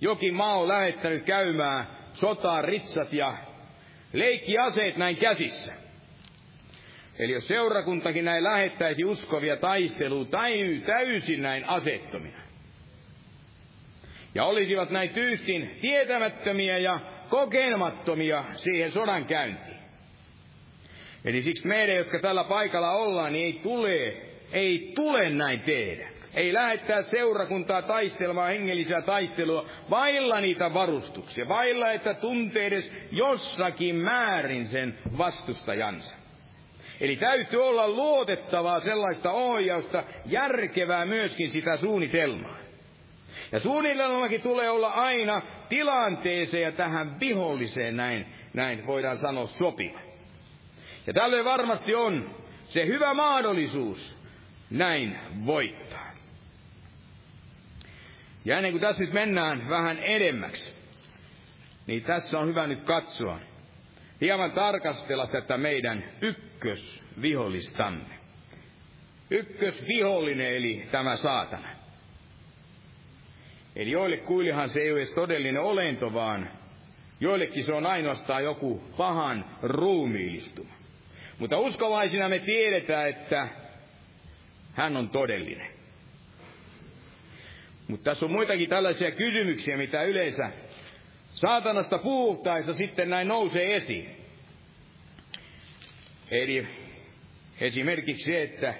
jokin 0.00 0.34
maa 0.34 0.58
on 0.58 0.68
lähettänyt 0.68 1.22
käymään 1.22 1.86
sotaa 2.14 2.62
ritsat 2.62 3.12
ja 3.12 3.36
leikkiaseet 4.12 4.96
näin 4.96 5.16
käsissä. 5.16 5.74
Eli 7.18 7.32
jos 7.32 7.48
seurakuntakin 7.48 8.24
näin 8.24 8.44
lähettäisi 8.44 9.04
uskovia 9.04 9.56
taisteluun 9.56 10.26
tai 10.26 10.82
täysin 10.86 11.42
näin 11.42 11.68
asettomia, 11.68 12.38
ja 14.34 14.44
olisivat 14.44 14.90
näin 14.90 15.10
tyystin 15.10 15.78
tietämättömiä 15.80 16.78
ja 16.78 17.00
kokemattomia 17.28 18.44
siihen 18.56 18.90
sodan 18.90 19.24
käyntiin. 19.24 19.76
Eli 21.24 21.42
siksi 21.42 21.66
meidän, 21.66 21.96
jotka 21.96 22.18
tällä 22.18 22.44
paikalla 22.44 22.90
ollaan, 22.90 23.32
niin 23.32 23.46
ei 23.46 23.60
tule, 23.62 24.16
ei 24.52 24.92
tule 24.94 25.30
näin 25.30 25.60
tehdä. 25.60 26.08
Ei 26.34 26.52
lähettää 26.52 27.02
seurakuntaa 27.02 27.82
taistelemaan 27.82 28.50
hengellisiä 28.50 29.02
taistelua 29.02 29.68
vailla 29.90 30.40
niitä 30.40 30.74
varustuksia, 30.74 31.48
vailla 31.48 31.92
että 31.92 32.14
tuntee 32.14 32.66
edes 32.66 32.92
jossakin 33.10 33.96
määrin 33.96 34.66
sen 34.66 34.98
vastustajansa. 35.18 36.14
Eli 37.00 37.16
täytyy 37.16 37.66
olla 37.66 37.88
luotettavaa 37.88 38.80
sellaista 38.80 39.32
ohjausta, 39.32 40.04
järkevää 40.26 41.04
myöskin 41.04 41.50
sitä 41.50 41.76
suunnitelmaa. 41.76 42.56
Ja 43.52 43.60
suunnitelmakin 43.60 44.42
tulee 44.42 44.70
olla 44.70 44.88
aina 44.88 45.42
tilanteeseen 45.68 46.62
ja 46.62 46.72
tähän 46.72 47.20
viholliseen 47.20 47.96
näin, 47.96 48.26
näin 48.54 48.86
voidaan 48.86 49.18
sanoa 49.18 49.46
sopiva. 49.46 50.00
Ja 51.06 51.12
tällöin 51.12 51.44
varmasti 51.44 51.94
on 51.94 52.30
se 52.64 52.86
hyvä 52.86 53.14
mahdollisuus 53.14 54.16
näin 54.70 55.18
voittaa. 55.46 56.10
Ja 58.44 58.56
ennen 58.56 58.72
kuin 58.72 58.80
tässä 58.80 59.04
nyt 59.04 59.12
mennään 59.12 59.68
vähän 59.68 59.98
edemmäksi, 59.98 60.74
niin 61.86 62.02
tässä 62.02 62.38
on 62.38 62.48
hyvä 62.48 62.66
nyt 62.66 62.82
katsoa, 62.82 63.38
hieman 64.20 64.52
tarkastella 64.52 65.26
tätä 65.26 65.58
meidän 65.58 66.04
ykkösvihollistamme. 66.20 68.14
Ykkösvihollinen 69.30 70.56
eli 70.56 70.88
tämä 70.90 71.16
saatana. 71.16 71.68
Eli 73.76 73.90
joille 73.90 74.16
kuilihan 74.16 74.70
se 74.70 74.80
ei 74.80 74.92
ole 74.92 75.06
todellinen 75.06 75.62
olento, 75.62 76.12
vaan 76.12 76.50
joillekin 77.20 77.64
se 77.64 77.72
on 77.74 77.86
ainoastaan 77.86 78.44
joku 78.44 78.82
pahan 78.96 79.44
ruumiillistuma. 79.62 80.74
Mutta 81.38 81.58
uskovaisina 81.58 82.28
me 82.28 82.38
tiedetään, 82.38 83.08
että 83.08 83.48
hän 84.72 84.96
on 84.96 85.08
todellinen. 85.08 85.66
Mutta 87.88 88.04
tässä 88.10 88.26
on 88.26 88.32
muitakin 88.32 88.68
tällaisia 88.68 89.10
kysymyksiä, 89.10 89.76
mitä 89.76 90.02
yleensä 90.02 90.50
saatanasta 91.34 91.98
puhuttaessa 91.98 92.74
sitten 92.74 93.10
näin 93.10 93.28
nousee 93.28 93.76
esiin. 93.76 94.10
Eli 96.30 96.66
esimerkiksi 97.60 98.24
se, 98.24 98.42
että 98.42 98.74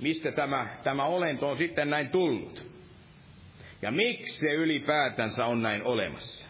mistä 0.00 0.32
tämä, 0.32 0.76
tämä 0.84 1.04
olento 1.04 1.48
on 1.48 1.58
sitten 1.58 1.90
näin 1.90 2.08
tullut. 2.08 2.73
Ja 3.84 3.90
miksi 3.90 4.38
se 4.38 4.46
ylipäätänsä 4.52 5.44
on 5.44 5.62
näin 5.62 5.82
olemassa. 5.82 6.46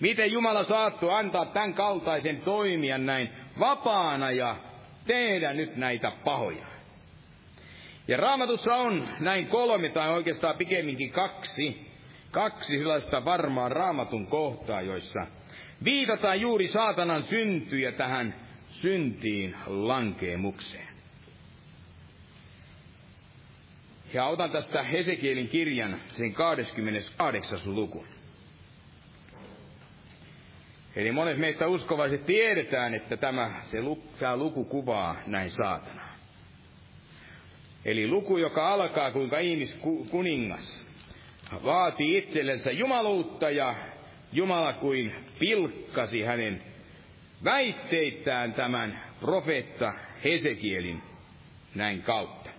Miten 0.00 0.32
Jumala 0.32 0.64
saattoi 0.64 1.14
antaa 1.18 1.44
tämän 1.46 1.74
kaltaisen 1.74 2.40
toimia 2.40 2.98
näin 2.98 3.28
vapaana 3.60 4.30
ja 4.30 4.56
tehdä 5.06 5.52
nyt 5.52 5.76
näitä 5.76 6.12
pahoja. 6.24 6.66
Ja 8.08 8.16
raamatussa 8.16 8.74
on 8.74 9.08
näin 9.20 9.46
kolme 9.46 9.88
tai 9.88 10.08
oikeastaan 10.08 10.56
pikemminkin 10.56 11.12
kaksi, 11.12 11.86
kaksi 12.30 12.78
sellaista 12.78 13.24
varmaa 13.24 13.68
raamatun 13.68 14.26
kohtaa, 14.26 14.80
joissa 14.82 15.26
viitataan 15.84 16.40
juuri 16.40 16.68
saatanan 16.68 17.22
syntyjä 17.22 17.92
tähän 17.92 18.34
syntiin 18.70 19.56
lankeemukseen. 19.66 20.85
Ja 24.16 24.26
otan 24.26 24.50
tästä 24.50 24.82
Hesekielin 24.82 25.48
kirjan, 25.48 25.96
sen 26.16 26.32
28. 26.34 27.60
lukun. 27.64 28.06
Eli 30.96 31.12
monet 31.12 31.38
meistä 31.38 31.66
uskovaiset 31.66 32.26
tiedetään, 32.26 32.94
että 32.94 33.16
tämä, 33.16 33.50
se, 33.70 33.78
tämä 34.18 34.36
luku 34.36 34.64
kuvaa 34.64 35.16
näin 35.26 35.50
saatanaa. 35.50 36.16
Eli 37.84 38.08
luku, 38.08 38.38
joka 38.38 38.68
alkaa 38.68 39.10
kuinka 39.10 39.38
ihmiskuningas 39.38 40.86
vaatii 41.64 42.18
itsellensä 42.18 42.70
jumaluutta 42.70 43.50
ja 43.50 43.74
Jumala 44.32 44.72
kuin 44.72 45.14
pilkkasi 45.38 46.22
hänen 46.22 46.62
väitteittään 47.44 48.52
tämän 48.52 49.02
profeetta 49.20 49.92
Hesekielin 50.24 51.02
näin 51.74 52.02
kautta. 52.02 52.55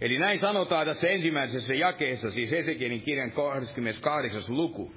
Eli 0.00 0.18
näin 0.18 0.40
sanotaan 0.40 0.86
tässä 0.86 1.08
ensimmäisessä 1.08 1.74
jakeessa, 1.74 2.30
siis 2.30 2.50
Hesekielin 2.50 3.02
kirjan 3.02 3.32
28. 3.32 4.42
luku. 4.48 4.92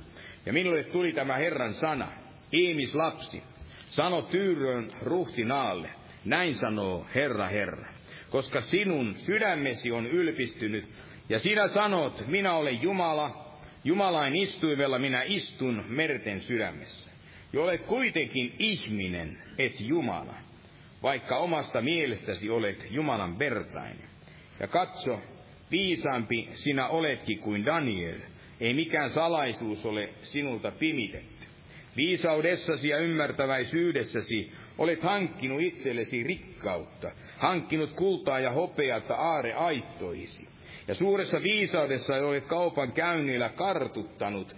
Ja 0.45 0.53
minulle 0.53 0.83
tuli 0.83 1.11
tämä 1.13 1.37
Herran 1.37 1.73
sana, 1.73 2.07
ihmislapsi, 2.51 3.43
sano 3.89 4.21
Tyyrön 4.21 4.87
ruhtinaalle, 5.01 5.89
näin 6.25 6.55
sanoo 6.55 7.07
Herra 7.15 7.47
Herra, 7.47 7.93
koska 8.29 8.61
sinun 8.61 9.15
sydämesi 9.25 9.91
on 9.91 10.07
ylpistynyt, 10.07 10.85
ja 11.29 11.39
sinä 11.39 11.67
sanot, 11.67 12.27
minä 12.27 12.53
olen 12.53 12.81
Jumala, 12.81 13.57
Jumalain 13.83 14.35
istuimella 14.35 14.99
minä 14.99 15.23
istun 15.25 15.83
merten 15.87 16.41
sydämessä. 16.41 17.11
Jo 17.53 17.63
olet 17.63 17.81
kuitenkin 17.83 18.55
ihminen, 18.59 19.37
et 19.57 19.79
Jumala, 19.79 20.33
vaikka 21.03 21.37
omasta 21.37 21.81
mielestäsi 21.81 22.49
olet 22.49 22.87
Jumalan 22.89 23.39
vertainen. 23.39 24.10
Ja 24.61 24.67
katso, 24.67 25.21
viisaampi 25.71 26.49
sinä 26.53 26.87
oletkin 26.87 27.39
kuin 27.39 27.65
Daniel, 27.65 28.19
ei 28.59 28.73
mikään 28.73 29.09
salaisuus 29.09 29.85
ole 29.85 30.09
sinulta 30.23 30.71
pimitetty. 30.71 31.45
Viisaudessasi 31.97 32.89
ja 32.89 32.97
ymmärtäväisyydessäsi 32.97 34.51
olet 34.77 35.03
hankkinut 35.03 35.61
itsellesi 35.61 36.23
rikkautta, 36.23 37.11
hankkinut 37.37 37.91
kultaa 37.93 38.39
ja 38.39 38.51
hopeata 38.51 39.15
aare 39.15 39.53
aittoisi. 39.53 40.47
Ja 40.87 40.95
suuressa 40.95 41.43
viisaudessa 41.43 42.15
olet 42.15 42.45
kaupan 42.45 42.91
käynnillä 42.91 43.49
kartuttanut 43.49 44.55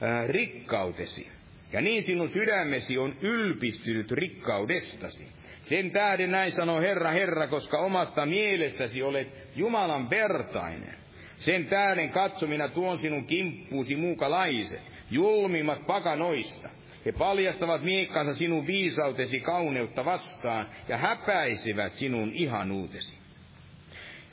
ää, 0.00 0.26
rikkautesi. 0.26 1.28
Ja 1.72 1.80
niin 1.80 2.02
sinun 2.02 2.30
sydämesi 2.30 2.98
on 2.98 3.16
ylpistynyt 3.22 4.12
rikkaudestasi. 4.12 5.37
Sen 5.68 5.90
tähden 5.90 6.30
näin 6.30 6.52
sanoo 6.52 6.80
Herra, 6.80 7.10
Herra, 7.10 7.46
koska 7.46 7.78
omasta 7.78 8.26
mielestäsi 8.26 9.02
olet 9.02 9.28
Jumalan 9.56 10.10
vertainen. 10.10 10.94
Sen 11.38 11.66
tähden 11.66 12.10
katso, 12.10 12.46
minä 12.46 12.68
tuon 12.68 12.98
sinun 12.98 13.24
kimppuusi 13.24 13.96
muukalaiset, 13.96 14.92
julmimmat 15.10 15.86
pakanoista. 15.86 16.68
He 17.06 17.12
paljastavat 17.12 17.82
miekkansa 17.82 18.34
sinun 18.34 18.66
viisautesi 18.66 19.40
kauneutta 19.40 20.04
vastaan 20.04 20.66
ja 20.88 20.98
häpäisivät 20.98 21.94
sinun 21.94 22.32
ihanuutesi. 22.34 23.18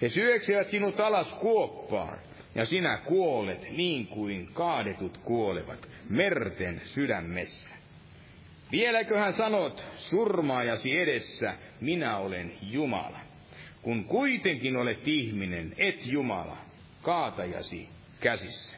He 0.01 0.09
syöksivät 0.09 0.69
sinut 0.69 0.99
alas 0.99 1.33
kuoppaan, 1.33 2.19
ja 2.55 2.65
sinä 2.65 2.97
kuolet 2.97 3.67
niin 3.77 4.07
kuin 4.07 4.49
kaadetut 4.53 5.17
kuolevat 5.17 5.89
merten 6.09 6.81
sydämessä. 6.83 7.74
Vieläköhän 8.75 9.33
sanot 9.33 9.85
surmaajasi 9.97 10.97
edessä, 10.97 11.53
minä 11.81 12.17
olen 12.17 12.51
Jumala. 12.61 13.19
Kun 13.81 14.05
kuitenkin 14.05 14.77
olet 14.77 15.07
ihminen, 15.07 15.73
et 15.77 16.05
Jumala, 16.05 16.57
kaatajasi 17.01 17.89
käsissä. 18.19 18.77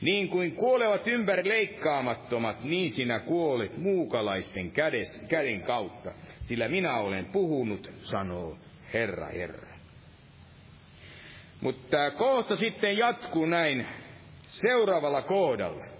Niin 0.00 0.28
kuin 0.28 0.52
kuolevat 0.52 1.06
ympäri 1.06 1.48
leikkaamattomat, 1.48 2.64
niin 2.64 2.92
sinä 2.92 3.18
kuolet 3.18 3.76
muukalaisten 3.76 4.70
kädes, 4.70 5.22
käden 5.28 5.62
kautta, 5.62 6.12
sillä 6.44 6.68
minä 6.68 6.96
olen 6.96 7.24
puhunut, 7.24 7.90
sanoo 8.02 8.58
Herra 8.92 9.26
Herra. 9.26 9.76
Mutta 11.60 12.10
kohta 12.10 12.56
sitten 12.56 12.98
jatkuu 12.98 13.46
näin 13.46 13.86
seuraavalla 14.48 15.22
kohdalla. 15.22 15.93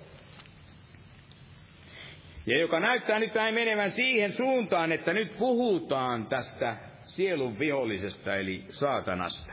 Ja 2.46 2.58
joka 2.58 2.80
näyttää 2.80 3.18
nyt 3.18 3.34
näin 3.34 3.54
menevän 3.54 3.92
siihen 3.92 4.32
suuntaan, 4.32 4.92
että 4.92 5.12
nyt 5.12 5.38
puhutaan 5.38 6.26
tästä 6.26 6.76
sielun 7.04 7.58
vihollisesta, 7.58 8.36
eli 8.36 8.64
saatanasta. 8.70 9.52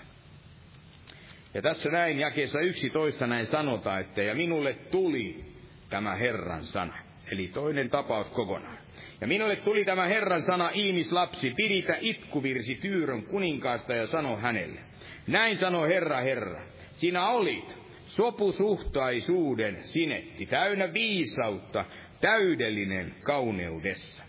Ja 1.53 1.61
tässä 1.61 1.89
näin 1.89 2.19
jakeessa 2.19 2.59
11 2.59 3.27
näin 3.27 3.45
sanotaan, 3.45 4.01
että 4.01 4.21
ja 4.21 4.35
minulle 4.35 4.73
tuli 4.73 5.45
tämä 5.89 6.15
Herran 6.15 6.63
sana. 6.63 6.97
Eli 7.31 7.47
toinen 7.47 7.89
tapaus 7.89 8.29
kokonaan. 8.29 8.77
Ja 9.21 9.27
minulle 9.27 9.55
tuli 9.55 9.85
tämä 9.85 10.07
Herran 10.07 10.43
sana, 10.43 10.69
ihmislapsi, 10.73 11.53
piditä 11.55 11.97
itkuvirsi 12.01 12.75
Tyyrön 12.75 13.23
kuninkaasta 13.23 13.93
ja 13.93 14.07
sano 14.07 14.37
hänelle. 14.37 14.79
Näin 15.27 15.57
sanoi 15.57 15.89
Herra, 15.89 16.17
Herra, 16.17 16.61
sinä 16.93 17.29
olit 17.29 17.77
sopusuhtaisuuden 18.07 19.83
sinetti, 19.83 20.45
täynnä 20.45 20.93
viisautta, 20.93 21.85
täydellinen 22.21 23.13
kauneudessa. 23.23 24.23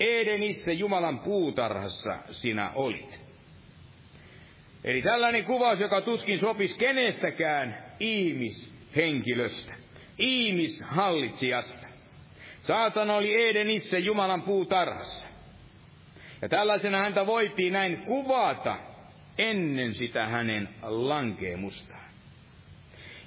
Edenissä 0.00 0.72
Jumalan 0.72 1.18
puutarhassa 1.18 2.18
sinä 2.30 2.70
olit. 2.74 3.20
Eli 4.84 5.02
tällainen 5.02 5.44
kuvaus, 5.44 5.80
joka 5.80 6.00
tuskin 6.00 6.40
sopisi 6.40 6.74
kenestäkään 6.74 7.84
ihmishenkilöstä, 8.00 9.74
ihmishallitsijasta. 10.18 11.86
Saatana 12.60 13.16
oli 13.16 13.48
Edenissä 13.50 13.98
Jumalan 13.98 14.42
puutarhassa. 14.42 15.26
Ja 16.42 16.48
tällaisena 16.48 16.98
häntä 16.98 17.26
voitiin 17.26 17.72
näin 17.72 17.96
kuvata 17.96 18.78
ennen 19.38 19.94
sitä 19.94 20.26
hänen 20.26 20.68
lankeemustaan. 20.82 22.03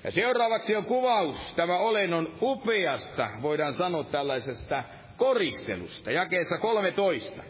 Ja 0.03 0.11
seuraavaksi 0.11 0.75
on 0.75 0.85
kuvaus, 0.85 1.53
tämä 1.55 1.77
olennon 1.77 2.33
upeasta, 2.41 3.29
voidaan 3.41 3.73
sanoa 3.73 4.03
tällaisesta 4.03 4.83
koristelusta, 5.17 6.11
jakeessa 6.11 6.57
13. 6.57 7.43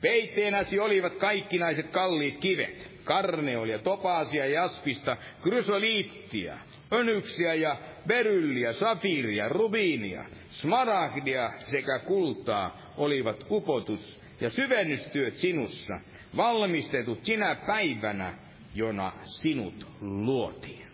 Peitteenäsi 0.00 0.78
olivat 0.78 1.14
kaikkinaiset 1.14 1.90
kalliit 1.90 2.38
kivet, 2.38 3.00
karneolia, 3.04 3.78
topaasia, 3.78 4.46
jaspista, 4.46 5.16
krysoliittia, 5.42 6.58
önyksiä 6.92 7.54
ja 7.54 7.76
berylliä, 8.06 8.72
safiiria, 8.72 9.48
rubiinia, 9.48 10.24
smaragdia 10.50 11.52
sekä 11.70 11.98
kultaa 11.98 12.80
olivat 12.96 13.46
upotus 13.50 14.20
ja 14.40 14.50
syvennystyöt 14.50 15.36
sinussa, 15.36 16.00
valmistetut 16.36 17.24
sinä 17.24 17.54
päivänä, 17.54 18.34
jona 18.74 19.12
sinut 19.24 19.88
luotiin. 20.00 20.89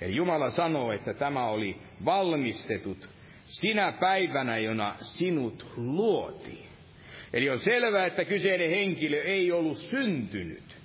Eli 0.00 0.16
Jumala 0.16 0.50
sanoo, 0.50 0.92
että 0.92 1.14
tämä 1.14 1.46
oli 1.46 1.76
valmistetut 2.04 3.08
sinä 3.44 3.92
päivänä, 3.92 4.58
jona 4.58 4.94
sinut 5.00 5.66
luotiin. 5.76 6.68
Eli 7.32 7.50
on 7.50 7.58
selvää, 7.58 8.06
että 8.06 8.24
kyseinen 8.24 8.70
henkilö 8.70 9.22
ei 9.22 9.52
ollut 9.52 9.78
syntynyt, 9.78 10.76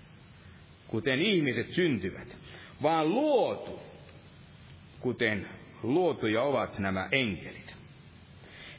kuten 0.88 1.22
ihmiset 1.22 1.72
syntyvät, 1.72 2.38
vaan 2.82 3.10
luotu, 3.10 3.80
kuten 5.00 5.48
luotuja 5.84 6.42
ovat 6.42 6.80
nämä 6.80 7.08
enkelit. 7.12 7.76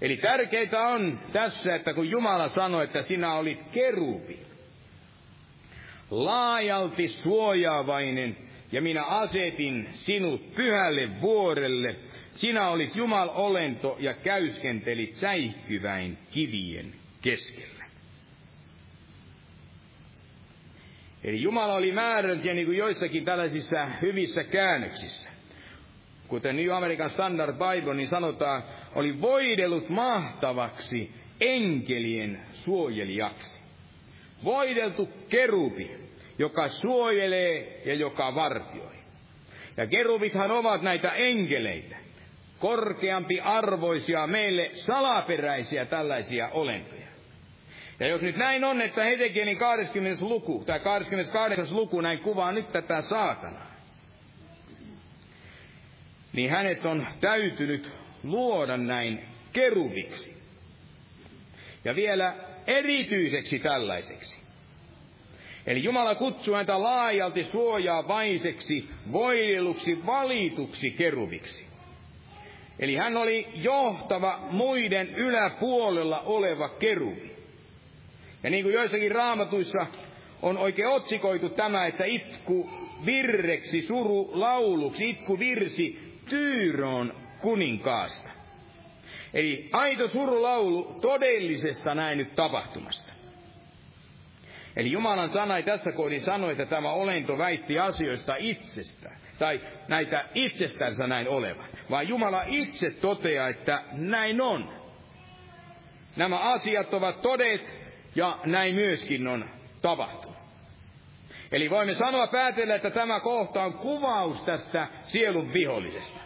Eli 0.03 0.17
tärkeintä 0.17 0.87
on 0.87 1.21
tässä, 1.33 1.75
että 1.75 1.95
kun 1.95 2.11
Jumala 2.11 2.49
sanoi, 2.49 2.85
että 2.85 3.03
sinä 3.03 3.35
olit 3.35 3.63
kerubi, 3.73 4.39
laajalti 6.11 7.09
suojaavainen, 7.09 8.37
ja 8.73 8.83
minä 8.83 9.05
asetin 9.05 9.89
sinut 9.93 10.55
pyhälle 10.55 11.21
vuorelle, 11.21 11.97
sinä 12.35 12.69
olit 12.69 12.97
Jumal 12.97 13.31
olento 13.35 13.97
ja 14.01 14.15
käyskentelit 14.15 15.15
säihkyväin 15.15 16.19
kivien 16.31 16.93
keskellä. 17.23 17.85
Eli 21.25 21.43
Jumala 21.43 21.75
oli 21.75 21.93
määrännyt, 21.93 22.45
ja 22.45 22.55
niin 22.55 22.67
kuin 22.67 22.79
joissakin 22.79 23.25
tällaisissa 23.25 23.87
hyvissä 24.03 24.45
käännöksissä, 24.45 25.31
kuten 26.29 26.57
New 26.57 26.73
American 26.73 27.11
Standard 27.11 27.53
Bible, 27.53 27.95
niin 27.95 28.09
sanotaan, 28.09 28.63
oli 28.95 29.21
voidellut 29.21 29.89
mahtavaksi 29.89 31.11
enkelien 31.41 32.41
suojelijaksi. 32.53 33.61
Voideltu 34.45 35.09
kerubi, 35.29 36.06
joka 36.39 36.69
suojelee 36.69 37.83
ja 37.85 37.95
joka 37.95 38.35
vartioi. 38.35 38.97
Ja 39.77 39.87
kerubithan 39.87 40.51
ovat 40.51 40.83
näitä 40.83 41.13
enkeleitä, 41.13 41.97
korkeampi 42.59 43.41
arvoisia, 43.41 44.27
meille 44.27 44.71
salaperäisiä 44.75 45.85
tällaisia 45.85 46.49
olentoja. 46.49 47.07
Ja 48.01 48.09
jos 48.09 48.23
nyt 48.23 48.37
näin 48.37 48.65
on, 48.65 48.83
että 48.83 49.05
Hesekielin 49.05 49.57
20. 49.57 50.25
luku, 50.25 50.65
tai 50.67 50.81
28. 50.81 51.77
luku 51.77 52.01
näin 52.01 52.19
kuvaa 52.19 52.53
nyt 52.53 52.73
tätä 52.73 53.03
saatanaa, 53.03 53.73
niin 56.33 56.51
hänet 56.51 56.87
on 56.87 57.07
täytynyt 57.21 57.93
luoda 58.23 58.77
näin 58.77 59.25
kerubiksi. 59.53 60.37
Ja 61.85 61.95
vielä 61.95 62.35
erityiseksi 62.67 63.59
tällaiseksi. 63.59 64.46
Eli 65.67 65.85
Jumala 65.85 66.15
kutsuu 66.15 66.55
häntä 66.55 66.83
laajalti 66.83 67.45
suojaavaiseksi, 67.45 68.89
voideluksi, 69.13 70.07
valituksi 70.07 70.91
kerubiksi. 70.91 71.67
Eli 72.79 72.97
hän 72.97 73.17
oli 73.17 73.49
johtava 73.55 74.39
muiden 74.51 75.15
yläpuolella 75.15 76.21
oleva 76.21 76.69
kerubi. 76.69 77.37
Ja 78.43 78.51
niin 78.51 78.65
kuin 78.65 78.75
joissakin 78.75 79.13
raamatuissa 79.13 79.87
on 80.43 80.59
oikein 80.59 80.89
otsikoitu 80.89 81.49
tämä, 81.49 81.87
että 81.87 82.05
itku 82.05 82.71
virreksi, 83.07 83.83
suru 83.83 84.31
lauluksi, 84.33 85.11
itku 85.11 85.39
virsi 85.39 86.07
Tyyroon 86.29 87.15
kuninkaasta. 87.41 88.29
Eli 89.35 89.69
aito 89.73 90.09
surulaulu 90.09 90.99
todellisesta 91.01 91.95
näin 91.95 92.19
nyt 92.19 92.35
tapahtumasta. 92.35 93.16
Eli 94.77 94.93
Jumalan 94.93 95.29
sana 95.29 95.57
ei 95.57 95.63
tässä 95.63 95.93
kohdin 95.93 96.21
sano, 96.21 96.51
että 96.51 96.67
tämä 96.67 96.91
olento 96.93 97.39
väitti 97.39 97.79
asioista 97.79 98.35
itsestä, 98.39 99.11
tai 99.39 99.61
näitä 99.89 100.25
itsestänsä 100.35 101.07
näin 101.07 101.29
olevan, 101.29 101.69
vaan 101.91 102.09
Jumala 102.09 102.43
itse 102.47 102.91
toteaa, 102.91 103.49
että 103.49 103.83
näin 103.93 104.41
on. 104.41 104.73
Nämä 106.17 106.39
asiat 106.39 106.95
ovat 106.95 107.23
todet, 107.23 107.81
ja 108.15 108.39
näin 108.45 108.75
myöskin 108.75 109.29
on 109.29 109.45
tapahtunut. 109.83 110.37
Eli 111.53 111.71
voimme 111.71 111.95
sanoa 111.95 112.27
päätellä, 112.27 112.75
että 112.75 112.91
tämä 112.91 113.21
kohta 113.21 113.63
on 113.63 113.73
kuvaus 113.73 114.43
tästä 114.43 114.87
sielun 115.03 115.53
vihollisesta. 115.53 116.21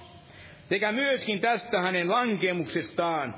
Sekä 0.69 0.93
myöskin 0.93 1.41
tästä 1.41 1.81
hänen 1.81 2.11
lankemuksestaan 2.11 3.35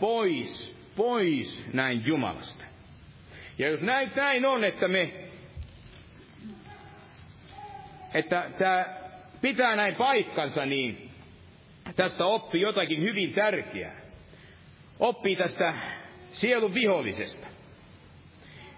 pois, 0.00 0.76
pois 0.96 1.64
näin 1.72 2.06
Jumalasta. 2.06 2.64
Ja 3.58 3.68
jos 3.68 3.80
näin, 3.80 4.12
näin 4.16 4.46
on, 4.46 4.64
että 4.64 4.88
me, 4.88 5.12
että 8.14 8.50
tämä 8.58 8.84
pitää 9.40 9.76
näin 9.76 9.94
paikkansa, 9.94 10.66
niin 10.66 11.10
tästä 11.96 12.24
oppii 12.24 12.60
jotakin 12.60 13.02
hyvin 13.02 13.32
tärkeää. 13.32 14.00
Oppii 15.00 15.36
tästä 15.36 15.74
sielun 16.32 16.74
vihollisesta. 16.74 17.46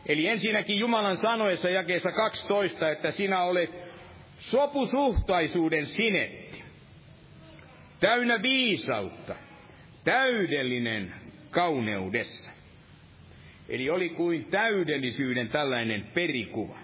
Eli 0.06 0.28
ensinnäkin 0.28 0.78
Jumalan 0.78 1.16
sanoessa 1.16 1.68
jakeessa 1.68 2.12
12, 2.12 2.90
että 2.90 3.10
sinä 3.10 3.42
olet 3.42 3.70
sopusuhtaisuuden 4.38 5.86
sinetti, 5.86 6.62
täynnä 8.00 8.42
viisautta, 8.42 9.34
täydellinen 10.04 11.14
kauneudessa. 11.50 12.55
Eli 13.68 13.90
oli 13.90 14.08
kuin 14.08 14.44
täydellisyyden 14.44 15.48
tällainen 15.48 16.06
perikuva. 16.14 16.78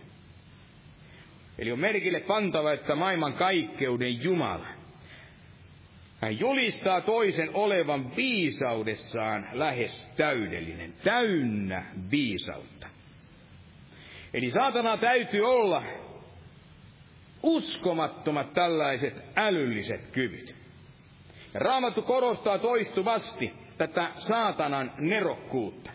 Eli 1.58 1.72
on 1.72 1.78
merkille 1.78 2.20
pantava, 2.20 2.72
että 2.72 2.94
maailman 2.94 3.32
kaikkeuden 3.32 4.22
Jumala. 4.22 4.66
Hän 6.20 6.40
julistaa 6.40 7.00
toisen 7.00 7.54
olevan 7.54 8.16
viisaudessaan 8.16 9.48
lähes 9.52 10.08
täydellinen, 10.16 10.92
täynnä 11.04 11.84
viisautta. 12.10 12.86
Eli 14.34 14.50
saatana 14.50 14.96
täytyy 14.96 15.40
olla 15.40 15.82
uskomattomat 17.42 18.54
tällaiset 18.54 19.14
älylliset 19.36 20.10
kyvyt. 20.12 20.54
Ja 21.54 21.60
Raamattu 21.60 22.02
korostaa 22.02 22.58
toistuvasti 22.58 23.52
tätä 23.78 24.10
saatanan 24.16 24.92
nerokkuutta. 24.98 25.90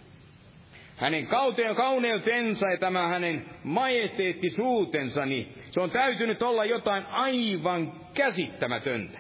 Hänen 0.98 1.28
kauteen 1.28 1.76
kauneutensa 1.76 2.68
ja 2.70 2.78
tämä 2.78 3.08
hänen 3.08 3.46
majesteettisuutensa, 3.64 5.26
niin 5.26 5.54
se 5.72 5.80
on 5.80 5.92
täytynyt 5.92 6.42
olla 6.42 6.66
jotain 6.66 7.06
aivan 7.06 7.94
käsittämätöntä. 8.14 9.20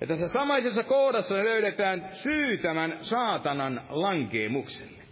Ja 0.00 0.06
tässä 0.06 0.28
samaisessa 0.28 0.82
kohdassa 0.82 1.34
löydetään 1.34 2.08
syy 2.12 2.58
tämän 2.58 2.98
saatanan 3.00 3.80
lankeemukselle. 3.88 5.02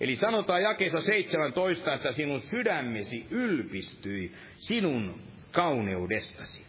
Eli 0.00 0.16
sanotaan 0.16 0.62
jakeessa 0.62 1.00
17, 1.00 1.94
että 1.94 2.12
sinun 2.12 2.40
sydämesi 2.40 3.26
ylpistyi 3.30 4.32
sinun 4.56 5.20
kauneudestasi. 5.52 6.66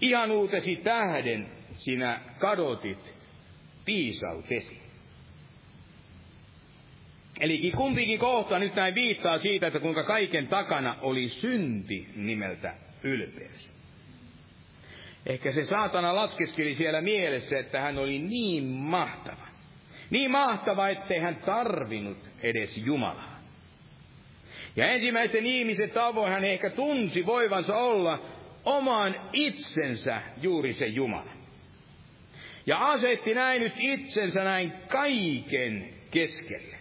Ihanuutesi 0.00 0.76
tähden 0.76 1.48
sinä 1.74 2.20
kadotit 2.38 3.14
viisautesi. 3.86 4.89
Eli 7.40 7.72
kumpikin 7.76 8.18
kohta 8.18 8.58
nyt 8.58 8.74
näin 8.74 8.94
viittaa 8.94 9.38
siitä, 9.38 9.66
että 9.66 9.80
kuinka 9.80 10.04
kaiken 10.04 10.46
takana 10.48 10.96
oli 11.00 11.28
synti 11.28 12.08
nimeltä 12.16 12.74
ylpeys. 13.02 13.70
Ehkä 15.26 15.52
se 15.52 15.64
saatana 15.64 16.14
laskeskeli 16.14 16.74
siellä 16.74 17.00
mielessä, 17.00 17.58
että 17.58 17.80
hän 17.80 17.98
oli 17.98 18.18
niin 18.18 18.64
mahtava. 18.64 19.46
Niin 20.10 20.30
mahtava, 20.30 20.88
ettei 20.88 21.18
hän 21.18 21.36
tarvinnut 21.36 22.30
edes 22.42 22.76
Jumalaa. 22.76 23.40
Ja 24.76 24.86
ensimmäisen 24.86 25.46
ihmisen 25.46 25.90
tavoin 25.90 26.32
hän 26.32 26.44
ehkä 26.44 26.70
tunsi 26.70 27.26
voivansa 27.26 27.76
olla 27.76 28.26
oman 28.64 29.20
itsensä 29.32 30.22
juuri 30.42 30.74
se 30.74 30.86
Jumala. 30.86 31.32
Ja 32.66 32.78
asetti 32.88 33.34
näin 33.34 33.62
nyt 33.62 33.74
itsensä 33.78 34.44
näin 34.44 34.72
kaiken 34.88 35.88
keskelle. 36.10 36.79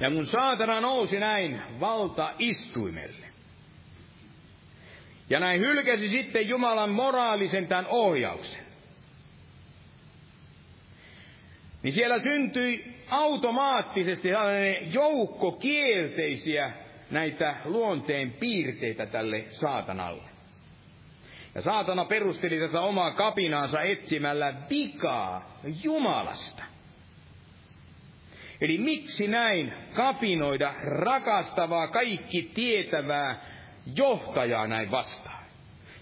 Ja 0.00 0.10
kun 0.10 0.26
saatana 0.26 0.80
nousi 0.80 1.20
näin 1.20 1.62
valta 1.80 2.32
istuimelle, 2.38 3.26
ja 5.30 5.40
näin 5.40 5.60
hylkäsi 5.60 6.08
sitten 6.08 6.48
Jumalan 6.48 6.90
moraalisen 6.90 7.66
tämän 7.66 7.86
ohjauksen, 7.88 8.66
niin 11.82 11.92
siellä 11.92 12.18
syntyi 12.18 12.96
automaattisesti 13.08 14.28
sellainen 14.28 14.92
joukko 14.92 15.52
kielteisiä 15.52 16.72
näitä 17.10 17.56
luonteen 17.64 18.30
piirteitä 18.30 19.06
tälle 19.06 19.44
saatanalle. 19.50 20.22
Ja 21.54 21.62
saatana 21.62 22.04
perusteli 22.04 22.58
tätä 22.58 22.80
omaa 22.80 23.10
kapinaansa 23.10 23.82
etsimällä 23.82 24.54
vikaa 24.70 25.58
Jumalasta. 25.82 26.62
Eli 28.60 28.78
miksi 28.78 29.28
näin 29.28 29.72
kapinoida 29.94 30.74
rakastavaa, 30.82 31.88
kaikki 31.88 32.50
tietävää 32.54 33.40
johtajaa 33.96 34.66
näin 34.66 34.90
vastaan, 34.90 35.44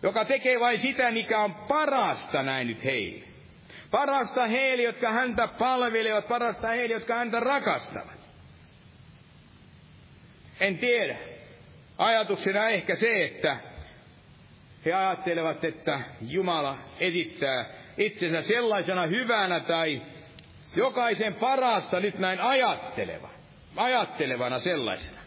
joka 0.03 0.25
tekee 0.25 0.61
vain 0.61 0.81
sitä, 0.81 1.11
mikä 1.11 1.41
on 1.41 1.55
parasta 1.55 2.43
näin 2.43 2.67
nyt 2.67 2.85
heille. 2.85 3.25
Parasta 3.91 4.47
heille, 4.47 4.83
jotka 4.83 5.13
häntä 5.13 5.49
palvelevat, 5.49 6.29
parasta 6.29 6.69
heille, 6.69 6.95
jotka 6.95 7.15
häntä 7.15 7.41
rakastavat. 7.41 8.25
En 10.61 10.79
tiedä. 10.79 11.19
Ajatuksena 11.99 12.69
ehkä 12.69 12.95
se, 12.95 13.25
että 13.25 13.57
he 14.85 14.93
ajattelevat, 14.93 15.65
että 15.65 16.01
Jumala 16.21 16.79
esittää 17.01 17.65
itsensä 17.99 18.43
sellaisena 18.43 19.07
hyvänä 19.07 19.61
tai 19.61 20.03
jokaisen 20.77 21.35
parasta 21.35 22.01
nyt 22.01 22.18
näin 22.18 22.41
ajatteleva, 22.41 23.31
ajattelevana 23.77 24.59
sellaisena. 24.59 25.18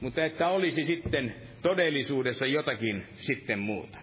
Mutta 0.00 0.24
että 0.24 0.48
olisi 0.48 0.84
sitten 0.84 1.34
todellisuudessa 1.62 2.46
jotakin 2.46 3.06
sitten 3.14 3.58
muuta. 3.58 3.98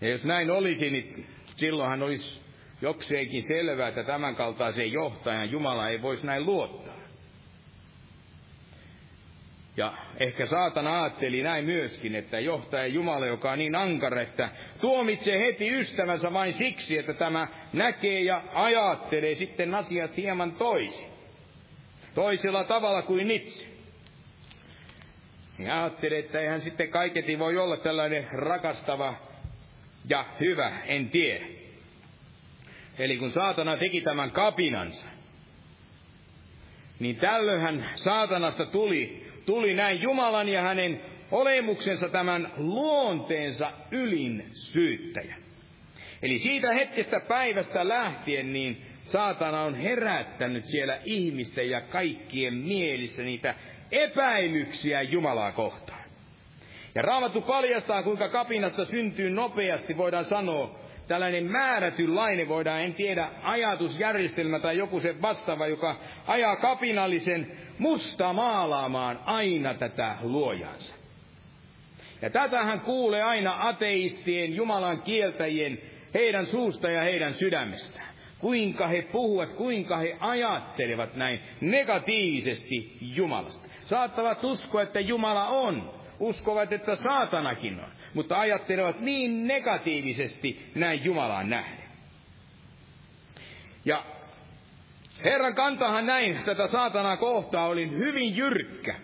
Ja 0.00 0.08
jos 0.08 0.24
näin 0.24 0.50
olisi, 0.50 0.90
niin 0.90 1.26
silloinhan 1.56 2.02
olisi 2.02 2.40
jokseenkin 2.82 3.42
selvää, 3.42 3.88
että 3.88 4.04
tämän 4.04 4.36
kaltaiseen 4.36 4.92
johtajan 4.92 5.50
Jumala 5.50 5.88
ei 5.88 6.02
voisi 6.02 6.26
näin 6.26 6.46
luottaa. 6.46 6.97
Ja 9.78 9.92
ehkä 10.20 10.46
saatana 10.46 11.02
ajatteli 11.02 11.42
näin 11.42 11.64
myöskin, 11.64 12.14
että 12.14 12.40
johtaja 12.40 12.86
Jumala, 12.86 13.26
joka 13.26 13.52
on 13.52 13.58
niin 13.58 13.74
ankara, 13.74 14.22
että 14.22 14.48
tuomitsee 14.80 15.38
heti 15.46 15.74
ystävänsä 15.74 16.32
vain 16.32 16.54
siksi, 16.54 16.98
että 16.98 17.14
tämä 17.14 17.48
näkee 17.72 18.20
ja 18.20 18.42
ajattelee 18.54 19.34
sitten 19.34 19.74
asiat 19.74 20.16
hieman 20.16 20.52
toisin. 20.52 21.08
Toisella 22.14 22.64
tavalla 22.64 23.02
kuin 23.02 23.30
itse. 23.30 23.66
Ja 25.58 25.80
ajattelee, 25.80 26.18
että 26.18 26.40
eihän 26.40 26.60
sitten 26.60 26.88
kaiketi 26.88 27.38
voi 27.38 27.56
olla 27.56 27.76
tällainen 27.76 28.28
rakastava 28.32 29.14
ja 30.08 30.24
hyvä, 30.40 30.78
en 30.86 31.10
tiedä. 31.10 31.46
Eli 32.98 33.16
kun 33.16 33.32
saatana 33.32 33.76
teki 33.76 34.00
tämän 34.00 34.30
kapinansa, 34.30 35.06
niin 36.98 37.16
tällöinhän 37.16 37.90
saatanasta 37.94 38.66
tuli, 38.66 39.27
tuli 39.48 39.74
näin 39.74 40.02
Jumalan 40.02 40.48
ja 40.48 40.62
hänen 40.62 41.00
olemuksensa 41.30 42.08
tämän 42.08 42.52
luonteensa 42.56 43.72
ylin 43.90 44.44
syyttäjä. 44.50 45.36
Eli 46.22 46.38
siitä 46.38 46.74
hetkestä 46.74 47.20
päivästä 47.20 47.88
lähtien, 47.88 48.52
niin 48.52 48.82
saatana 49.04 49.62
on 49.62 49.74
herättänyt 49.74 50.64
siellä 50.64 51.00
ihmisten 51.04 51.70
ja 51.70 51.80
kaikkien 51.80 52.54
mielissä 52.54 53.22
niitä 53.22 53.54
epäilyksiä 53.92 55.02
Jumalaa 55.02 55.52
kohtaan. 55.52 56.04
Ja 56.94 57.02
Raamattu 57.02 57.40
paljastaa, 57.40 58.02
kuinka 58.02 58.28
kapinasta 58.28 58.84
syntyy 58.84 59.30
nopeasti, 59.30 59.96
voidaan 59.96 60.24
sanoa, 60.24 60.78
tällainen 61.08 61.44
määrätynlainen, 61.44 62.48
voidaan 62.48 62.80
en 62.80 62.94
tiedä, 62.94 63.28
ajatusjärjestelmä 63.42 64.58
tai 64.58 64.78
joku 64.78 65.00
se 65.00 65.22
vastaava, 65.22 65.66
joka 65.66 66.00
ajaa 66.26 66.56
kapinallisen 66.56 67.52
musta 67.78 68.32
maalaamaan 68.32 69.20
aina 69.24 69.74
tätä 69.74 70.16
luojansa. 70.20 70.94
Ja 72.22 72.30
tätähän 72.30 72.80
kuulee 72.80 73.22
aina 73.22 73.68
ateistien, 73.68 74.56
Jumalan 74.56 75.02
kieltäjien, 75.02 75.78
heidän 76.14 76.46
suusta 76.46 76.90
ja 76.90 77.02
heidän 77.02 77.34
sydämestään. 77.34 78.08
Kuinka 78.38 78.86
he 78.86 79.02
puhuvat, 79.02 79.52
kuinka 79.52 79.96
he 79.96 80.16
ajattelevat 80.20 81.16
näin 81.16 81.40
negatiivisesti 81.60 82.98
Jumalasta. 83.00 83.68
Saattavat 83.84 84.44
uskoa, 84.44 84.82
että 84.82 85.00
Jumala 85.00 85.48
on, 85.48 85.94
uskovat, 86.20 86.72
että 86.72 86.96
saatanakin 86.96 87.80
on, 87.80 87.90
mutta 88.14 88.40
ajattelevat 88.40 89.00
niin 89.00 89.46
negatiivisesti 89.46 90.70
näin 90.74 91.04
Jumalaan 91.04 91.50
nähden. 91.50 91.88
Ja 93.84 94.04
Herran 95.24 95.54
kantahan 95.54 96.06
näin 96.06 96.38
tätä 96.44 96.68
saatanaa 96.68 97.16
kohtaa 97.16 97.66
oli 97.66 97.90
hyvin 97.90 98.36
jyrkkä, 98.36 98.94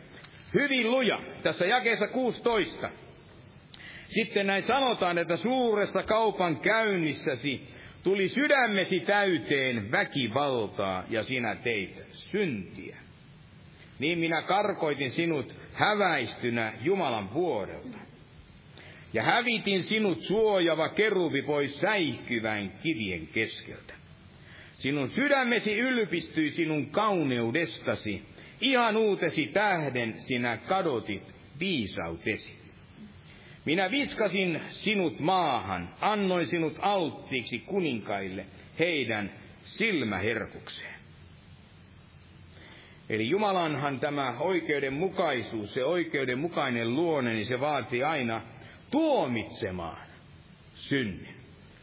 hyvin 0.54 0.90
luja. 0.90 1.20
Tässä 1.42 1.66
jakeessa 1.66 2.06
16. 2.08 2.90
Sitten 4.08 4.46
näin 4.46 4.62
sanotaan, 4.62 5.18
että 5.18 5.36
suuressa 5.36 6.02
kaupan 6.02 6.60
käynnissäsi 6.60 7.68
tuli 8.02 8.28
sydämesi 8.28 9.00
täyteen 9.00 9.90
väkivaltaa 9.90 11.04
ja 11.10 11.22
sinä 11.22 11.56
teit 11.56 12.02
syntiä. 12.12 12.96
Niin 13.98 14.18
minä 14.18 14.42
karkoitin 14.42 15.10
sinut 15.10 15.54
häväistynä 15.72 16.72
Jumalan 16.80 17.34
vuodelta. 17.34 17.98
Ja 19.14 19.22
hävitin 19.22 19.82
sinut 19.82 20.20
suojava 20.20 20.88
keruvi 20.88 21.42
pois 21.42 21.80
säihkyvän 21.80 22.72
kivien 22.82 23.26
keskeltä. 23.26 23.94
Sinun 24.72 25.10
sydämesi 25.10 25.78
ylpistyi 25.78 26.50
sinun 26.50 26.86
kauneudestasi, 26.86 28.22
ihan 28.60 28.96
uutesi 28.96 29.46
tähden 29.46 30.14
sinä 30.18 30.56
kadotit 30.56 31.34
viisautesi. 31.60 32.58
Minä 33.64 33.90
viskasin 33.90 34.60
sinut 34.70 35.20
maahan, 35.20 35.88
annoin 36.00 36.46
sinut 36.46 36.78
alttiiksi 36.80 37.58
kuninkaille 37.58 38.46
heidän 38.78 39.30
silmäherkukseen. 39.64 40.94
Eli 43.08 43.28
Jumalanhan 43.28 44.00
tämä 44.00 44.38
oikeudenmukaisuus, 44.38 45.74
se 45.74 45.84
oikeudenmukainen 45.84 46.94
luonne, 46.94 47.32
niin 47.32 47.46
se 47.46 47.60
vaatii 47.60 48.02
aina 48.02 48.42
tuomitsemaan 48.94 50.06
synnin. 50.74 51.34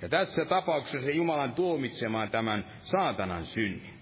Ja 0.01 0.09
tässä 0.09 0.45
tapauksessa 0.45 1.11
Jumalan 1.11 1.53
tuomitsemaan 1.53 2.29
tämän 2.29 2.65
saatanan 2.83 3.45
synnin. 3.45 3.93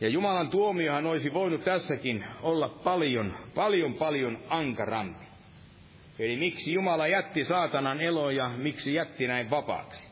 Ja 0.00 0.08
Jumalan 0.08 0.48
tuomiohan 0.48 1.06
olisi 1.06 1.32
voinut 1.32 1.64
tässäkin 1.64 2.24
olla 2.42 2.68
paljon, 2.68 3.34
paljon, 3.54 3.94
paljon 3.94 4.38
ankarampi. 4.48 5.26
Eli 6.18 6.36
miksi 6.36 6.72
Jumala 6.72 7.06
jätti 7.06 7.44
saatanan 7.44 8.00
eloon 8.00 8.36
ja 8.36 8.48
miksi 8.48 8.94
jätti 8.94 9.26
näin 9.26 9.50
vapaaksi? 9.50 10.06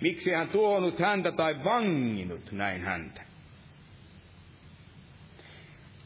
Miksi 0.00 0.32
hän 0.32 0.48
tuonut 0.48 0.98
häntä 0.98 1.32
tai 1.32 1.64
vanginut 1.64 2.52
näin 2.52 2.82
häntä? 2.82 3.27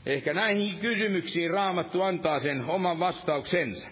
Ehkä 0.07 0.35
näihin 0.35 0.79
kysymyksiin 0.79 1.51
Raamattu 1.51 2.03
antaa 2.03 2.41
sen 2.41 2.65
oman 2.65 2.99
vastauksensa. 2.99 3.89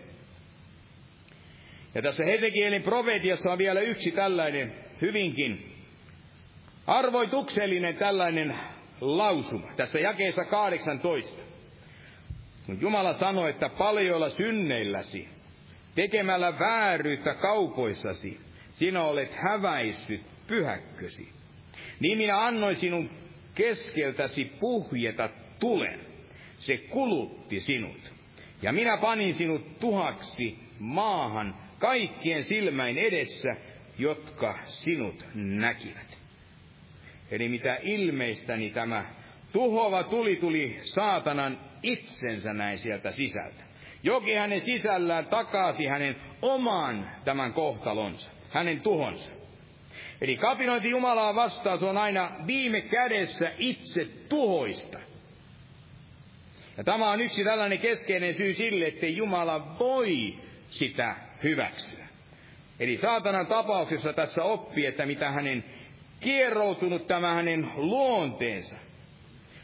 Ja 1.95 2.03
tässä 2.03 2.25
Hesekielin 2.25 2.83
profetiassa 2.83 3.53
on 3.53 3.59
vielä 3.59 3.81
yksi 3.81 4.11
tällainen 4.11 4.73
hyvinkin 5.01 5.73
arvoituksellinen 6.87 7.97
tällainen 7.97 8.55
lausuma. 9.01 9.73
Tässä 9.77 9.99
jakeessa 9.99 10.45
18. 10.45 11.43
Kun 12.67 12.81
Jumala 12.81 13.15
sanoi, 13.15 13.51
että 13.51 13.69
paljoilla 13.69 14.31
synneilläsi, 14.31 15.29
tekemällä 15.95 16.59
vääryyttä 16.59 17.35
kaupoissasi, 17.35 18.41
sinä 18.73 19.03
olet 19.03 19.33
häväissyt 19.35 20.23
pyhäkkösi. 20.47 21.29
Niin 22.01 22.19
minä 22.19 22.45
annoin 22.47 22.77
sinun 22.77 23.11
keskeltäsi 23.55 24.45
puhjeta 24.45 25.29
tulen. 25.61 26.01
Se 26.59 26.77
kulutti 26.77 27.61
sinut. 27.61 28.13
Ja 28.63 28.73
minä 28.73 28.97
panin 28.97 29.35
sinut 29.35 29.79
tuhaksi 29.81 30.59
maahan 30.79 31.55
kaikkien 31.79 32.45
silmäin 32.45 32.99
edessä, 32.99 33.49
jotka 33.99 34.59
sinut 34.67 35.25
näkivät. 35.35 36.19
Eli 37.31 37.49
mitä 37.49 37.79
ilmeistäni 37.83 38.71
tämä 38.71 39.05
tuhova 39.53 40.03
tuli 40.03 40.37
tuli 40.37 40.79
saatanan 40.83 41.59
itsensä 41.83 42.53
näin 42.53 42.79
sieltä 42.79 43.11
sisältä. 43.11 43.63
Joki 44.03 44.35
hänen 44.35 44.61
sisällään 44.61 45.27
takasi 45.27 45.87
hänen 45.87 46.17
oman 46.43 47.11
tämän 47.25 47.53
kohtalonsa, 47.53 48.31
hänen 48.51 48.81
tuhonsa. 48.81 49.31
Eli 50.21 50.37
kapinointi 50.37 50.91
Jumalaa 50.91 51.35
vastaan, 51.35 51.79
se 51.79 51.85
on 51.85 51.97
aina 51.97 52.31
viime 52.47 52.81
kädessä 52.81 53.53
itse 53.59 54.05
tuhoista. 54.29 54.99
Ja 56.81 56.85
tämä 56.85 57.11
on 57.11 57.21
yksi 57.21 57.45
tällainen 57.45 57.79
keskeinen 57.79 58.35
syy 58.35 58.55
sille, 58.55 58.87
että 58.87 59.07
Jumala 59.07 59.79
voi 59.79 60.35
sitä 60.71 61.17
hyväksyä. 61.43 62.07
Eli 62.81 62.97
saatanan 62.97 63.47
tapauksessa 63.47 64.13
tässä 64.13 64.43
oppii, 64.43 64.87
että 64.87 65.07
mitä 65.07 65.31
hänen 65.31 65.65
kieroutunut 66.21 67.07
tämä 67.07 67.35
hänen 67.35 67.69
luonteensa, 67.77 68.77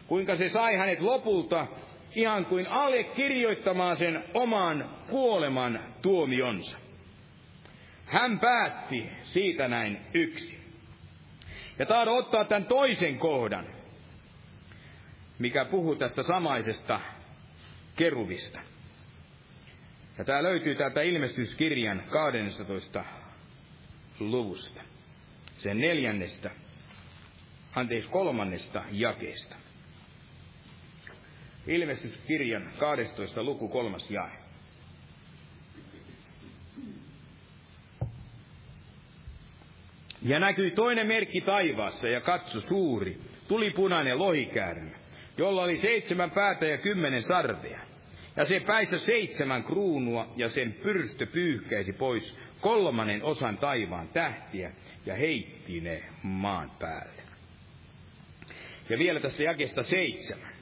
kuinka 0.06 0.36
se 0.36 0.48
sai 0.48 0.76
hänet 0.76 1.00
lopulta 1.00 1.66
ihan 2.14 2.44
kuin 2.44 2.66
allekirjoittamaan 2.70 3.96
sen 3.96 4.24
oman 4.34 4.90
kuoleman 5.10 5.80
tuomionsa. 6.02 6.78
Hän 8.06 8.40
päätti 8.40 9.10
siitä 9.22 9.68
näin 9.68 10.00
yksi. 10.14 10.58
Ja 11.78 11.86
tahdon 11.86 12.18
ottaa 12.18 12.44
tämän 12.44 12.64
toisen 12.64 13.18
kohdan, 13.18 13.75
mikä 15.38 15.64
puhuu 15.64 15.96
tästä 15.96 16.22
samaisesta 16.22 17.00
keruvista. 17.96 18.60
Ja 20.18 20.24
tämä 20.24 20.42
löytyy 20.42 20.74
täältä 20.74 21.02
ilmestyskirjan 21.02 22.02
12 22.08 23.04
luvusta, 24.20 24.80
sen 25.58 25.78
neljännestä, 25.78 26.50
anteeksi 27.74 28.10
kolmannesta 28.10 28.84
jakeesta. 28.90 29.56
Ilmestyskirjan 31.66 32.70
12 32.78 33.42
luku 33.42 33.68
kolmas 33.68 34.10
jae. 34.10 34.32
Ja 40.22 40.38
näkyi 40.38 40.70
toinen 40.70 41.06
merkki 41.06 41.40
taivaassa 41.40 42.08
ja 42.08 42.20
katso 42.20 42.60
suuri, 42.60 43.18
tuli 43.48 43.70
punainen 43.70 44.18
lohikäärme 44.18 45.05
jolla 45.38 45.62
oli 45.62 45.76
seitsemän 45.76 46.30
päätä 46.30 46.66
ja 46.66 46.78
kymmenen 46.78 47.22
sarvea. 47.22 47.80
Ja 48.36 48.44
se 48.44 48.60
päissä 48.60 48.98
seitsemän 48.98 49.64
kruunua, 49.64 50.32
ja 50.36 50.48
sen 50.48 50.72
pyrstö 50.72 51.26
pyyhkäisi 51.26 51.92
pois 51.92 52.38
kolmannen 52.60 53.22
osan 53.22 53.58
taivaan 53.58 54.08
tähtiä, 54.08 54.72
ja 55.06 55.14
heitti 55.14 55.80
ne 55.80 56.02
maan 56.22 56.70
päälle. 56.78 57.22
Ja 58.88 58.98
vielä 58.98 59.20
tästä 59.20 59.42
jakesta 59.42 59.82
seitsemän. 59.82 60.52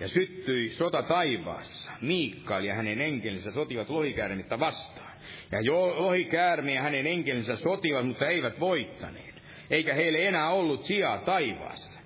Ja 0.00 0.08
syttyi 0.08 0.70
sota 0.70 1.02
taivaassa. 1.02 1.90
Miikkail 2.00 2.64
ja 2.64 2.74
hänen 2.74 3.00
enkelinsä 3.00 3.50
sotivat 3.50 3.88
lohikäärmettä 3.88 4.60
vastaan. 4.60 5.12
Ja 5.52 5.60
jo 5.60 6.02
lohikäärme 6.02 6.74
ja 6.74 6.82
hänen 6.82 7.06
enkelinsä 7.06 7.56
sotivat, 7.56 8.06
mutta 8.06 8.28
eivät 8.28 8.60
voittaneet. 8.60 9.34
Eikä 9.70 9.94
heille 9.94 10.26
enää 10.26 10.50
ollut 10.50 10.84
sijaa 10.84 11.18
taivaassa. 11.18 11.97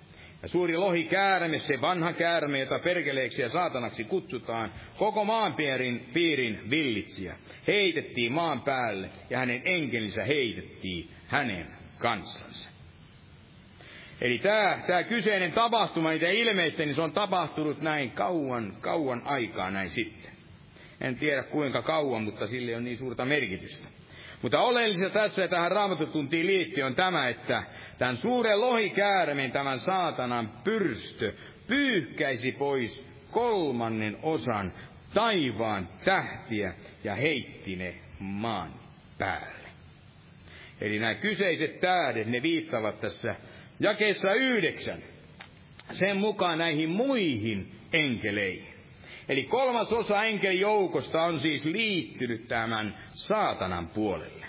Ja 0.42 0.48
suuri 0.48 0.76
lohi 0.76 1.04
käärme, 1.04 1.58
se 1.58 1.80
vanha 1.80 2.12
käärme, 2.12 2.58
jota 2.58 2.78
perkeleeksi 2.78 3.42
ja 3.42 3.48
saatanaksi 3.48 4.04
kutsutaan, 4.04 4.72
koko 4.98 5.24
maan 5.24 5.54
piirin, 5.54 6.06
piirin 6.12 6.70
villitsiä, 6.70 7.36
heitettiin 7.66 8.32
maan 8.32 8.60
päälle 8.60 9.10
ja 9.30 9.38
hänen 9.38 9.62
enkelinsä 9.64 10.24
heitettiin 10.24 11.10
hänen 11.26 11.66
kanssansa. 11.98 12.68
Eli 14.20 14.38
tämä, 14.38 14.78
tämä 14.86 15.02
kyseinen 15.02 15.52
tapahtuma, 15.52 16.12
mitä 16.12 16.28
ilmeisesti, 16.28 16.86
niin 16.86 16.94
se 16.94 17.02
on 17.02 17.12
tapahtunut 17.12 17.80
näin 17.80 18.10
kauan, 18.10 18.76
kauan 18.80 19.22
aikaa 19.24 19.70
näin 19.70 19.90
sitten. 19.90 20.32
En 21.00 21.16
tiedä 21.16 21.42
kuinka 21.42 21.82
kauan, 21.82 22.22
mutta 22.22 22.46
sille 22.46 22.76
on 22.76 22.84
niin 22.84 22.98
suurta 22.98 23.24
merkitystä. 23.24 23.88
Mutta 24.42 24.60
oleellista 24.60 25.10
tässä 25.10 25.42
ja 25.42 25.48
tähän 25.48 25.72
raamatutuntiin 25.72 26.46
liittyen 26.46 26.86
on 26.86 26.94
tämä, 26.94 27.28
että 27.28 27.62
tämän 27.98 28.16
suuren 28.16 28.60
lohikäärmeen, 28.60 29.52
tämän 29.52 29.80
saatanan 29.80 30.50
pyrstö, 30.64 31.32
pyyhkäisi 31.66 32.52
pois 32.52 33.06
kolmannen 33.30 34.16
osan 34.22 34.72
taivaan 35.14 35.88
tähtiä 36.04 36.74
ja 37.04 37.14
heitti 37.14 37.76
ne 37.76 37.94
maan 38.18 38.70
päälle. 39.18 39.68
Eli 40.80 40.98
nämä 40.98 41.14
kyseiset 41.14 41.80
tähdet, 41.80 42.26
ne 42.26 42.42
viittavat 42.42 43.00
tässä 43.00 43.34
jakeessa 43.80 44.34
yhdeksän 44.34 45.02
sen 45.92 46.16
mukaan 46.16 46.58
näihin 46.58 46.88
muihin 46.90 47.72
enkeleihin. 47.92 48.71
Eli 49.28 49.44
kolmas 49.44 49.92
osa 49.92 50.24
enkelijoukosta 50.24 51.22
on 51.22 51.40
siis 51.40 51.64
liittynyt 51.64 52.48
tämän 52.48 52.94
saatanan 53.12 53.88
puolelle. 53.88 54.46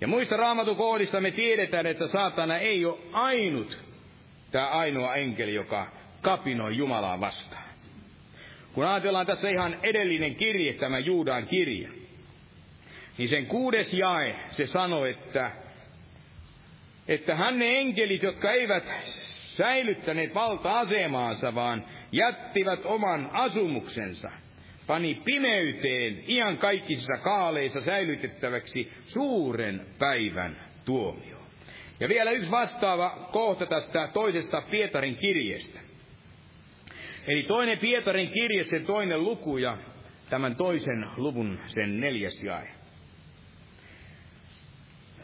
Ja 0.00 0.08
muista 0.08 0.36
raamatukohdista 0.36 1.20
me 1.20 1.30
tiedetään, 1.30 1.86
että 1.86 2.06
saatana 2.06 2.56
ei 2.58 2.84
ole 2.84 2.98
ainut, 3.12 3.78
tämä 4.50 4.66
ainoa 4.66 5.14
enkeli, 5.14 5.54
joka 5.54 5.86
kapinoi 6.22 6.76
Jumalaa 6.76 7.20
vastaan. 7.20 7.68
Kun 8.72 8.86
ajatellaan 8.86 9.26
tässä 9.26 9.48
ihan 9.48 9.76
edellinen 9.82 10.36
kirje, 10.36 10.72
tämä 10.72 10.98
Juudan 10.98 11.46
kirje, 11.46 11.88
niin 13.18 13.28
sen 13.28 13.46
kuudes 13.46 13.94
jae, 13.94 14.36
se 14.50 14.66
sanoo, 14.66 15.04
että 15.04 15.50
että 17.08 17.36
hän 17.36 17.58
ne 17.58 17.78
enkelit, 17.78 18.22
jotka 18.22 18.52
eivät 18.52 18.84
säilyttäneet 19.58 20.34
valta-asemaansa, 20.34 21.54
vaan 21.54 21.84
jättivät 22.12 22.80
oman 22.84 23.30
asumuksensa, 23.32 24.30
pani 24.86 25.22
pimeyteen 25.24 26.24
iän 26.28 26.58
kaikissa 26.58 27.16
kaaleissa 27.22 27.80
säilytettäväksi 27.80 28.92
suuren 29.04 29.86
päivän 29.98 30.56
tuomio. 30.84 31.38
Ja 32.00 32.08
vielä 32.08 32.30
yksi 32.30 32.50
vastaava 32.50 33.28
kohta 33.32 33.66
tästä 33.66 34.08
toisesta 34.12 34.62
Pietarin 34.70 35.16
kirjeestä. 35.16 35.80
Eli 37.26 37.42
toinen 37.42 37.78
Pietarin 37.78 38.28
kirje, 38.28 38.64
sen 38.64 38.86
toinen 38.86 39.22
luku 39.24 39.58
ja 39.58 39.76
tämän 40.30 40.56
toisen 40.56 41.06
luvun 41.16 41.58
sen 41.66 42.00
neljäs 42.00 42.42
jae. 42.42 42.68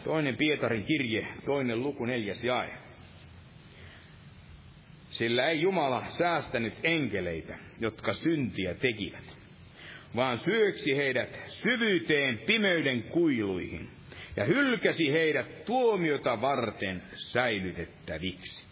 Toinen 0.04 0.36
Pietarin 0.36 0.84
kirje, 0.84 1.26
toinen 1.44 1.82
luku, 1.82 2.04
neljäs 2.04 2.44
jae. 2.44 2.83
Sillä 5.14 5.48
ei 5.48 5.60
Jumala 5.60 6.04
säästänyt 6.18 6.74
enkeleitä, 6.82 7.58
jotka 7.80 8.14
syntiä 8.14 8.74
tekivät, 8.74 9.38
vaan 10.16 10.38
syöksi 10.38 10.96
heidät 10.96 11.40
syvyyteen 11.48 12.38
pimeyden 12.38 13.02
kuiluihin 13.02 13.88
ja 14.36 14.44
hylkäsi 14.44 15.12
heidät 15.12 15.64
tuomiota 15.64 16.40
varten 16.40 17.02
säilytettäviksi. 17.14 18.64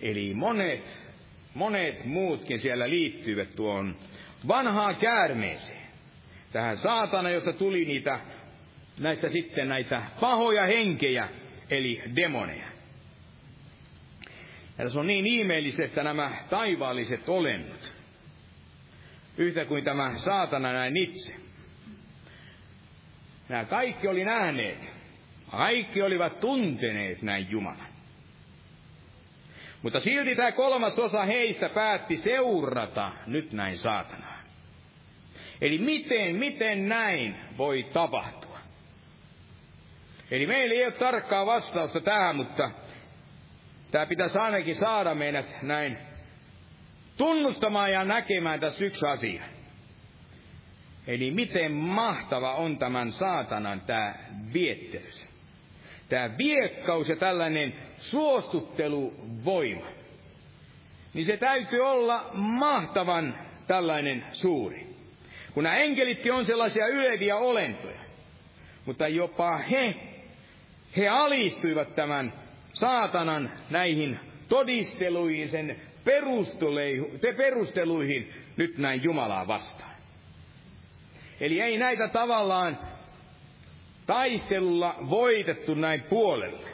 Eli 0.00 0.34
monet, 0.34 0.84
monet 1.54 2.04
muutkin 2.04 2.60
siellä 2.60 2.90
liittyvät 2.90 3.50
tuon 3.56 3.96
vanhaan 4.48 4.96
käärmeeseen. 4.96 5.86
Tähän 6.52 6.76
saatana, 6.76 7.30
jossa 7.30 7.52
tuli 7.52 7.84
niitä 7.84 8.20
näistä 9.00 9.28
sitten 9.28 9.68
näitä 9.68 10.02
pahoja 10.20 10.66
henkejä, 10.66 11.28
eli 11.70 12.02
demoneja. 12.16 12.75
Ja 14.78 14.90
se 14.90 14.98
on 14.98 15.06
niin 15.06 15.26
ihmeelliset, 15.26 15.96
nämä 15.96 16.32
taivaalliset 16.50 17.28
olennot, 17.28 17.92
yhtä 19.36 19.64
kuin 19.64 19.84
tämä 19.84 20.18
saatana 20.24 20.72
näin 20.72 20.96
itse. 20.96 21.34
Nämä 23.48 23.64
kaikki 23.64 24.08
oli 24.08 24.24
nähneet, 24.24 24.92
kaikki 25.50 26.02
olivat 26.02 26.40
tunteneet 26.40 27.22
näin 27.22 27.50
Jumalan. 27.50 27.96
Mutta 29.82 30.00
silti 30.00 30.36
tämä 30.36 30.52
kolmas 30.52 30.98
osa 30.98 31.24
heistä 31.24 31.68
päätti 31.68 32.16
seurata 32.16 33.12
nyt 33.26 33.52
näin 33.52 33.78
saatanaa. 33.78 34.42
Eli 35.60 35.78
miten, 35.78 36.36
miten 36.36 36.88
näin 36.88 37.36
voi 37.58 37.82
tapahtua? 37.92 38.58
Eli 40.30 40.46
meillä 40.46 40.74
ei 40.74 40.84
ole 40.84 40.92
tarkkaa 40.92 41.46
vastausta 41.46 42.00
tähän, 42.00 42.36
mutta 42.36 42.70
tämä 43.96 44.06
pitäisi 44.06 44.38
ainakin 44.38 44.74
saada 44.74 45.14
meidät 45.14 45.62
näin 45.62 45.98
tunnustamaan 47.16 47.92
ja 47.92 48.04
näkemään 48.04 48.60
tässä 48.60 48.84
yksi 48.84 49.06
asia. 49.06 49.42
Eli 51.06 51.30
miten 51.30 51.72
mahtava 51.72 52.54
on 52.54 52.78
tämän 52.78 53.12
saatanan 53.12 53.80
tämä 53.80 54.14
viettelys. 54.52 55.26
Tämä 56.08 56.38
viekkaus 56.38 57.08
ja 57.08 57.16
tällainen 57.16 57.74
suostutteluvoima. 57.98 59.86
Niin 61.14 61.26
se 61.26 61.36
täytyy 61.36 61.80
olla 61.80 62.30
mahtavan 62.32 63.38
tällainen 63.66 64.24
suuri. 64.32 64.86
Kun 65.54 65.64
nämä 65.64 65.76
enkelitkin 65.76 66.32
on 66.32 66.46
sellaisia 66.46 66.86
yleviä 66.86 67.36
olentoja. 67.36 68.00
Mutta 68.86 69.08
jopa 69.08 69.56
he 69.58 69.94
he 70.96 71.08
alistuivat 71.08 71.94
tämän 71.94 72.45
saatanan 72.78 73.52
näihin 73.70 74.20
todisteluihin, 74.48 75.48
sen 75.48 75.80
perusteluihin 77.36 78.32
nyt 78.56 78.78
näin 78.78 79.02
Jumalaa 79.02 79.46
vastaan. 79.46 79.96
Eli 81.40 81.60
ei 81.60 81.78
näitä 81.78 82.08
tavallaan 82.08 82.78
taistelulla 84.06 84.96
voitettu 85.10 85.74
näin 85.74 86.02
puolelle, 86.02 86.68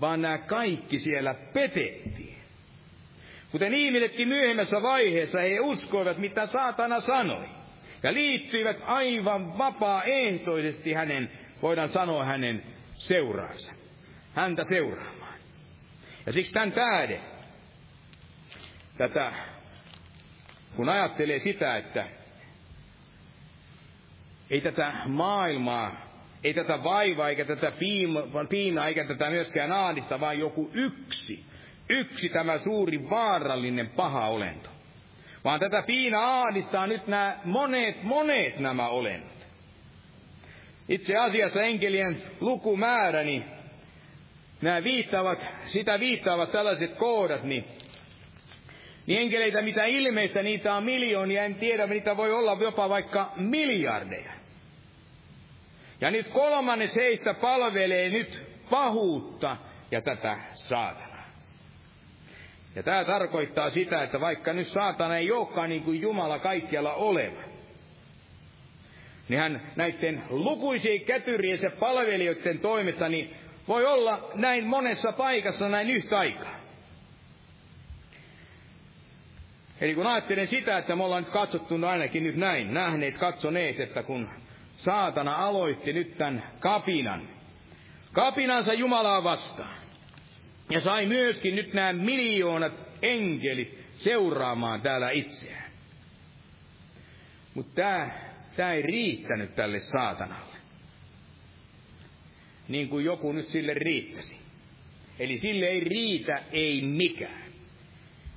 vaan 0.00 0.22
nämä 0.22 0.38
kaikki 0.38 0.98
siellä 0.98 1.34
petettiin. 1.34 2.36
Kuten 3.52 3.74
ihmisetkin 3.74 4.28
myöhemmässä 4.28 4.82
vaiheessa 4.82 5.40
he 5.40 5.60
uskoivat, 5.60 6.18
mitä 6.18 6.46
saatana 6.46 7.00
sanoi. 7.00 7.48
Ja 8.02 8.14
liittyivät 8.14 8.76
aivan 8.84 9.58
vapaaehtoisesti 9.58 10.92
hänen, 10.92 11.30
voidaan 11.62 11.88
sanoa 11.88 12.24
hänen 12.24 12.62
seuraansa. 12.94 13.79
Häntä 14.34 14.64
seuraamaan. 14.64 15.34
Ja 16.26 16.32
siksi 16.32 16.52
tämän 16.52 16.72
tähden, 16.72 17.20
tätä, 18.98 19.32
kun 20.76 20.88
ajattelee 20.88 21.38
sitä, 21.38 21.76
että 21.76 22.06
ei 24.50 24.60
tätä 24.60 24.92
maailmaa, 25.06 25.96
ei 26.44 26.54
tätä 26.54 26.84
vaivaa, 26.84 27.28
eikä 27.28 27.44
tätä 27.44 27.72
piinaa, 28.48 28.88
eikä 28.88 29.04
tätä 29.04 29.30
myöskään 29.30 29.72
aadista, 29.72 30.20
vaan 30.20 30.38
joku 30.38 30.70
yksi, 30.74 31.44
yksi 31.88 32.28
tämä 32.28 32.58
suuri 32.58 33.10
vaarallinen 33.10 33.90
paha 33.90 34.26
olento. 34.26 34.70
Vaan 35.44 35.60
tätä 35.60 35.82
piina 35.82 36.20
aadistaa 36.20 36.86
nyt 36.86 37.06
nämä 37.06 37.38
monet, 37.44 38.02
monet 38.02 38.58
nämä 38.58 38.88
olennot. 38.88 39.46
Itse 40.88 41.16
asiassa 41.16 41.62
enkelien 41.62 42.22
lukumäärä, 42.40 43.22
niin 43.22 43.44
nämä 44.62 44.84
viittaavat, 44.84 45.46
sitä 45.66 46.00
viittaavat 46.00 46.52
tällaiset 46.52 46.94
kohdat, 46.94 47.42
niin, 47.42 47.64
niin 49.06 49.20
enkeleitä, 49.20 49.62
mitä 49.62 49.84
ilmeistä, 49.84 50.42
niitä 50.42 50.74
on 50.74 50.84
miljoonia, 50.84 51.44
en 51.44 51.54
tiedä, 51.54 51.86
niitä 51.86 52.16
voi 52.16 52.32
olla 52.32 52.56
jopa 52.60 52.88
vaikka 52.88 53.32
miljardeja. 53.36 54.32
Ja 56.00 56.10
nyt 56.10 56.28
kolmannes 56.28 56.96
heistä 56.96 57.34
palvelee 57.34 58.08
nyt 58.08 58.42
pahuutta 58.70 59.56
ja 59.90 60.00
tätä 60.00 60.38
saatanaa. 60.54 61.10
Ja 62.74 62.82
tämä 62.82 63.04
tarkoittaa 63.04 63.70
sitä, 63.70 64.02
että 64.02 64.20
vaikka 64.20 64.52
nyt 64.52 64.68
saatana 64.68 65.16
ei 65.16 65.32
olekaan 65.32 65.68
niin 65.68 65.82
kuin 65.82 66.00
Jumala 66.00 66.38
kaikkialla 66.38 66.94
oleva, 66.94 67.40
niin 69.28 69.40
hän 69.40 69.62
näiden 69.76 70.22
lukuisien 70.28 71.00
kätyriensä 71.00 71.70
palvelijoiden 71.70 72.58
toimesta 72.58 73.08
niin 73.08 73.34
voi 73.70 73.86
olla 73.86 74.30
näin 74.34 74.66
monessa 74.66 75.12
paikassa 75.12 75.68
näin 75.68 75.90
yhtä 75.90 76.18
aikaa. 76.18 76.60
Eli 79.80 79.94
kun 79.94 80.06
ajattelen 80.06 80.48
sitä, 80.48 80.78
että 80.78 80.96
me 80.96 81.04
ollaan 81.04 81.22
nyt 81.22 81.32
katsottu 81.32 81.74
ainakin 81.86 82.24
nyt 82.24 82.36
näin, 82.36 82.74
nähneet, 82.74 83.18
katsoneet, 83.18 83.80
että 83.80 84.02
kun 84.02 84.30
saatana 84.76 85.36
aloitti 85.36 85.92
nyt 85.92 86.18
tämän 86.18 86.42
kapinan, 86.58 87.28
kapinansa 88.12 88.72
Jumalaa 88.72 89.24
vastaan, 89.24 89.74
ja 90.70 90.80
sai 90.80 91.06
myöskin 91.06 91.56
nyt 91.56 91.74
nämä 91.74 91.92
miljoonat 91.92 92.72
enkelit 93.02 93.84
seuraamaan 93.94 94.80
täällä 94.80 95.10
itseään. 95.10 95.70
Mutta 97.54 97.72
tämä, 97.74 98.10
tämä 98.56 98.72
ei 98.72 98.82
riittänyt 98.82 99.54
tälle 99.54 99.80
saatanalle. 99.80 100.49
Niin 102.70 102.88
kuin 102.88 103.04
joku 103.04 103.32
nyt 103.32 103.46
sille 103.46 103.74
riittäsi. 103.74 104.36
Eli 105.18 105.38
sille 105.38 105.66
ei 105.66 105.80
riitä 105.80 106.42
ei 106.52 106.82
mikään. 106.82 107.50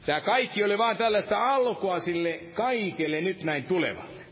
Tämä 0.05 0.22
kaikki 0.22 0.64
oli 0.64 0.77
vain 0.77 0.97
tällaista 0.97 1.53
alkua 1.53 1.99
sille 1.99 2.39
kaikelle 2.53 3.22
nyt 3.22 3.43
näin 3.43 3.64
tulevalle. 3.64 4.23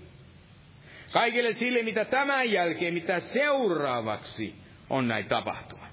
Kaikille 1.14 1.54
sille, 1.54 1.84
mitä 1.84 2.06
tämän 2.06 2.52
jälkeen, 2.52 2.94
mitä 2.94 3.20
seuraavaksi 3.20 4.56
on 4.90 5.08
näin 5.08 5.26
tapahtuva. 5.26 5.88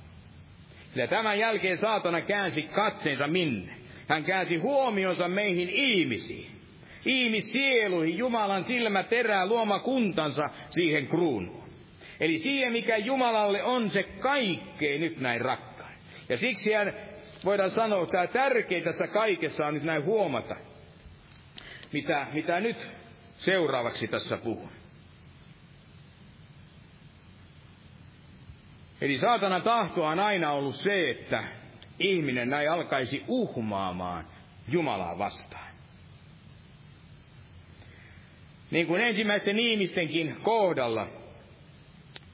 Sillä 0.90 1.06
tämän 1.06 1.38
jälkeen 1.38 1.78
saatana 1.78 2.20
käänsi 2.20 2.62
katseensa 2.62 3.26
minne? 3.26 3.72
Hän 4.08 4.24
käänsi 4.24 4.56
huomionsa 4.56 5.28
meihin 5.28 5.70
ihmisiin. 5.70 6.50
Ihmissieluihin 7.04 8.18
Jumalan 8.18 8.64
silmä 8.64 9.02
terää 9.02 9.46
luoma 9.46 9.78
kuntansa 9.78 10.50
siihen 10.70 11.06
kruunuun. 11.06 11.57
Eli 12.20 12.38
siihen, 12.38 12.72
mikä 12.72 12.96
Jumalalle 12.96 13.62
on 13.62 13.90
se 13.90 14.02
kaikkein 14.02 15.00
nyt 15.00 15.20
näin 15.20 15.40
rakkain. 15.40 15.98
Ja 16.28 16.36
siksi 16.36 16.72
hän, 16.72 16.92
voidaan 17.44 17.70
sanoa, 17.70 18.02
että 18.02 18.12
tämä 18.12 18.26
tärkein 18.26 18.84
tässä 18.84 19.06
kaikessa 19.06 19.66
on 19.66 19.74
nyt 19.74 19.82
näin 19.82 20.04
huomata, 20.04 20.56
mitä, 21.92 22.26
mitä 22.32 22.60
nyt 22.60 22.90
seuraavaksi 23.36 24.08
tässä 24.08 24.36
puhun. 24.36 24.70
Eli 29.00 29.18
saatanan 29.18 29.62
tahtoa 29.62 30.10
on 30.10 30.20
aina 30.20 30.52
ollut 30.52 30.76
se, 30.76 31.10
että 31.10 31.44
ihminen 31.98 32.50
näin 32.50 32.70
alkaisi 32.70 33.24
uhmaamaan 33.28 34.26
Jumalaa 34.68 35.18
vastaan. 35.18 35.68
Niin 38.70 38.86
kuin 38.86 39.02
ensimmäisten 39.02 39.58
ihmistenkin 39.58 40.36
kohdalla, 40.42 41.06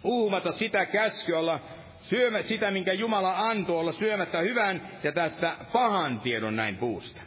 uhmata 0.04 0.52
sitä 0.52 0.86
käskyä 0.86 1.38
olla 1.38 1.60
syömä 2.00 2.42
sitä, 2.42 2.70
minkä 2.70 2.92
Jumala 2.92 3.48
antoi 3.48 3.80
olla 3.80 3.92
syömättä 3.92 4.38
hyvän 4.38 4.88
ja 5.02 5.12
tästä 5.12 5.56
pahan 5.72 6.20
tiedon 6.20 6.56
näin 6.56 6.76
puusta. 6.76 7.20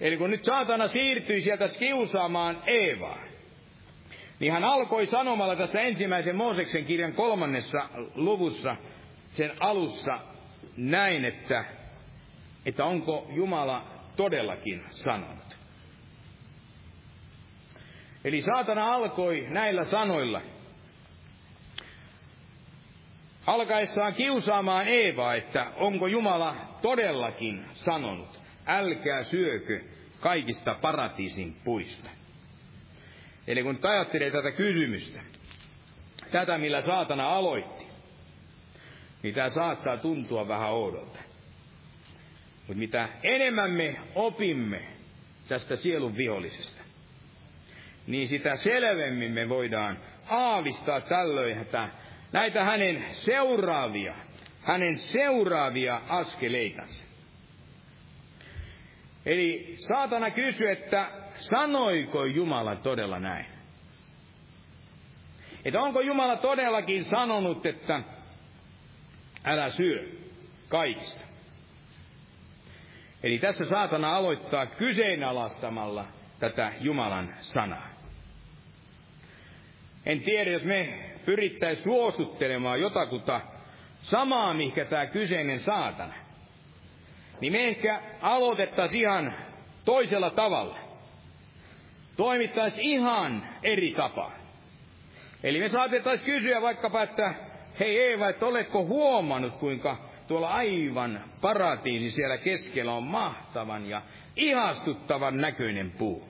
Eli 0.00 0.16
kun 0.16 0.30
nyt 0.30 0.44
saatana 0.44 0.88
siirtyi 0.88 1.42
sieltä 1.42 1.68
kiusaamaan 1.68 2.62
Eevaa, 2.66 3.18
niin 4.40 4.52
hän 4.52 4.64
alkoi 4.64 5.06
sanomalla 5.06 5.56
tässä 5.56 5.80
ensimmäisen 5.80 6.36
Mooseksen 6.36 6.84
kirjan 6.84 7.12
kolmannessa 7.12 7.88
luvussa, 8.14 8.76
sen 9.32 9.52
alussa, 9.60 10.18
näin, 10.76 11.24
että, 11.24 11.64
että 12.66 12.84
onko 12.84 13.26
Jumala 13.30 13.86
todellakin 14.16 14.84
sanonut. 14.90 15.56
Eli 18.24 18.42
saatana 18.42 18.94
alkoi 18.94 19.46
näillä 19.48 19.84
sanoilla, 19.84 20.42
alkaessaan 23.46 24.14
kiusaamaan 24.14 24.88
Eevaa, 24.88 25.34
että 25.34 25.66
onko 25.76 26.06
Jumala 26.06 26.56
todellakin 26.82 27.64
sanonut, 27.72 28.40
älkää 28.66 29.24
syökö 29.24 29.80
kaikista 30.20 30.74
paratiisin 30.74 31.56
puista. 31.64 32.10
Eli 33.46 33.62
kun 33.62 33.78
ajattelee 33.82 34.30
tätä 34.30 34.50
kysymystä, 34.50 35.20
tätä 36.32 36.58
millä 36.58 36.82
saatana 36.82 37.28
aloitti, 37.28 37.86
niin 39.22 39.34
tämä 39.34 39.50
saattaa 39.50 39.96
tuntua 39.96 40.48
vähän 40.48 40.70
oudolta. 40.70 41.18
Mutta 42.58 42.78
mitä 42.78 43.08
enemmän 43.22 43.70
me 43.70 43.96
opimme 44.14 44.88
tästä 45.48 45.76
sielun 45.76 46.16
vihollisesta, 46.16 46.82
niin 48.06 48.28
sitä 48.28 48.56
selvemmin 48.56 49.32
me 49.32 49.48
voidaan 49.48 49.98
aavistaa 50.28 51.00
tällöin, 51.00 51.58
että 51.58 51.88
näitä 52.36 52.64
hänen 52.64 53.04
seuraavia, 53.12 54.14
hänen 54.62 54.98
seuraavia 54.98 56.00
askeleitansa. 56.08 57.04
Eli 59.26 59.76
saatana 59.88 60.30
kysyy, 60.30 60.70
että 60.70 61.10
sanoiko 61.38 62.24
Jumala 62.24 62.76
todella 62.76 63.18
näin? 63.18 63.46
Että 65.64 65.80
onko 65.80 66.00
Jumala 66.00 66.36
todellakin 66.36 67.04
sanonut, 67.04 67.66
että 67.66 68.02
älä 69.44 69.70
syö 69.70 70.08
kaikista? 70.68 71.20
Eli 73.22 73.38
tässä 73.38 73.64
saatana 73.64 74.16
aloittaa 74.16 74.66
kyseenalaistamalla 74.66 76.04
tätä 76.38 76.72
Jumalan 76.80 77.34
sanaa. 77.40 77.88
En 80.06 80.20
tiedä, 80.20 80.50
jos 80.50 80.64
me 80.64 81.05
pyrittäisiin 81.26 81.84
suostuttelemaan 81.84 82.80
jotakuta 82.80 83.40
samaa, 84.02 84.54
mikä 84.54 84.84
tämä 84.84 85.06
kyseinen 85.06 85.60
saatana, 85.60 86.14
niin 87.40 87.52
me 87.52 87.68
ehkä 87.68 88.00
aloitettaisiin 88.22 89.00
ihan 89.00 89.34
toisella 89.84 90.30
tavalla 90.30 90.78
toimittaisi 92.16 92.80
ihan 92.82 93.48
eri 93.62 93.94
tapaa. 93.96 94.32
Eli 95.42 95.58
me 95.58 95.68
saatettaisiin 95.68 96.34
kysyä 96.34 96.62
vaikkapa, 96.62 97.02
että 97.02 97.34
hei 97.80 97.98
Eeva, 97.98 98.28
että 98.28 98.46
oletko 98.46 98.84
huomannut, 98.84 99.56
kuinka 99.56 99.98
tuolla 100.28 100.48
aivan 100.48 101.24
paratiisi 101.40 102.10
siellä 102.10 102.38
keskellä 102.38 102.92
on 102.92 103.02
mahtavan 103.02 103.86
ja 103.86 104.02
ihastuttavan 104.36 105.36
näköinen 105.36 105.90
puu. 105.90 106.28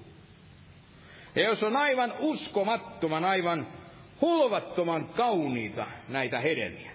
Ja 1.35 1.43
jos 1.43 1.62
on 1.62 1.77
aivan 1.77 2.12
uskomattoman, 2.18 3.24
aivan 3.24 3.66
hulvattoman 4.20 5.09
kauniita 5.09 5.86
näitä 6.09 6.40
hedelmiä. 6.40 6.90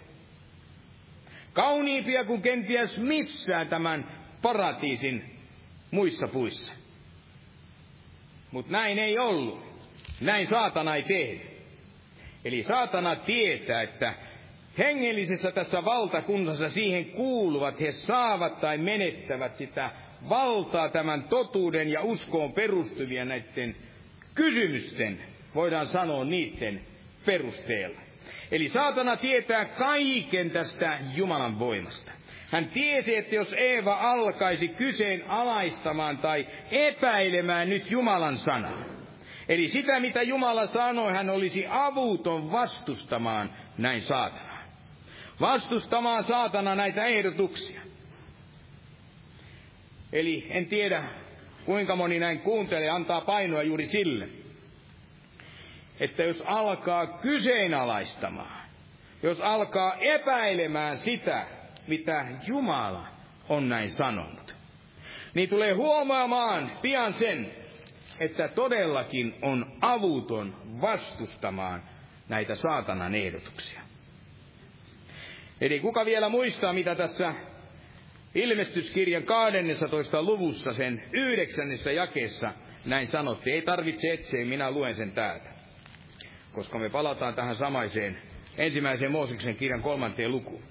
Kauniimpia 1.53 2.25
kuin 2.25 2.41
kenties 2.41 2.97
missään 2.97 3.67
tämän 3.67 4.05
paratiisin 4.41 5.23
muissa 5.91 6.27
puissa. 6.27 6.71
Mutta 8.51 8.71
näin 8.71 8.99
ei 8.99 9.19
ollut. 9.19 9.71
Näin 10.21 10.47
saatana 10.47 10.95
ei 10.95 11.03
tehnyt. 11.03 11.51
Eli 12.45 12.63
saatana 12.63 13.15
tietää, 13.15 13.81
että 13.81 14.13
hengellisessä 14.77 15.51
tässä 15.51 15.85
valtakunnassa 15.85 16.69
siihen 16.69 17.05
kuuluvat, 17.05 17.79
he 17.79 17.91
saavat 17.91 18.61
tai 18.61 18.77
menettävät 18.77 19.55
sitä 19.55 19.89
valtaa 20.29 20.89
tämän 20.89 21.23
totuuden 21.23 21.89
ja 21.89 22.01
uskoon 22.01 22.53
perustuvia 22.53 23.25
näiden 23.25 23.75
kysymysten, 24.35 25.19
voidaan 25.55 25.87
sanoa 25.87 26.25
niiden 26.25 26.81
perusteella. 27.25 28.01
Eli 28.51 28.69
saatana 28.69 29.17
tietää 29.17 29.65
kaiken 29.65 30.51
tästä 30.51 30.99
Jumalan 31.15 31.59
voimasta. 31.59 32.11
Hän 32.51 32.65
tiesi, 32.65 33.15
että 33.15 33.35
jos 33.35 33.53
Eeva 33.53 33.95
alkaisi 33.95 34.67
kyseenalaistamaan 34.67 36.17
tai 36.17 36.47
epäilemään 36.71 37.69
nyt 37.69 37.91
Jumalan 37.91 38.37
sanaa, 38.37 38.83
eli 39.49 39.67
sitä 39.69 39.99
mitä 39.99 40.21
Jumala 40.21 40.67
sanoi, 40.67 41.13
hän 41.13 41.29
olisi 41.29 41.65
avuton 41.69 42.51
vastustamaan 42.51 43.49
näin 43.77 44.01
saatanaa. 44.01 44.63
Vastustamaan 45.41 46.23
saatana 46.23 46.75
näitä 46.75 47.05
ehdotuksia. 47.05 47.81
Eli 50.13 50.47
en 50.49 50.65
tiedä, 50.65 51.03
kuinka 51.65 51.95
moni 51.95 52.19
näin 52.19 52.39
kuuntelee 52.39 52.89
antaa 52.89 53.21
painoa 53.21 53.63
juuri 53.63 53.85
sille, 53.85 54.29
että 56.01 56.23
jos 56.23 56.43
alkaa 56.45 57.07
kyseenalaistamaan, 57.07 58.61
jos 59.23 59.39
alkaa 59.41 59.95
epäilemään 59.95 60.97
sitä, 60.97 61.45
mitä 61.87 62.25
Jumala 62.47 63.07
on 63.49 63.69
näin 63.69 63.91
sanonut. 63.91 64.55
Niin 65.33 65.49
tulee 65.49 65.73
huomaamaan 65.73 66.71
pian 66.81 67.13
sen, 67.13 67.51
että 68.19 68.47
todellakin 68.47 69.35
on 69.41 69.77
avuton 69.81 70.55
vastustamaan 70.81 71.83
näitä 72.29 72.55
saatanan 72.55 73.15
ehdotuksia. 73.15 73.81
Eli 75.61 75.79
kuka 75.79 76.05
vielä 76.05 76.29
muistaa, 76.29 76.73
mitä 76.73 76.95
tässä 76.95 77.33
ilmestyskirjan 78.35 79.23
12. 79.23 80.21
luvussa 80.21 80.73
sen 80.73 81.03
yhdeksännessä 81.11 81.91
jakeessa 81.91 82.53
näin 82.85 83.07
sanottiin. 83.07 83.55
Ei 83.55 83.61
tarvitse 83.61 84.13
etsiä, 84.13 84.45
minä 84.45 84.71
luen 84.71 84.95
sen 84.95 85.11
täältä. 85.11 85.60
Koska 86.53 86.79
me 86.79 86.89
palataan 86.89 87.33
tähän 87.33 87.55
samaiseen 87.55 88.17
ensimmäiseen 88.57 89.11
Mooseksen 89.11 89.55
kirjan 89.55 89.81
kolmanteen 89.81 90.31
lukuun. 90.31 90.63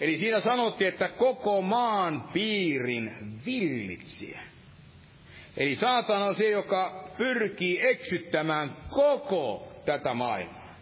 Eli 0.00 0.18
siinä 0.18 0.40
sanottiin, 0.40 0.88
että 0.88 1.08
koko 1.08 1.62
maan 1.62 2.28
piirin 2.32 3.12
villitsiä. 3.46 4.40
Eli 5.56 5.76
saatana 5.76 6.24
on 6.24 6.36
se, 6.36 6.50
joka 6.50 7.10
pyrkii 7.18 7.86
eksyttämään 7.86 8.70
koko 8.90 9.72
tätä 9.84 10.14
maailmaa. 10.14 10.76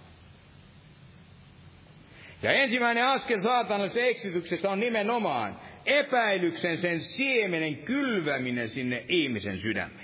Ja 2.43 2.53
ensimmäinen 2.53 3.05
askel 3.05 3.41
saatanallisessa 3.43 4.01
eksytyksessä 4.09 4.71
on 4.71 4.81
nimenomaan 4.81 5.61
epäilyksen 5.87 6.79
sen 6.79 7.01
siemenen 7.01 7.77
kylväminen 7.77 8.69
sinne 8.69 9.05
ihmisen 9.09 9.59
sydämeen. 9.59 10.04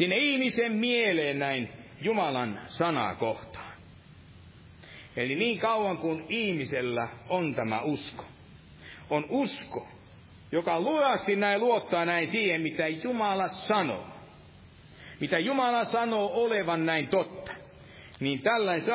Sinne 0.00 0.16
ihmisen 0.16 0.72
mieleen 0.72 1.38
näin 1.38 1.68
Jumalan 2.02 2.60
sanaa 2.66 3.14
kohtaan. 3.14 3.72
Eli 5.16 5.34
niin 5.34 5.58
kauan 5.58 5.98
kuin 5.98 6.24
ihmisellä 6.28 7.08
on 7.28 7.54
tämä 7.54 7.80
usko, 7.80 8.24
on 9.10 9.24
usko, 9.28 9.88
joka 10.52 10.80
luasti 10.80 11.36
näin 11.36 11.60
luottaa 11.60 12.04
näin 12.04 12.28
siihen, 12.28 12.60
mitä 12.60 12.88
Jumala 12.88 13.48
sanoo. 13.48 14.06
Mitä 15.20 15.38
Jumala 15.38 15.84
sanoo 15.84 16.30
olevan 16.34 16.86
näin 16.86 17.08
totta. 17.08 17.52
Niin 18.20 18.42
tällainen 18.42 18.86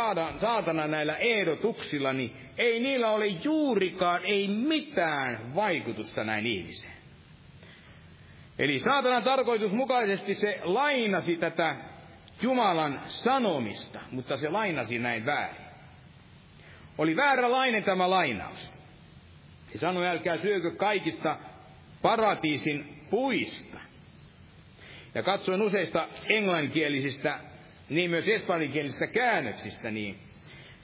saatana 0.42 0.88
näillä 0.88 1.18
ehdotuksilla, 1.18 2.14
niin 2.14 2.32
ei 2.58 2.80
niillä 2.80 3.12
ole 3.12 3.28
juurikaan, 3.28 4.26
ei 4.26 4.48
mitään 4.48 5.56
vaikutusta 5.56 6.24
näin 6.24 6.46
ihmiseen. 6.46 6.95
Eli 8.60 8.80
saatanan 8.80 9.24
tarkoitusmukaisesti 9.24 10.34
se 10.34 10.60
lainasi 10.64 11.38
tätä 11.38 11.76
Jumalan 12.42 13.02
sanomista, 13.08 14.00
mutta 14.12 14.38
se 14.38 14.50
lainasi 14.50 15.00
näin 15.00 15.26
väärin. 15.26 15.66
Oli 16.98 17.16
vääränlainen 17.16 17.84
tämä 17.84 18.10
lainaus. 18.10 18.74
Ja 19.74 19.80
sanoi, 19.80 20.08
älkää 20.08 20.38
syökö 20.38 20.72
kaikista 20.72 21.38
paratiisin 22.02 23.06
puista. 23.10 23.80
Ja 25.16 25.24
katsoin 25.24 25.62
useista 25.62 26.08
englanninkielisistä, 26.30 27.40
niin 27.90 28.10
myös 28.10 28.28
espanjankielisistä 28.28 29.08
käännöksistä, 29.08 29.92
niin 29.92 30.20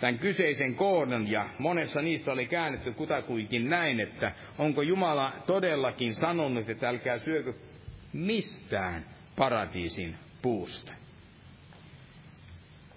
tämän 0.02 0.20
kyseisen 0.20 0.76
kohdan, 0.76 1.32
ja 1.32 1.50
monessa 1.60 2.02
niissä 2.02 2.32
oli 2.32 2.46
käännetty 2.46 2.94
kutakuinkin 2.94 3.70
näin, 3.70 4.00
että 4.00 4.32
onko 4.58 4.82
Jumala 4.82 5.34
todellakin 5.46 6.16
sanonut, 6.16 6.70
että 6.70 6.90
älkää 6.90 7.18
syökö 7.18 7.54
mistään 8.14 9.06
paratiisin 9.36 10.16
puusta. 10.42 10.94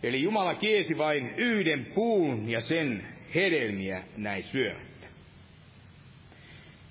Eli 0.03 0.23
Jumala 0.23 0.55
kiesi 0.55 0.99
vain 0.99 1.35
yhden 1.37 1.87
puun 1.95 2.51
ja 2.51 2.61
sen 2.61 3.07
hedelmiä 3.35 4.03
näin 4.17 4.43
syömättä. 4.43 5.07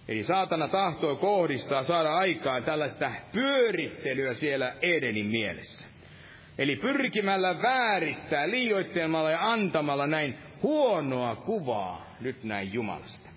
Eli 0.08 0.24
saatana 0.24 0.68
tahtoi 0.68 1.16
kohdistaa 1.16 1.84
saada 1.84 2.14
aikaan 2.14 2.64
tällaista 2.64 3.12
pyörittelyä 3.32 4.34
siellä 4.34 4.76
Edenin 4.82 5.26
mielessä. 5.26 5.93
Eli 6.58 6.76
pyrkimällä 6.76 7.62
vääristää, 7.62 8.50
liioittelemalla 8.50 9.32
ja 9.32 9.52
antamalla 9.52 10.08
näin 10.08 10.38
huonoa 10.64 11.36
kuvaa 11.36 12.16
nyt 12.22 12.44
näin 12.44 12.74
Jumalasta. 12.74 13.30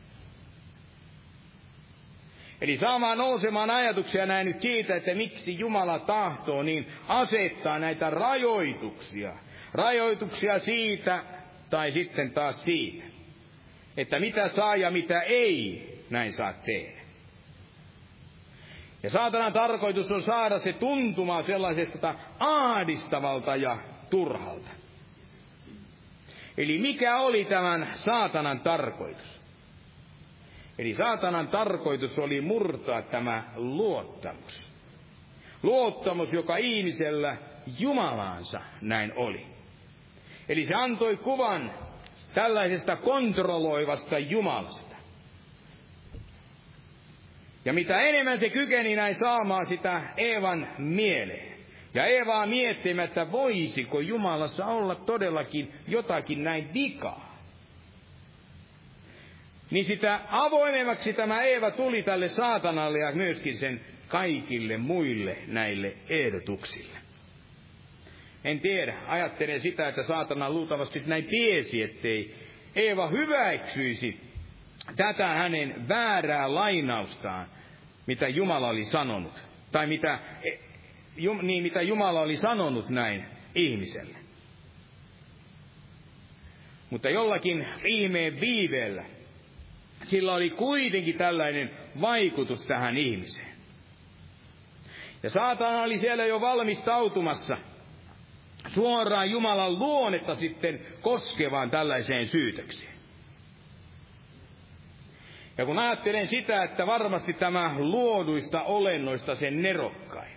Eli 2.60 2.76
saamaan 2.76 3.18
nousemaan 3.18 3.70
ajatuksia 3.70 4.26
näin 4.26 4.46
nyt 4.46 4.60
siitä, 4.60 4.96
että 4.96 5.14
miksi 5.14 5.58
Jumala 5.58 5.98
tahtoo 5.98 6.62
niin 6.62 6.86
asettaa 7.08 7.78
näitä 7.78 8.10
rajoituksia. 8.10 9.32
Rajoituksia 9.72 10.58
siitä 10.58 11.24
tai 11.70 11.92
sitten 11.92 12.30
taas 12.30 12.62
siitä, 12.62 13.04
että 13.96 14.20
mitä 14.20 14.48
saa 14.48 14.76
ja 14.76 14.90
mitä 14.90 15.20
ei 15.20 15.86
näin 16.10 16.32
saa 16.32 16.52
tehdä. 16.52 16.95
Ja 19.06 19.10
saatanan 19.10 19.52
tarkoitus 19.52 20.10
on 20.10 20.22
saada 20.22 20.58
se 20.58 20.72
tuntumaan 20.72 21.44
sellaisesta 21.44 22.14
ahdistavalta 22.38 23.56
ja 23.56 23.78
turhalta. 24.10 24.68
Eli 26.58 26.78
mikä 26.78 27.18
oli 27.18 27.44
tämän 27.44 27.92
saatanan 27.94 28.60
tarkoitus? 28.60 29.40
Eli 30.78 30.94
saatanan 30.94 31.48
tarkoitus 31.48 32.18
oli 32.18 32.40
murtaa 32.40 33.02
tämä 33.02 33.44
luottamus. 33.56 34.62
Luottamus, 35.62 36.32
joka 36.32 36.56
ihmisellä 36.56 37.36
Jumalaansa 37.78 38.60
näin 38.80 39.12
oli. 39.16 39.46
Eli 40.48 40.66
se 40.66 40.74
antoi 40.74 41.16
kuvan 41.16 41.72
tällaisesta 42.34 42.96
kontrolloivasta 42.96 44.18
Jumalasta. 44.18 44.95
Ja 47.66 47.72
mitä 47.72 48.00
enemmän 48.00 48.40
se 48.40 48.48
kykeni 48.48 48.96
näin 48.96 49.14
saamaan 49.14 49.66
sitä 49.66 50.02
Eevan 50.16 50.68
mieleen, 50.78 51.56
ja 51.94 52.06
Eevaa 52.06 52.46
miettimättä, 52.46 53.32
voisiko 53.32 54.00
Jumalassa 54.00 54.66
olla 54.66 54.94
todellakin 54.94 55.72
jotakin 55.88 56.44
näin 56.44 56.74
vikaa. 56.74 57.36
Niin 59.70 59.84
sitä 59.84 60.20
avoimemmaksi 60.30 61.12
tämä 61.12 61.42
Eeva 61.42 61.70
tuli 61.70 62.02
tälle 62.02 62.28
saatanalle 62.28 62.98
ja 62.98 63.12
myöskin 63.12 63.58
sen 63.58 63.80
kaikille 64.08 64.76
muille 64.76 65.36
näille 65.46 65.96
ehdotuksille. 66.08 66.98
En 68.44 68.60
tiedä, 68.60 68.96
ajattelen 69.06 69.60
sitä, 69.60 69.88
että 69.88 70.02
saatana 70.02 70.50
luultavasti 70.50 71.02
näin 71.06 71.24
tiesi, 71.24 71.82
ettei 71.82 72.34
Eeva 72.76 73.08
hyväksyisi 73.08 74.20
tätä 74.96 75.26
hänen 75.26 75.88
väärää 75.88 76.54
lainaustaan, 76.54 77.55
mitä 78.06 78.28
Jumala 78.28 78.68
oli 78.68 78.84
sanonut. 78.84 79.42
Tai 79.72 79.86
mitä, 79.86 80.18
e, 80.44 80.50
niin 81.42 81.62
mitä 81.62 81.82
Jumala 81.82 82.20
oli 82.20 82.36
sanonut 82.36 82.88
näin 82.88 83.24
ihmiselle. 83.54 84.18
Mutta 86.90 87.10
jollakin 87.10 87.66
ihmeen 87.84 88.40
viiveellä 88.40 89.04
sillä 90.02 90.34
oli 90.34 90.50
kuitenkin 90.50 91.18
tällainen 91.18 91.70
vaikutus 92.00 92.66
tähän 92.66 92.96
ihmiseen. 92.96 93.56
Ja 95.22 95.30
saatana 95.30 95.82
oli 95.82 95.98
siellä 95.98 96.26
jo 96.26 96.40
valmistautumassa 96.40 97.56
suoraan 98.68 99.30
Jumalan 99.30 99.78
luonnetta 99.78 100.34
sitten 100.34 100.80
koskevaan 101.00 101.70
tällaiseen 101.70 102.28
syytökseen. 102.28 102.95
Ja 105.58 105.66
kun 105.66 105.78
ajattelen 105.78 106.28
sitä, 106.28 106.62
että 106.62 106.86
varmasti 106.86 107.32
tämä 107.32 107.74
luoduista 107.78 108.62
olennoista 108.62 109.34
sen 109.34 109.62
nerokkain, 109.62 110.36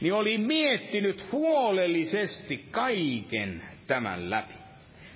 niin 0.00 0.14
oli 0.14 0.38
miettinyt 0.38 1.32
huolellisesti 1.32 2.64
kaiken 2.70 3.62
tämän 3.86 4.30
läpi. 4.30 4.54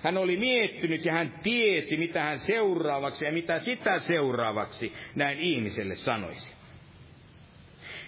Hän 0.03 0.17
oli 0.19 0.37
miettinyt 0.37 1.05
ja 1.05 1.13
hän 1.13 1.35
tiesi, 1.43 1.97
mitä 1.97 2.23
hän 2.23 2.39
seuraavaksi 2.39 3.25
ja 3.25 3.33
mitä 3.33 3.59
sitä 3.59 3.99
seuraavaksi 3.99 4.93
näin 5.15 5.39
ihmiselle 5.39 5.97
sanoisi. 5.97 6.53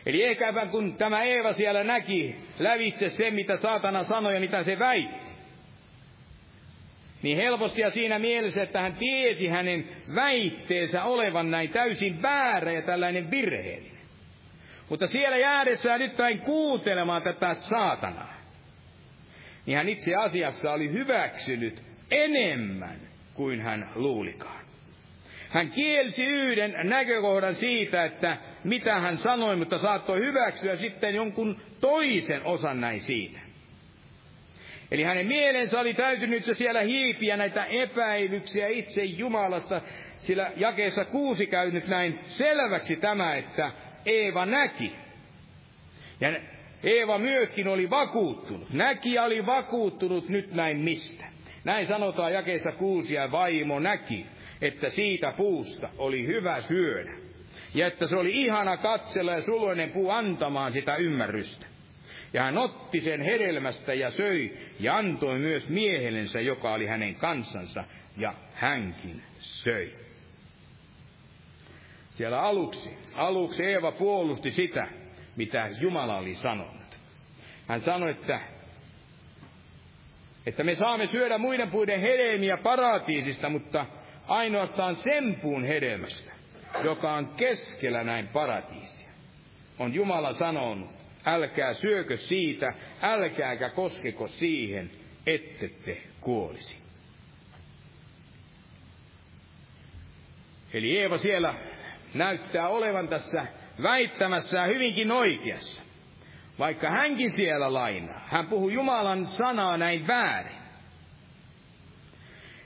Eli 0.06 0.24
ehkäpä 0.24 0.66
kun 0.66 0.97
tämä 0.97 1.23
Eeva 1.23 1.52
siellä 1.52 1.85
näki 1.85 2.36
lävitse 2.59 3.11
se, 3.11 3.31
mitä 3.31 3.56
saatana 3.56 4.05
sanoi 4.05 4.35
ja 4.35 4.40
mitä 4.40 4.62
se 4.65 4.78
väitti, 4.78 5.24
niin 7.25 7.37
helposti 7.37 7.81
ja 7.81 7.91
siinä 7.91 8.19
mielessä, 8.19 8.63
että 8.63 8.81
hän 8.81 8.95
tiesi 8.95 9.47
hänen 9.47 9.89
väitteensä 10.15 11.05
olevan 11.05 11.51
näin 11.51 11.69
täysin 11.69 12.23
väärä 12.23 12.73
ja 12.73 12.83
tällainen 12.83 13.31
virheellinen. 13.31 14.05
Mutta 14.89 15.07
siellä 15.07 15.37
jäädessään 15.37 16.01
nyt 16.01 16.17
päin 16.17 16.39
kuuntelemaan 16.39 17.23
tätä 17.23 17.55
saatanaa, 17.55 18.35
niin 19.67 19.77
hän 19.77 19.89
itse 19.89 20.15
asiassa 20.15 20.71
oli 20.71 20.93
hyväksynyt 20.93 21.83
enemmän 22.11 23.01
kuin 23.35 23.61
hän 23.61 23.91
luulikaan. 23.95 24.65
Hän 25.49 25.71
kielsi 25.71 26.23
yhden 26.23 26.75
näkökohdan 26.83 27.55
siitä, 27.55 28.05
että 28.05 28.37
mitä 28.65 29.01
hän 29.01 29.19
sanoi, 29.19 29.57
mutta 29.57 29.79
saattoi 29.79 30.19
hyväksyä 30.19 30.77
sitten 30.77 31.15
jonkun 31.15 31.61
toisen 31.81 32.45
osan 32.45 32.81
näin 32.81 33.01
siitä. 33.01 33.44
Eli 34.90 35.02
hänen 35.02 35.27
mielensä 35.27 35.81
oli 35.81 35.94
täytynyt 35.94 36.44
siellä 36.59 36.81
hiipiä 36.81 37.36
näitä 37.36 37.65
epäilyksiä 37.65 38.69
itse 38.69 39.05
Jumalasta, 39.05 39.81
sillä 40.19 40.52
jakeessa 40.56 41.05
kuusi 41.05 41.47
käynyt 41.47 41.86
näin 41.86 42.19
selväksi 42.27 42.97
tämä, 42.97 43.35
että 43.35 43.73
Eeva 44.06 44.47
näki. 44.47 44.93
Ja 46.20 46.36
Eeva 46.82 47.19
myöskin 47.19 47.69
oli 47.69 47.90
vakuuttunut. 47.90 48.73
Näki 48.73 49.19
oli 49.19 49.47
vakuuttunut 49.47 50.28
nyt 50.28 50.52
näin 50.52 50.78
mistä. 50.78 51.24
Näin 51.65 51.86
sanotaan 51.86 52.32
jakeessa 52.32 52.73
kuusi 52.73 53.15
ja 53.15 53.31
vaimo 53.32 53.81
näki, 53.81 54.27
että 54.62 54.90
siitä 54.90 55.32
puusta 55.36 55.89
oli 55.98 56.27
hyvä 56.27 56.61
syödä. 56.61 57.12
Ja 57.74 57.86
että 57.86 58.06
se 58.06 58.16
oli 58.16 58.43
ihana 58.43 58.77
katsella 58.77 59.32
ja 59.32 59.43
suloinen 59.43 59.90
puu 59.90 60.11
antamaan 60.11 60.73
sitä 60.73 60.97
ymmärrystä. 60.97 61.66
Ja 62.35 62.43
hän 62.43 62.59
otti 62.59 63.01
sen 63.01 63.20
hedelmästä 63.20 63.94
ja 63.94 64.11
söi 64.11 64.59
ja 64.81 64.97
antoi 64.97 65.39
myös 65.39 65.69
miehellensä, 65.69 66.40
joka 66.40 66.73
oli 66.73 66.86
hänen 66.86 67.15
kansansa, 67.15 67.85
ja 68.16 68.35
hänkin 68.55 69.23
söi. 69.39 69.93
Siellä 72.11 72.40
aluksi, 72.43 72.90
aluksi 73.15 73.65
Eeva 73.65 73.93
puolusti 73.93 74.51
sitä, 74.51 74.89
mitä 75.36 75.70
Jumala 75.81 76.16
oli 76.16 76.35
sanonut. 76.35 76.98
Hän 77.69 77.81
sanoi, 77.81 78.11
että, 78.11 78.40
että 80.47 80.65
me 80.65 80.74
saamme 80.74 81.06
syödä 81.06 81.39
muiden 81.39 81.70
puiden 81.70 82.01
hedelmiä 82.01 82.56
paratiisista, 82.56 83.48
mutta 83.48 83.86
ainoastaan 84.28 84.97
sen 84.97 85.39
puun 85.43 85.65
hedelmästä, 85.65 86.32
joka 86.85 87.12
on 87.12 87.28
keskellä 87.28 88.05
näin 88.05 88.28
paratiisia. 88.28 89.09
On 89.78 89.94
Jumala 89.94 90.32
sanonut, 90.32 91.04
älkää 91.27 91.75
syökö 91.75 92.17
siitä, 92.17 92.75
älkääkä 93.03 93.71
koskeko 93.71 94.29
siihen, 94.29 94.91
ette 95.27 95.69
te 95.69 96.03
kuolisi. 96.21 96.77
Eli 100.73 100.99
Eeva 100.99 101.19
siellä 101.19 101.55
näyttää 102.15 102.69
olevan 102.69 103.09
tässä 103.09 103.47
väittämässä 103.83 104.65
hyvinkin 104.65 105.13
oikeassa. 105.13 105.83
Vaikka 106.59 106.91
hänkin 106.91 107.33
siellä 107.33 107.73
lainaa. 107.73 108.21
Hän 108.27 108.47
puhuu 108.47 108.69
Jumalan 108.69 109.27
sanaa 109.27 109.77
näin 109.77 110.07
väärin. 110.07 110.57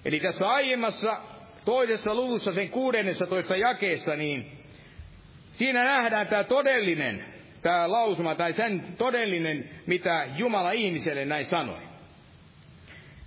Eli 0.04 0.20
tässä 0.20 0.48
aiemmassa 0.48 1.20
toisessa 1.64 2.14
luvussa 2.14 2.52
sen 2.52 2.68
16 2.68 3.56
jakeessa, 3.56 4.16
niin 4.16 4.52
siinä 5.52 5.84
nähdään 5.84 6.26
tämä 6.26 6.44
todellinen, 6.44 7.24
tämä 7.62 7.90
lausuma 7.90 8.34
tai 8.34 8.52
sen 8.52 8.82
todellinen, 8.98 9.70
mitä 9.86 10.28
Jumala 10.36 10.72
ihmiselle 10.72 11.24
näin 11.24 11.46
sanoi. 11.46 11.88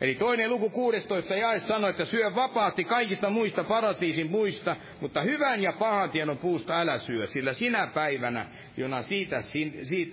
Eli 0.02 0.16
toinen 0.16 0.50
luku 0.50 0.70
16 0.70 1.36
jae 1.36 1.60
sanoi, 1.60 1.90
että 1.90 2.06
syö 2.06 2.36
vapaasti 2.36 2.84
kaikista 2.84 3.30
muista 3.30 3.64
paratiisin 3.64 4.32
muista, 4.32 4.76
mutta 5.02 5.22
hyvän 5.22 5.62
ja 5.62 5.74
pahan 5.80 6.10
tiedon 6.10 6.38
puusta 6.38 6.80
älä 6.80 6.98
syö, 6.98 7.28
sillä 7.28 7.54
sinä 7.54 7.88
päivänä, 7.88 8.46
jona 8.78 9.02
siitä, 9.02 9.42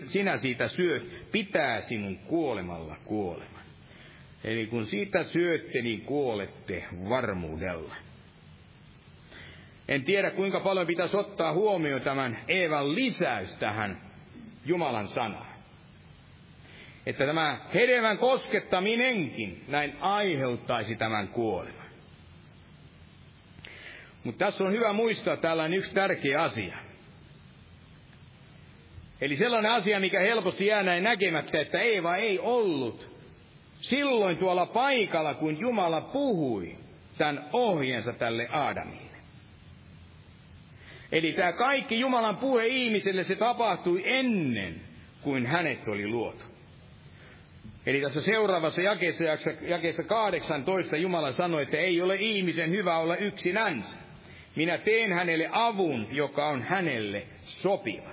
sinä 0.06 0.36
siitä 0.36 0.68
syöt, 0.68 1.30
pitää 1.32 1.80
sinun 1.80 2.18
kuolemalla 2.18 2.96
kuoleman. 3.04 3.62
Eli 4.44 4.66
kun 4.66 4.86
siitä 4.86 5.22
syötte, 5.22 5.82
niin 5.82 6.00
kuolette 6.00 6.84
varmuudella. 7.08 7.94
En 9.88 10.04
tiedä, 10.04 10.30
kuinka 10.30 10.60
paljon 10.60 10.86
pitäisi 10.86 11.16
ottaa 11.16 11.52
huomioon 11.52 12.00
tämän 12.00 12.38
Eevan 12.48 12.94
lisäys 12.94 13.54
tähän 13.54 14.07
Jumalan 14.68 15.08
sanaan 15.08 15.58
että 17.08 17.26
tämä 17.26 17.58
hedelmän 17.74 18.18
koskettaminenkin 18.18 19.64
näin 19.68 19.96
aiheuttaisi 20.00 20.96
tämän 20.96 21.28
kuoleman. 21.28 21.88
Mutta 24.24 24.44
tässä 24.44 24.64
on 24.64 24.72
hyvä 24.72 24.92
muistaa 24.92 25.36
tällainen 25.36 25.78
yksi 25.78 25.94
tärkeä 25.94 26.42
asia. 26.42 26.76
Eli 29.20 29.36
sellainen 29.36 29.72
asia, 29.72 30.00
mikä 30.00 30.20
helposti 30.20 30.66
jää 30.66 30.82
näin 30.82 31.04
näkemättä, 31.04 31.60
että 31.60 31.80
Eeva 31.80 32.16
ei 32.16 32.38
ollut 32.38 33.16
silloin 33.80 34.36
tuolla 34.36 34.66
paikalla, 34.66 35.34
kun 35.34 35.60
Jumala 35.60 36.00
puhui 36.00 36.76
tämän 37.18 37.48
ohjeensa 37.52 38.12
tälle 38.12 38.48
Aadamille. 38.52 39.07
Eli 41.12 41.32
tämä 41.32 41.52
kaikki 41.52 42.00
Jumalan 42.00 42.36
puhe 42.36 42.66
ihmiselle, 42.66 43.24
se 43.24 43.36
tapahtui 43.36 44.02
ennen 44.04 44.80
kuin 45.22 45.46
hänet 45.46 45.88
oli 45.88 46.08
luotu. 46.08 46.44
Eli 47.86 48.00
tässä 48.00 48.22
seuraavassa 48.22 48.82
jakeessa, 48.82 49.24
jakeessa 49.60 50.02
18 50.02 50.96
Jumala 50.96 51.32
sanoi, 51.32 51.62
että 51.62 51.76
ei 51.76 52.02
ole 52.02 52.16
ihmisen 52.16 52.70
hyvä 52.70 52.98
olla 52.98 53.16
yksinänsä. 53.16 53.96
Minä 54.56 54.78
teen 54.78 55.12
hänelle 55.12 55.48
avun, 55.52 56.06
joka 56.10 56.48
on 56.48 56.62
hänelle 56.62 57.26
sopiva. 57.40 58.10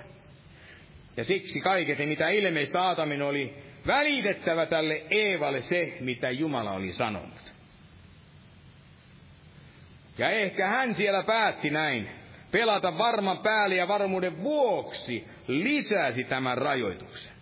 Ja 1.16 1.24
siksi 1.24 1.60
kaiketi, 1.60 2.06
mitä 2.06 2.28
ilmeistä 2.28 2.82
Aatamin 2.82 3.22
oli 3.22 3.54
välitettävä 3.86 4.66
tälle 4.66 5.02
Eevalle 5.10 5.62
se, 5.62 5.96
mitä 6.00 6.30
Jumala 6.30 6.72
oli 6.72 6.92
sanonut. 6.92 7.52
Ja 10.18 10.30
ehkä 10.30 10.66
hän 10.66 10.94
siellä 10.94 11.22
päätti 11.22 11.70
näin, 11.70 12.08
pelata 12.50 12.98
varman 12.98 13.38
päälle 13.38 13.76
ja 13.76 13.88
varmuuden 13.88 14.42
vuoksi 14.42 15.28
lisäsi 15.46 16.24
tämän 16.24 16.58
rajoituksen. 16.58 17.36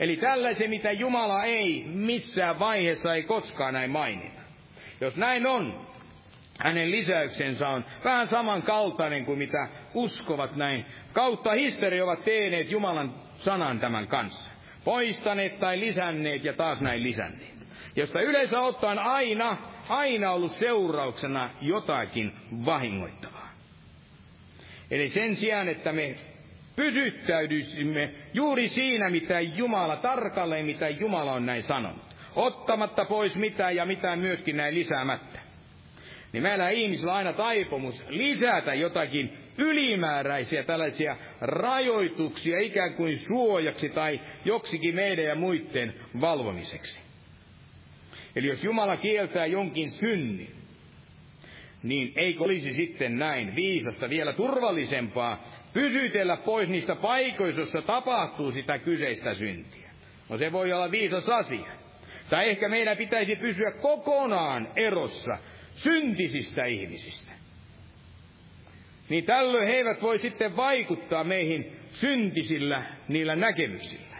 Eli 0.00 0.16
tällaisen, 0.16 0.70
mitä 0.70 0.92
Jumala 0.92 1.44
ei 1.44 1.84
missään 1.86 2.58
vaiheessa 2.58 3.14
ei 3.14 3.22
koskaan 3.22 3.74
näin 3.74 3.90
mainita. 3.90 4.40
Jos 5.00 5.16
näin 5.16 5.46
on, 5.46 5.86
hänen 6.58 6.90
lisäyksensä 6.90 7.68
on 7.68 7.84
vähän 8.04 8.28
samankaltainen 8.28 9.24
kuin 9.24 9.38
mitä 9.38 9.68
uskovat 9.94 10.56
näin. 10.56 10.86
Kautta 11.12 11.52
historia 11.52 12.04
ovat 12.04 12.24
tehneet 12.24 12.70
Jumalan 12.70 13.14
sanan 13.38 13.80
tämän 13.80 14.06
kanssa. 14.06 14.50
Poistaneet 14.84 15.60
tai 15.60 15.80
lisänneet 15.80 16.44
ja 16.44 16.52
taas 16.52 16.80
näin 16.80 17.02
lisänneet. 17.02 17.54
Josta 17.96 18.20
yleensä 18.20 18.60
ottaen 18.60 18.98
aina, 18.98 19.56
aina 19.88 20.30
ollut 20.30 20.52
seurauksena 20.52 21.50
jotakin 21.60 22.32
vahingoittavaa. 22.64 23.39
Eli 24.90 25.08
sen 25.08 25.36
sijaan, 25.36 25.68
että 25.68 25.92
me 25.92 26.14
pysyttäydyisimme 26.76 28.14
juuri 28.34 28.68
siinä, 28.68 29.10
mitä 29.10 29.40
Jumala, 29.40 29.96
tarkalleen 29.96 30.66
mitä 30.66 30.88
Jumala 30.88 31.32
on 31.32 31.46
näin 31.46 31.62
sanonut. 31.62 32.10
Ottamatta 32.36 33.04
pois 33.04 33.34
mitään 33.34 33.76
ja 33.76 33.86
mitään 33.86 34.18
myöskin 34.18 34.56
näin 34.56 34.74
lisäämättä. 34.74 35.40
Niin 36.32 36.42
meillä 36.42 36.68
ihmisillä 36.68 37.12
on 37.12 37.18
aina 37.18 37.32
taipumus 37.32 38.04
lisätä 38.08 38.74
jotakin 38.74 39.38
ylimääräisiä 39.58 40.62
tällaisia 40.62 41.16
rajoituksia 41.40 42.60
ikään 42.60 42.94
kuin 42.94 43.18
suojaksi 43.18 43.88
tai 43.88 44.20
joksikin 44.44 44.94
meidän 44.94 45.24
ja 45.24 45.34
muiden 45.34 45.94
valvomiseksi. 46.20 46.98
Eli 48.36 48.46
jos 48.46 48.64
Jumala 48.64 48.96
kieltää 48.96 49.46
jonkin 49.46 49.90
synnin, 49.90 50.59
niin 51.82 52.12
eikö 52.16 52.44
olisi 52.44 52.72
sitten 52.72 53.18
näin 53.18 53.56
viisasta 53.56 54.10
vielä 54.10 54.32
turvallisempaa 54.32 55.44
pysytellä 55.72 56.36
pois 56.36 56.68
niistä 56.68 56.96
paikoista, 56.96 57.60
joissa 57.60 57.82
tapahtuu 57.82 58.52
sitä 58.52 58.78
kyseistä 58.78 59.34
syntiä. 59.34 59.90
No 60.28 60.38
se 60.38 60.52
voi 60.52 60.72
olla 60.72 60.90
viisas 60.90 61.28
asia. 61.28 61.72
Tai 62.30 62.48
ehkä 62.48 62.68
meidän 62.68 62.96
pitäisi 62.96 63.36
pysyä 63.36 63.70
kokonaan 63.70 64.68
erossa 64.76 65.38
syntisistä 65.74 66.64
ihmisistä. 66.64 67.32
Niin 69.08 69.24
tällöin 69.24 69.68
he 69.68 69.72
eivät 69.72 70.02
voi 70.02 70.18
sitten 70.18 70.56
vaikuttaa 70.56 71.24
meihin 71.24 71.72
syntisillä 71.92 72.82
niillä 73.08 73.36
näkemyksillä. 73.36 74.16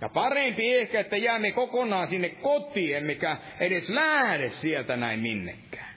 Ja 0.00 0.08
parempi 0.08 0.74
ehkä, 0.74 1.00
että 1.00 1.16
jäämme 1.16 1.52
kokonaan 1.52 2.08
sinne 2.08 2.28
kotiin, 2.28 2.96
emmekä 2.96 3.36
edes 3.60 3.88
lähde 3.88 4.50
sieltä 4.50 4.96
näin 4.96 5.20
minnekään. 5.20 5.89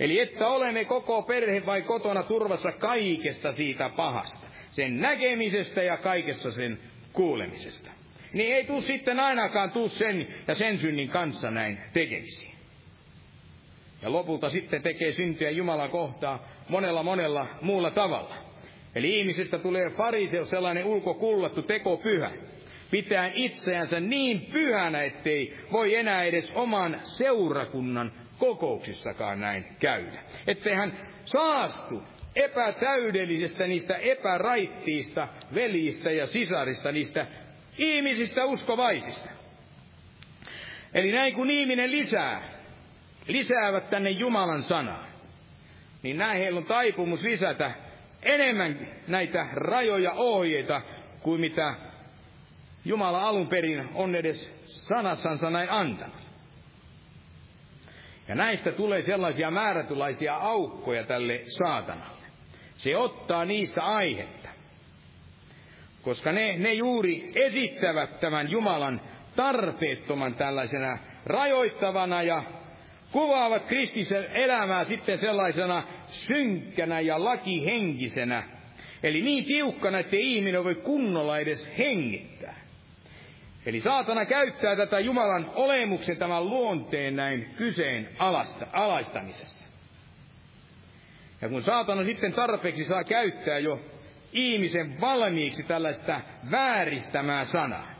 Eli 0.00 0.20
että 0.20 0.48
olemme 0.48 0.84
koko 0.84 1.22
perhe 1.22 1.66
vai 1.66 1.82
kotona 1.82 2.22
turvassa 2.22 2.72
kaikesta 2.72 3.52
siitä 3.52 3.90
pahasta. 3.96 4.46
Sen 4.70 5.00
näkemisestä 5.00 5.82
ja 5.82 5.96
kaikessa 5.96 6.50
sen 6.50 6.78
kuulemisesta. 7.12 7.90
Niin 8.32 8.54
ei 8.54 8.64
tuu 8.64 8.80
sitten 8.80 9.20
ainakaan 9.20 9.70
tuu 9.70 9.88
sen 9.88 10.26
ja 10.48 10.54
sen 10.54 10.78
synnin 10.78 11.08
kanssa 11.08 11.50
näin 11.50 11.78
tekemisiin. 11.92 12.54
Ja 14.02 14.12
lopulta 14.12 14.50
sitten 14.50 14.82
tekee 14.82 15.12
syntyä 15.12 15.50
Jumalan 15.50 15.90
kohtaa 15.90 16.48
monella 16.68 17.02
monella 17.02 17.46
muulla 17.60 17.90
tavalla. 17.90 18.36
Eli 18.94 19.18
ihmisestä 19.18 19.58
tulee 19.58 19.90
fariseus 19.90 20.50
sellainen 20.50 20.84
ulkokullattu 20.84 21.62
tekopyhä, 21.62 22.30
pitää 22.90 23.30
itseänsä 23.34 24.00
niin 24.00 24.40
pyhänä, 24.40 25.02
ettei 25.02 25.56
voi 25.72 25.94
enää 25.94 26.22
edes 26.22 26.50
oman 26.54 27.00
seurakunnan 27.02 28.12
kokouksissakaan 28.40 29.40
näin 29.40 29.64
käydä. 29.78 30.22
Ettei 30.46 30.74
hän 30.74 30.92
saastu 31.24 32.02
epätäydellisestä 32.36 33.66
niistä 33.66 33.96
epäraittiista 33.96 35.28
veljistä 35.54 36.10
ja 36.10 36.26
sisarista, 36.26 36.92
niistä 36.92 37.26
ihmisistä 37.78 38.44
uskovaisista. 38.44 39.28
Eli 40.94 41.12
näin 41.12 41.34
kun 41.34 41.50
ihminen 41.50 41.90
lisää, 41.90 42.42
lisäävät 43.26 43.90
tänne 43.90 44.10
Jumalan 44.10 44.62
sanaa, 44.62 45.06
niin 46.02 46.18
näin 46.18 46.38
heillä 46.38 46.58
on 46.58 46.66
taipumus 46.66 47.22
lisätä 47.22 47.72
enemmän 48.22 48.88
näitä 49.08 49.46
rajoja 49.52 50.12
ohjeita 50.12 50.82
kuin 51.22 51.40
mitä 51.40 51.74
Jumala 52.84 53.22
alun 53.22 53.48
perin 53.48 53.88
on 53.94 54.14
edes 54.14 54.54
sanassansa 54.66 55.50
näin 55.50 55.70
antanut. 55.70 56.29
Ja 58.30 58.36
näistä 58.36 58.72
tulee 58.72 59.02
sellaisia 59.02 59.50
määrätylaisia 59.50 60.34
aukkoja 60.34 61.04
tälle 61.04 61.40
saatanalle. 61.44 62.26
Se 62.76 62.96
ottaa 62.96 63.44
niistä 63.44 63.82
aihetta. 63.82 64.48
Koska 66.02 66.32
ne, 66.32 66.56
ne 66.56 66.72
juuri 66.72 67.32
esittävät 67.34 68.20
tämän 68.20 68.50
Jumalan 68.50 69.00
tarpeettoman 69.36 70.34
tällaisena 70.34 70.98
rajoittavana 71.26 72.22
ja 72.22 72.42
kuvaavat 73.12 73.66
kristisen 73.66 74.24
elämää 74.24 74.84
sitten 74.84 75.18
sellaisena 75.18 75.82
synkkänä 76.06 77.00
ja 77.00 77.24
lakihenkisenä. 77.24 78.42
Eli 79.02 79.20
niin 79.20 79.44
tiukkana, 79.44 79.98
että 79.98 80.16
ihminen 80.16 80.64
voi 80.64 80.74
kunnolla 80.74 81.38
edes 81.38 81.68
hengittää. 81.78 82.59
Eli 83.66 83.80
saatana 83.80 84.24
käyttää 84.26 84.76
tätä 84.76 85.00
Jumalan 85.00 85.50
olemuksen 85.54 86.16
tämän 86.16 86.46
luonteen 86.46 87.16
näin 87.16 87.54
kyseen 87.56 88.08
alasta, 88.18 88.66
alaistamisessa. 88.72 89.68
Ja 91.40 91.48
kun 91.48 91.62
saatana 91.62 92.04
sitten 92.04 92.32
tarpeeksi 92.32 92.84
saa 92.84 93.04
käyttää 93.04 93.58
jo 93.58 93.80
ihmisen 94.32 95.00
valmiiksi 95.00 95.62
tällaista 95.62 96.20
vääristämää 96.50 97.44
sanaa, 97.44 97.90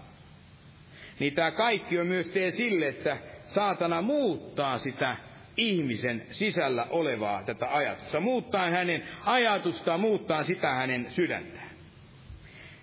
niin 1.18 1.34
tämä 1.34 1.50
kaikki 1.50 1.98
on 1.98 2.06
myös 2.06 2.26
tee 2.26 2.50
sille, 2.50 2.88
että 2.88 3.16
saatana 3.46 4.02
muuttaa 4.02 4.78
sitä 4.78 5.16
ihmisen 5.56 6.26
sisällä 6.30 6.86
olevaa 6.90 7.42
tätä 7.42 7.74
ajatusta. 7.76 8.20
Muuttaa 8.20 8.70
hänen 8.70 9.08
ajatustaan, 9.24 10.00
muuttaa 10.00 10.44
sitä 10.44 10.74
hänen 10.74 11.06
sydäntään. 11.10 11.70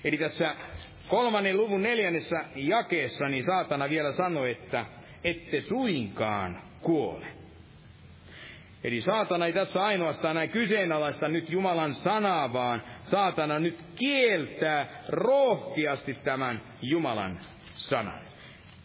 Eli 0.03 0.17
tässä 0.17 0.55
kolmannen 1.09 1.57
luvun 1.57 1.83
neljännessä 1.83 2.45
jakeessa 2.55 3.29
niin 3.29 3.45
saatana 3.45 3.89
vielä 3.89 4.11
sanoi, 4.11 4.51
että 4.51 4.85
ette 5.23 5.61
suinkaan 5.61 6.61
kuole. 6.81 7.25
Eli 8.83 9.01
saatana 9.01 9.45
ei 9.45 9.53
tässä 9.53 9.79
ainoastaan 9.79 10.35
näin 10.35 10.49
kyseenalaista 10.49 11.27
nyt 11.27 11.49
Jumalan 11.49 11.93
sanaa, 11.93 12.53
vaan 12.53 12.83
saatana 13.03 13.59
nyt 13.59 13.79
kieltää 13.95 14.87
rohkeasti 15.09 16.13
tämän 16.13 16.61
Jumalan 16.81 17.39
sanan. 17.73 18.19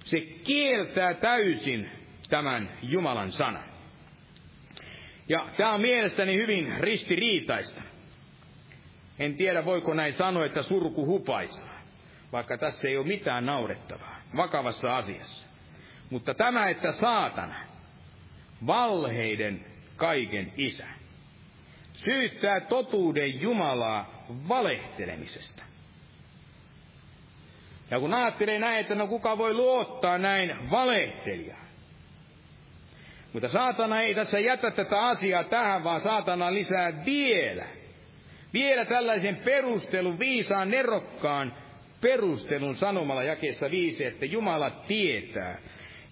Se 0.05 0.21
kieltää 0.21 1.15
täysin 1.15 1.91
tämän 2.31 2.69
Jumalan 2.83 3.33
sanan. 3.33 3.65
Ja 5.29 5.47
tämä 5.57 5.73
on 5.73 5.81
mielestäni 5.81 6.37
hyvin 6.37 6.73
ristiriitaista. 6.81 7.83
En 9.19 9.37
tiedä, 9.37 9.65
voiko 9.65 9.95
näin 9.95 10.13
sanoa, 10.13 10.47
että 10.47 10.63
surku 10.63 11.07
hupaisaa, 11.07 11.72
vaikka 12.33 12.59
tässä 12.59 12.89
ei 12.89 12.97
ole 12.97 13.07
mitään 13.07 13.47
naurettavaa 13.47 14.17
vakavassa 14.37 14.97
asiassa. 14.97 15.47
Mutta 16.11 16.35
tämä, 16.35 16.69
että 16.69 16.93
saatana, 16.93 17.55
valheiden 18.67 19.65
kaiken 19.97 20.53
isä, 20.57 20.87
syyttää 21.95 22.61
totuuden 22.61 23.41
Jumalaa 23.41 24.25
valehtelemisesta. 24.49 25.63
Ja 27.91 28.01
kun 28.01 28.15
ajattelee 28.15 28.59
näin, 28.59 28.81
että 28.81 28.95
no 28.95 29.07
kuka 29.07 29.39
voi 29.39 29.55
luottaa 29.55 30.19
näin 30.19 30.71
valehtelijaan. 30.71 31.63
Mutta 33.33 33.49
saatana 33.49 34.03
ei 34.03 34.15
tässä 34.15 34.39
jätä 34.39 34.71
tätä 34.71 35.07
asiaa 35.07 35.45
tähän, 35.45 35.85
vaan 35.85 36.01
saatana 36.01 36.55
lisää 36.55 37.05
vielä. 37.05 37.65
Vielä 38.53 38.85
tällaisen 38.85 39.37
perustelun, 39.37 40.19
viisaan 40.19 40.71
nerokkaan 40.71 41.55
perustelun 42.03 42.77
sanomalla 42.77 43.23
jakeessa 43.23 43.71
viisi, 43.71 44.05
että 44.05 44.27
Jumala 44.27 44.71
tietää, 44.71 45.59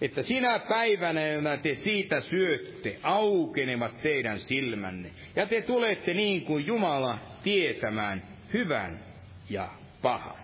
että 0.01 0.23
sinä 0.23 0.59
päivänä, 0.59 1.27
jona 1.27 1.57
te 1.57 1.75
siitä 1.75 2.21
syötte, 2.21 2.99
aukenevat 3.03 4.01
teidän 4.01 4.39
silmänne, 4.39 5.11
ja 5.35 5.45
te 5.45 5.61
tulette 5.61 6.13
niin 6.13 6.41
kuin 6.41 6.65
Jumala 6.67 7.17
tietämään 7.43 8.23
hyvän 8.53 8.99
ja 9.49 9.69
pahan. 10.01 10.41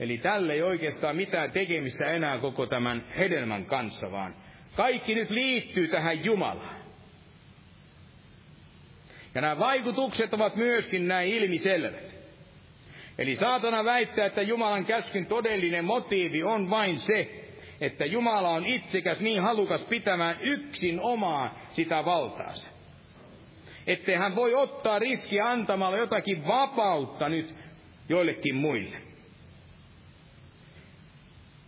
Eli 0.00 0.18
tälle 0.18 0.52
ei 0.52 0.62
oikeastaan 0.62 1.16
mitään 1.16 1.50
tekemistä 1.50 2.04
enää 2.04 2.38
koko 2.38 2.66
tämän 2.66 3.04
hedelmän 3.18 3.64
kanssa, 3.64 4.10
vaan 4.10 4.34
kaikki 4.76 5.14
nyt 5.14 5.30
liittyy 5.30 5.88
tähän 5.88 6.24
Jumalaan. 6.24 6.80
Ja 9.34 9.40
nämä 9.40 9.58
vaikutukset 9.58 10.34
ovat 10.34 10.56
myöskin 10.56 11.08
näin 11.08 11.32
ilmiselvät. 11.32 12.09
Eli 13.20 13.36
saatana 13.36 13.84
väittää, 13.84 14.26
että 14.26 14.42
Jumalan 14.42 14.84
käskyn 14.84 15.26
todellinen 15.26 15.84
motiivi 15.84 16.42
on 16.42 16.70
vain 16.70 17.00
se, 17.00 17.44
että 17.80 18.04
Jumala 18.04 18.50
on 18.50 18.66
itsekäs 18.66 19.20
niin 19.20 19.42
halukas 19.42 19.80
pitämään 19.80 20.36
yksin 20.40 21.00
omaa 21.00 21.58
sitä 21.72 22.04
valtaansa. 22.04 22.68
Ettei 23.86 24.14
hän 24.14 24.36
voi 24.36 24.54
ottaa 24.54 24.98
riskiä 24.98 25.48
antamalla 25.48 25.96
jotakin 25.96 26.46
vapautta 26.46 27.28
nyt 27.28 27.54
joillekin 28.08 28.54
muille. 28.54 28.96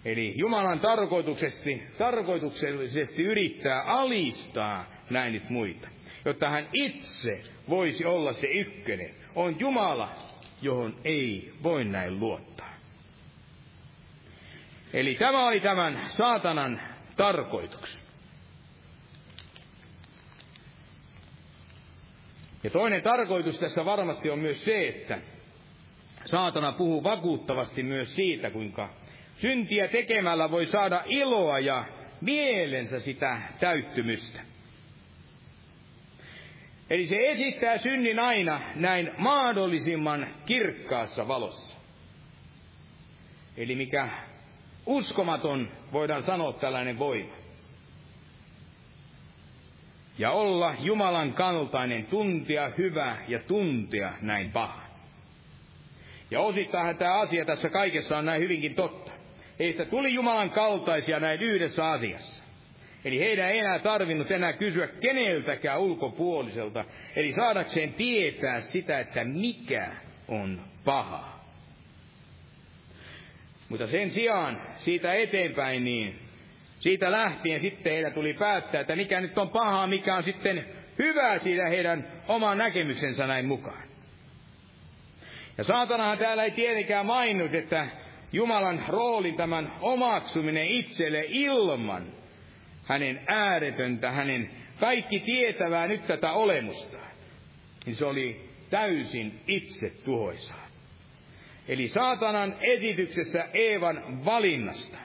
Eli 0.04 0.34
Jumalan 0.36 0.80
tarkoituksesti, 0.80 1.82
tarkoituksellisesti 1.98 3.22
yrittää 3.22 3.82
alistaa 3.82 4.86
näin 5.10 5.32
nyt 5.32 5.50
muita, 5.50 5.88
jotta 6.24 6.48
hän 6.48 6.68
itse 6.72 7.42
voisi 7.68 8.04
olla 8.04 8.32
se 8.32 8.46
ykkönen. 8.46 9.14
On 9.34 9.60
Jumala, 9.60 10.31
johon 10.62 10.96
ei 11.04 11.52
voi 11.62 11.84
näin 11.84 12.20
luottaa. 12.20 12.72
Eli 14.92 15.14
tämä 15.14 15.46
oli 15.46 15.60
tämän 15.60 16.00
saatanan 16.08 16.80
tarkoitus. 17.16 17.98
Ja 22.64 22.70
toinen 22.70 23.02
tarkoitus 23.02 23.58
tässä 23.58 23.84
varmasti 23.84 24.30
on 24.30 24.38
myös 24.38 24.64
se, 24.64 24.88
että 24.88 25.18
saatana 26.26 26.72
puhuu 26.72 27.04
vakuuttavasti 27.04 27.82
myös 27.82 28.14
siitä, 28.14 28.50
kuinka 28.50 29.02
Syntiä 29.36 29.88
tekemällä 29.88 30.50
voi 30.50 30.66
saada 30.66 31.02
iloa 31.06 31.58
ja 31.58 31.84
mielensä 32.20 33.00
sitä 33.00 33.42
täyttymystä. 33.60 34.51
Eli 36.92 37.06
se 37.06 37.30
esittää 37.30 37.78
synnin 37.78 38.18
aina 38.18 38.60
näin 38.74 39.10
mahdollisimman 39.18 40.26
kirkkaassa 40.46 41.28
valossa. 41.28 41.76
Eli 43.56 43.74
mikä 43.74 44.08
uskomaton, 44.86 45.68
voidaan 45.92 46.22
sanoa 46.22 46.52
tällainen 46.52 46.98
voima. 46.98 47.34
Ja 50.18 50.30
olla 50.30 50.74
Jumalan 50.80 51.32
kaltainen, 51.32 52.06
tuntia 52.06 52.72
hyvä 52.78 53.16
ja 53.28 53.38
tuntia 53.38 54.12
näin 54.20 54.52
paha. 54.52 54.82
Ja 56.30 56.40
osittain 56.40 56.96
tämä 56.96 57.14
asia 57.14 57.44
tässä 57.44 57.68
kaikessa 57.68 58.18
on 58.18 58.24
näin 58.24 58.42
hyvinkin 58.42 58.74
totta. 58.74 59.12
Heistä 59.58 59.84
tuli 59.84 60.14
Jumalan 60.14 60.50
kaltaisia 60.50 61.20
näin 61.20 61.42
yhdessä 61.42 61.90
asiassa. 61.90 62.41
Eli 63.04 63.18
heidän 63.18 63.50
ei 63.50 63.58
enää 63.58 63.78
tarvinnut 63.78 64.30
enää 64.30 64.52
kysyä 64.52 64.86
keneltäkään 64.86 65.80
ulkopuoliselta, 65.80 66.84
eli 67.16 67.32
saadakseen 67.32 67.94
tietää 67.94 68.60
sitä, 68.60 69.00
että 69.00 69.24
mikä 69.24 69.92
on 70.28 70.60
paha. 70.84 71.40
Mutta 73.68 73.86
sen 73.86 74.10
sijaan 74.10 74.62
siitä 74.76 75.14
eteenpäin, 75.14 75.84
niin 75.84 76.18
siitä 76.80 77.12
lähtien 77.12 77.60
sitten 77.60 77.92
heidän 77.92 78.12
tuli 78.12 78.32
päättää, 78.32 78.80
että 78.80 78.96
mikä 78.96 79.20
nyt 79.20 79.38
on 79.38 79.50
pahaa, 79.50 79.86
mikä 79.86 80.16
on 80.16 80.22
sitten 80.22 80.64
hyvää 80.98 81.38
siitä 81.38 81.68
heidän 81.68 82.08
oman 82.28 82.58
näkemyksensä 82.58 83.26
näin 83.26 83.46
mukaan. 83.46 83.82
Ja 85.58 85.64
saatanahan 85.64 86.18
täällä 86.18 86.44
ei 86.44 86.50
tietenkään 86.50 87.06
maininnut, 87.06 87.54
että 87.54 87.86
Jumalan 88.32 88.84
roolin 88.88 89.36
tämän 89.36 89.72
omaksuminen 89.80 90.66
itselle 90.66 91.24
ilman 91.28 92.21
hänen 92.84 93.20
ääretöntä, 93.26 94.10
hänen 94.10 94.50
kaikki 94.80 95.20
tietävää 95.20 95.86
nyt 95.86 96.06
tätä 96.06 96.32
olemusta, 96.32 96.98
niin 97.86 97.96
se 97.96 98.04
oli 98.06 98.48
täysin 98.70 99.40
itse 99.46 99.90
tuhoisaa. 100.04 100.68
Eli 101.68 101.88
saatanan 101.88 102.54
esityksessä 102.60 103.48
Eevan 103.54 104.24
valinnasta, 104.24 104.96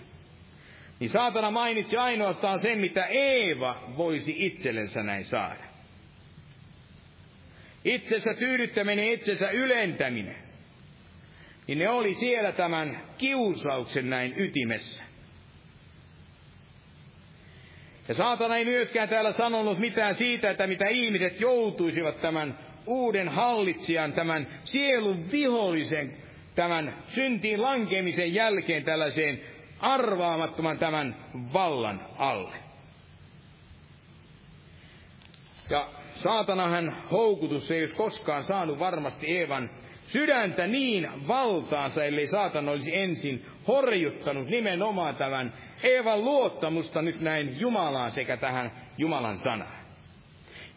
niin 0.99 1.09
saatana 1.09 1.51
mainitsi 1.51 1.97
ainoastaan 1.97 2.59
sen, 2.59 2.79
mitä 2.79 3.05
Eeva 3.05 3.93
voisi 3.97 4.35
itsellensä 4.37 5.03
näin 5.03 5.25
saada. 5.25 5.63
Itsessä 7.85 8.33
tyydyttäminen, 8.33 9.05
itsensä 9.11 9.49
ylentäminen, 9.49 10.43
niin 11.67 11.79
ne 11.79 11.89
oli 11.89 12.13
siellä 12.15 12.51
tämän 12.51 13.01
kiusauksen 13.17 14.09
näin 14.09 14.33
ytimessä. 14.37 15.06
Ja 18.07 18.13
saatana 18.13 18.57
ei 18.57 18.65
myöskään 18.65 19.09
täällä 19.09 19.33
sanonut 19.33 19.79
mitään 19.79 20.15
siitä, 20.15 20.49
että 20.49 20.67
mitä 20.67 20.87
ihmiset 20.87 21.39
joutuisivat 21.41 22.21
tämän 22.21 22.59
uuden 22.85 23.29
hallitsijan, 23.29 24.13
tämän 24.13 24.47
sielun 24.63 25.31
vihollisen, 25.31 26.17
tämän 26.55 26.93
syntiin 27.07 27.61
lankemisen 27.61 28.33
jälkeen 28.33 28.83
tällaiseen 28.83 29.41
arvaamattoman 29.79 30.77
tämän 30.79 31.15
vallan 31.53 32.01
alle. 32.17 32.55
Ja 35.69 35.87
saatanahan 36.23 36.95
houkutus 37.11 37.71
ei 37.71 37.81
olisi 37.81 37.95
koskaan 37.95 38.43
saanut 38.43 38.79
varmasti 38.79 39.37
Eevan 39.37 39.69
sydäntä 40.07 40.67
niin 40.67 41.09
valtaansa, 41.27 42.03
ellei 42.03 42.27
saatana 42.27 42.71
olisi 42.71 42.95
ensin 42.95 43.45
horjuttanut 43.67 44.47
nimenomaan 44.47 45.15
tämän 45.15 45.53
Eevan 45.83 46.25
luottamusta 46.25 47.01
nyt 47.01 47.21
näin 47.21 47.59
Jumalaan 47.59 48.11
sekä 48.11 48.37
tähän 48.37 48.71
Jumalan 48.97 49.37
sanaan. 49.37 49.77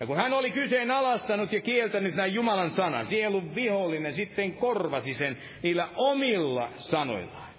Ja 0.01 0.07
kun 0.07 0.17
hän 0.17 0.33
oli 0.33 0.51
kyseenalaistanut 0.51 1.53
ja 1.53 1.61
kieltänyt 1.61 2.15
näin 2.15 2.35
Jumalan 2.35 2.71
sanan, 2.71 3.07
sielun 3.07 3.55
vihollinen 3.55 4.15
sitten 4.15 4.53
korvasi 4.53 5.15
sen 5.15 5.39
niillä 5.63 5.89
omilla 5.97 6.71
sanoillaan. 6.77 7.51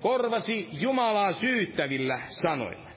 Korvasi 0.00 0.68
Jumalaa 0.72 1.32
syyttävillä 1.32 2.20
sanoilla. 2.28 2.90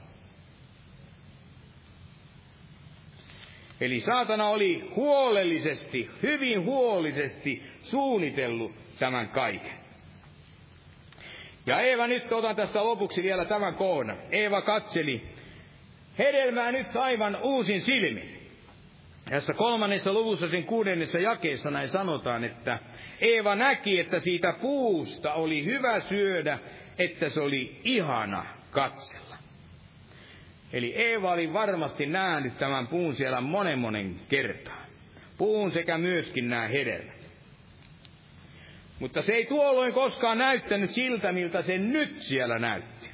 Eli 3.82 4.00
saatana 4.00 4.50
oli 4.50 4.92
huolellisesti, 4.96 6.10
hyvin 6.24 6.66
huolellisesti 6.66 7.64
suunnitellut 7.90 8.72
tämän 9.00 9.30
kaiken. 9.30 9.78
Ja 11.66 11.80
Eeva, 11.80 12.08
nyt 12.08 12.32
otan 12.32 12.56
tästä 12.56 12.84
lopuksi 12.84 13.24
vielä 13.24 13.46
tämän 13.46 13.76
kohdan. 13.76 14.18
Eeva 14.32 14.62
katseli 14.62 15.28
hedelmää 16.20 16.72
nyt 16.72 16.96
aivan 16.96 17.38
uusin 17.42 17.82
silmin. 17.82 18.38
Tässä 19.30 19.54
kolmannessa 19.54 20.14
luvussa 20.14 20.48
sen 20.48 20.64
kuudennessa 20.64 21.20
jakeessa 21.20 21.72
näin 21.72 21.90
sanotaan, 21.90 22.44
että 22.44 22.80
Eeva 23.22 23.56
näki, 23.56 24.00
että 24.00 24.20
siitä 24.20 24.54
puusta 24.62 25.34
oli 25.34 25.66
hyvä 25.66 26.00
syödä, 26.00 26.60
että 27.00 27.30
se 27.30 27.40
oli 27.40 27.82
ihana 27.84 28.46
katsella. 28.72 29.38
Eli 30.74 30.96
Eeva 30.96 31.32
oli 31.32 31.54
varmasti 31.54 32.06
nähnyt 32.06 32.58
tämän 32.58 32.88
puun 32.88 33.16
siellä 33.16 33.42
monen 33.42 33.80
monen 33.80 34.16
kertaa. 34.30 34.86
Puun 35.38 35.72
sekä 35.72 35.98
myöskin 35.98 36.50
nämä 36.50 36.68
hedelmät. 36.68 37.17
Mutta 39.00 39.22
se 39.22 39.34
ei 39.34 39.46
tuolloin 39.46 39.94
koskaan 39.94 40.38
näyttänyt 40.38 40.92
siltä, 40.92 41.32
miltä 41.32 41.62
se 41.62 41.78
nyt 41.78 42.22
siellä 42.22 42.60
näytti. 42.60 43.10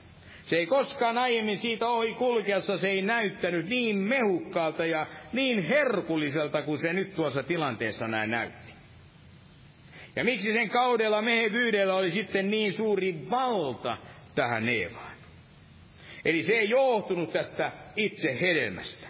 Se 0.45 0.55
ei 0.55 0.65
koskaan 0.65 1.17
aiemmin 1.17 1.57
siitä 1.57 1.87
ohi 1.87 2.13
kulkeessa, 2.13 2.77
se 2.77 2.87
ei 2.87 3.01
näyttänyt 3.01 3.69
niin 3.69 3.97
mehukkaalta 3.97 4.85
ja 4.85 5.07
niin 5.33 5.63
herkulliselta 5.63 6.61
kuin 6.61 6.79
se 6.79 6.93
nyt 6.93 7.15
tuossa 7.15 7.43
tilanteessa 7.43 8.07
näin 8.07 8.31
näytti. 8.31 8.73
Ja 10.15 10.23
miksi 10.23 10.53
sen 10.53 10.69
kaudella 10.69 11.21
mehevyydellä 11.21 11.95
oli 11.95 12.11
sitten 12.11 12.51
niin 12.51 12.73
suuri 12.73 13.27
valta 13.29 13.97
tähän 14.35 14.69
Eevaan? 14.69 15.13
Eli 16.25 16.43
se 16.43 16.51
ei 16.51 16.69
johtunut 16.69 17.33
tästä 17.33 17.71
itse 17.95 18.37
hedelmästä. 18.41 19.07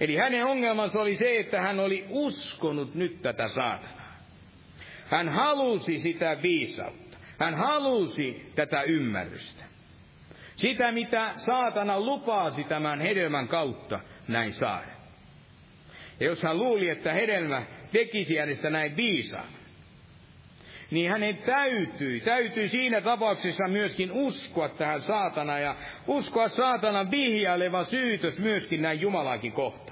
Eli 0.00 0.16
hänen 0.16 0.44
ongelmansa 0.44 1.00
oli 1.00 1.16
se, 1.16 1.38
että 1.38 1.60
hän 1.60 1.80
oli 1.80 2.04
uskonut 2.08 2.94
nyt 2.94 3.22
tätä 3.22 3.48
saatanaa. 3.48 3.97
Hän 5.10 5.28
halusi 5.28 5.98
sitä 5.98 6.36
viisautta. 6.42 7.18
Hän 7.38 7.54
halusi 7.54 8.52
tätä 8.54 8.82
ymmärrystä. 8.82 9.64
Sitä, 10.56 10.92
mitä 10.92 11.30
saatana 11.36 12.00
lupasi 12.00 12.64
tämän 12.64 13.00
hedelmän 13.00 13.48
kautta 13.48 14.00
näin 14.28 14.52
saada. 14.52 14.98
Ja 16.20 16.26
jos 16.26 16.42
hän 16.42 16.58
luuli, 16.58 16.88
että 16.88 17.12
hedelmä 17.12 17.62
tekisi 17.92 18.36
hänestä 18.36 18.70
näin 18.70 18.96
viisaan, 18.96 19.48
niin 20.90 21.10
hänen 21.10 21.36
täytyi, 21.36 22.20
täytyy 22.20 22.68
siinä 22.68 23.00
tapauksessa 23.00 23.68
myöskin 23.68 24.12
uskoa 24.12 24.68
tähän 24.68 25.02
saatana 25.02 25.58
ja 25.58 25.76
uskoa 26.06 26.48
saatanan 26.48 27.10
vihjaileva 27.10 27.84
syytös 27.84 28.38
myöskin 28.38 28.82
näin 28.82 29.00
Jumalaakin 29.00 29.52
kohtaan. 29.52 29.87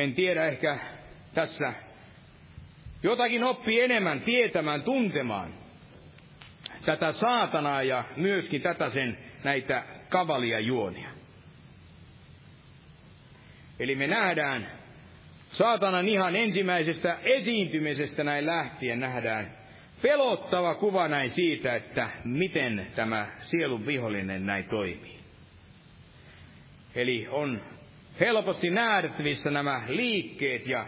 En 0.00 0.14
tiedä, 0.14 0.46
ehkä 0.46 0.78
tässä 1.34 1.72
jotakin 3.02 3.44
oppii 3.44 3.80
enemmän 3.80 4.20
tietämään, 4.20 4.82
tuntemaan 4.82 5.54
tätä 6.84 7.12
saatanaa 7.12 7.82
ja 7.82 8.04
myöskin 8.16 8.62
tätä 8.62 8.90
sen 8.90 9.18
näitä 9.44 9.84
kavalia 10.08 10.60
juonia. 10.60 11.08
Eli 13.78 13.94
me 13.94 14.06
nähdään 14.06 14.66
saatanan 15.50 16.08
ihan 16.08 16.36
ensimmäisestä 16.36 17.18
esiintymisestä 17.22 18.24
näin 18.24 18.46
lähtien 18.46 19.00
nähdään 19.00 19.52
pelottava 20.02 20.74
kuva 20.74 21.08
näin 21.08 21.30
siitä, 21.30 21.76
että 21.76 22.10
miten 22.24 22.86
tämä 22.96 23.26
sielun 23.42 23.86
vihollinen 23.86 24.46
näin 24.46 24.64
toimii. 24.64 25.20
Eli 26.94 27.26
on 27.30 27.60
helposti 28.20 28.70
nähtävissä 28.70 29.50
nämä 29.50 29.82
liikkeet 29.88 30.66
ja 30.66 30.86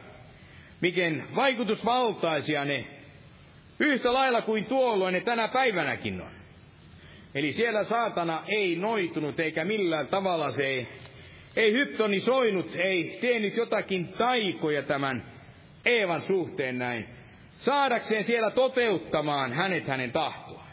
miten 0.80 1.24
vaikutusvaltaisia 1.34 2.64
ne 2.64 2.86
yhtä 3.78 4.12
lailla 4.12 4.42
kuin 4.42 4.64
tuolloin 4.64 5.12
ne 5.12 5.20
tänä 5.20 5.48
päivänäkin 5.48 6.20
on. 6.20 6.30
Eli 7.34 7.52
siellä 7.52 7.84
saatana 7.84 8.42
ei 8.48 8.76
noitunut 8.76 9.40
eikä 9.40 9.64
millään 9.64 10.06
tavalla 10.06 10.50
se 10.50 10.62
ei 10.62 10.88
ei 11.56 11.72
hyptonisoinut, 11.72 12.74
ei 12.76 13.18
tehnyt 13.20 13.56
jotakin 13.56 14.08
taikoja 14.08 14.82
tämän 14.82 15.24
Eevan 15.84 16.22
suhteen 16.22 16.78
näin, 16.78 17.06
saadakseen 17.58 18.24
siellä 18.24 18.50
toteuttamaan 18.50 19.52
hänet 19.52 19.86
hänen 19.88 20.12
tahtoa. 20.12 20.66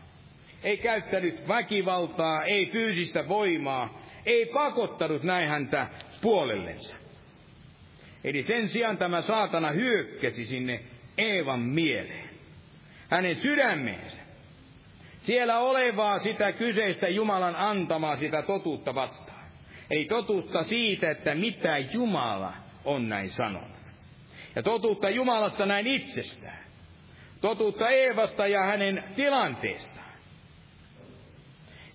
Ei 0.63 0.77
käyttänyt 0.77 1.47
väkivaltaa, 1.47 2.43
ei 2.43 2.65
fyysistä 2.71 3.27
voimaa, 3.27 3.98
ei 4.29 4.45
pakottanut 4.45 5.23
näin 5.23 5.49
häntä 5.49 5.87
puolellensa. 6.21 6.95
Eli 8.23 8.43
sen 8.43 8.69
sijaan 8.69 8.97
tämä 8.97 9.21
saatana 9.21 9.69
hyökkäsi 9.69 10.45
sinne 10.45 10.83
Eevan 11.17 11.59
mieleen, 11.59 12.29
hänen 13.09 13.35
sydämeensä. 13.35 14.21
Siellä 15.21 15.59
olevaa 15.59 16.19
sitä 16.19 16.51
kyseistä 16.51 17.07
Jumalan 17.07 17.55
antamaa 17.55 18.17
sitä 18.17 18.41
totuutta 18.41 18.95
vastaan. 18.95 19.39
Eli 19.91 20.05
totuutta 20.05 20.63
siitä, 20.63 21.11
että 21.11 21.35
mitä 21.35 21.77
Jumala 21.77 22.53
on 22.85 23.09
näin 23.09 23.29
sanonut. 23.29 23.79
Ja 24.55 24.63
totuutta 24.63 25.09
Jumalasta 25.09 25.65
näin 25.65 25.87
itsestään. 25.87 26.63
Totuutta 27.41 27.89
Eevasta 27.89 28.47
ja 28.47 28.63
hänen 28.63 29.03
tilanteestaan. 29.15 29.98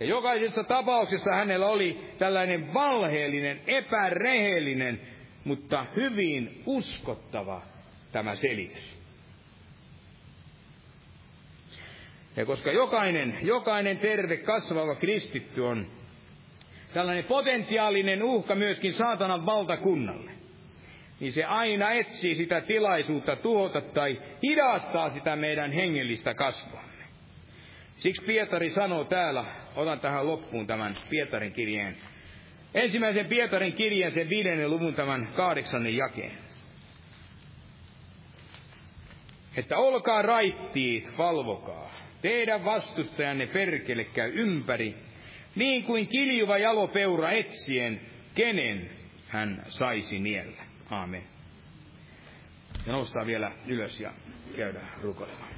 Ja 0.01 0.07
jokaisessa 0.07 0.65
tapauksessa 0.65 1.35
hänellä 1.35 1.67
oli 1.67 2.11
tällainen 2.19 2.75
valheellinen, 2.75 3.61
epärehellinen, 3.67 5.01
mutta 5.45 5.87
hyvin 5.97 6.63
uskottava 6.67 7.63
tämä 8.13 8.35
selitys. 8.35 9.05
Ja 12.37 12.47
koska 12.47 12.73
jokainen, 12.73 13.39
jokainen 13.43 13.99
terve 13.99 14.37
kasvava 14.37 14.95
kristitty 14.95 15.61
on 15.61 15.87
tällainen 16.95 17.25
potentiaalinen 17.25 18.23
uhka 18.23 18.55
myöskin 18.55 18.95
saatanan 18.95 19.47
valtakunnalle, 19.47 20.31
niin 21.21 21.33
se 21.33 21.45
aina 21.45 21.91
etsii 21.93 22.35
sitä 22.35 22.61
tilaisuutta 22.61 23.37
tuhota 23.37 23.81
tai 23.81 24.23
hidastaa 24.43 25.11
sitä 25.11 25.37
meidän 25.37 25.73
hengellistä 25.73 26.35
kasvuamme. 26.35 26.94
Siksi 28.05 28.23
Pietari 28.23 28.71
sanoo 28.71 29.05
täällä, 29.05 29.45
otan 29.77 30.01
tähän 30.01 30.27
loppuun 30.27 30.67
tämän 30.67 30.99
Pietarin 31.11 31.53
kirjeen, 31.53 31.97
ensimmäisen 32.75 33.27
Pietarin 33.27 33.73
kirjeen, 33.73 34.13
sen 34.13 34.29
viidennen 34.29 34.71
luvun 34.71 34.95
tämän 34.95 35.29
kahdeksannen 35.37 35.97
jakeen. 35.97 36.39
Että 39.57 39.79
olkaa 39.79 40.23
raittiit, 40.23 41.19
valvokaa. 41.19 41.91
Teidän 42.23 42.65
vastustajanne 42.65 43.47
perkele 43.47 44.05
käy 44.05 44.33
ympäri 44.35 44.95
niin 45.57 45.85
kuin 45.85 46.09
kiljuva 46.09 46.59
jalopeura 46.59 47.31
etsien, 47.31 48.01
kenen 48.35 48.91
hän 49.29 49.63
saisi 49.69 50.19
niellä. 50.19 50.63
Aamen. 50.91 51.23
Ja 52.87 52.93
noustaan 52.93 53.27
vielä 53.27 53.53
ylös 53.67 54.01
ja 54.01 54.13
käydään 54.57 54.89
rukoilemaan. 55.03 55.54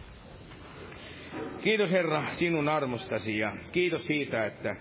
Kiitos 1.63 1.91
Herra 1.93 2.23
sinun 2.33 2.69
armostasi 2.69 3.39
ja 3.39 3.57
kiitos 3.73 4.03
siitä, 4.07 4.47
että 4.47 4.77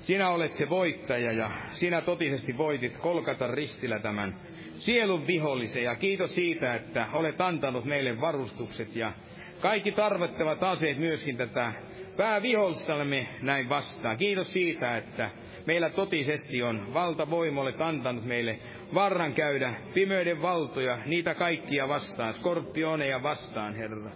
sinä 0.00 0.30
olet 0.30 0.54
se 0.54 0.68
voittaja 0.68 1.32
ja 1.32 1.50
sinä 1.70 2.00
totisesti 2.00 2.56
voitit 2.56 2.96
kolkata 2.98 3.46
ristillä 3.46 3.98
tämän 3.98 4.34
sielun 4.74 5.26
vihollisen 5.26 5.82
ja 5.84 5.94
kiitos 5.96 6.34
siitä, 6.34 6.74
että 6.74 7.06
olet 7.12 7.40
antanut 7.40 7.84
meille 7.84 8.20
varustukset 8.20 8.96
ja 8.96 9.12
kaikki 9.60 9.92
tarvittavat 9.92 10.62
aseet 10.62 10.98
myöskin 10.98 11.36
tätä 11.36 11.72
päävihollistamme 12.16 13.28
näin 13.42 13.68
vastaan. 13.68 14.16
Kiitos 14.16 14.52
siitä, 14.52 14.96
että 14.96 15.30
meillä 15.66 15.90
totisesti 15.90 16.62
on 16.62 16.94
valtavoimolle 16.94 17.72
kantanut 17.72 18.24
meille 18.24 18.58
varran 18.94 19.32
käydä 19.32 19.74
pimeyden 19.94 20.42
valtoja, 20.42 20.98
niitä 21.06 21.34
kaikkia 21.34 21.88
vastaan, 21.88 22.34
skorpioneja 22.34 23.22
vastaan, 23.22 23.74
Herra. 23.74 24.10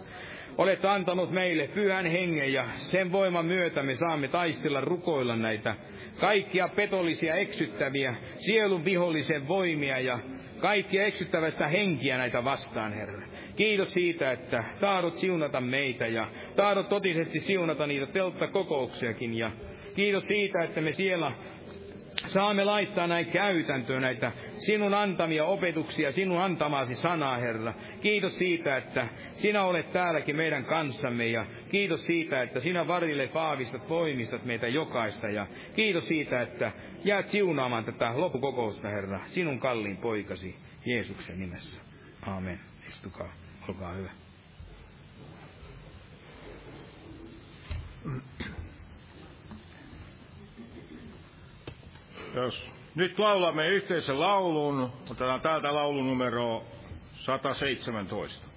Olet 0.57 0.85
antanut 0.85 1.31
meille 1.31 1.67
pyhän 1.67 2.05
hengen 2.05 2.53
ja 2.53 2.67
sen 2.77 3.11
voiman 3.11 3.45
myötä 3.45 3.83
me 3.83 3.95
saamme 3.95 4.27
taistella 4.27 4.81
rukoilla 4.81 5.35
näitä 5.35 5.75
kaikkia 6.19 6.67
petollisia 6.75 7.35
eksyttäviä 7.35 8.15
sielun 8.37 8.85
vihollisen 8.85 9.47
voimia 9.47 9.99
ja 9.99 10.19
kaikkia 10.57 11.05
eksyttävästä 11.05 11.67
henkiä 11.67 12.17
näitä 12.17 12.43
vastaan, 12.43 12.93
Herra. 12.93 13.27
Kiitos 13.55 13.93
siitä, 13.93 14.31
että 14.31 14.63
tahdot 14.79 15.17
siunata 15.17 15.61
meitä 15.61 16.07
ja 16.07 16.27
tahdot 16.55 16.89
totisesti 16.89 17.39
siunata 17.39 17.87
niitä 17.87 18.05
telttakokouksiakin. 18.05 19.33
Ja 19.33 19.51
kiitos 19.95 20.23
siitä, 20.27 20.63
että 20.63 20.81
me 20.81 20.91
siellä 20.91 21.31
saamme 22.27 22.63
laittaa 22.63 23.07
näin 23.07 23.25
käytäntöön 23.25 24.01
näitä 24.01 24.31
sinun 24.57 24.93
antamia 24.93 25.45
opetuksia, 25.45 26.11
sinun 26.11 26.41
antamasi 26.41 26.95
sanaa, 26.95 27.37
Herra. 27.37 27.73
Kiitos 28.01 28.37
siitä, 28.37 28.77
että 28.77 29.07
sinä 29.31 29.63
olet 29.63 29.91
täälläkin 29.93 30.35
meidän 30.35 30.65
kanssamme 30.65 31.27
ja 31.27 31.45
kiitos 31.69 32.05
siitä, 32.05 32.41
että 32.41 32.59
sinä 32.59 32.87
varille 32.87 33.27
paavistat, 33.27 33.89
voimistat 33.89 34.45
meitä 34.45 34.67
jokaista 34.67 35.29
ja 35.29 35.47
kiitos 35.75 36.07
siitä, 36.07 36.41
että 36.41 36.71
jäät 37.03 37.29
siunaamaan 37.29 37.85
tätä 37.85 38.11
loppukokousta, 38.15 38.89
Herra, 38.89 39.19
sinun 39.27 39.59
kalliin 39.59 39.97
poikasi 39.97 40.55
Jeesuksen 40.85 41.39
nimessä. 41.39 41.81
Amen. 42.21 42.59
Istukaa, 42.89 43.33
olkaa 43.67 43.93
hyvä. 43.93 44.09
Jos 52.33 52.69
nyt 52.95 53.19
laulamme 53.19 53.67
yhteisen 53.67 54.19
laulun, 54.19 54.91
otetaan 55.11 55.41
täältä 55.41 55.73
laulunumero 55.73 56.63
117. 57.19 58.52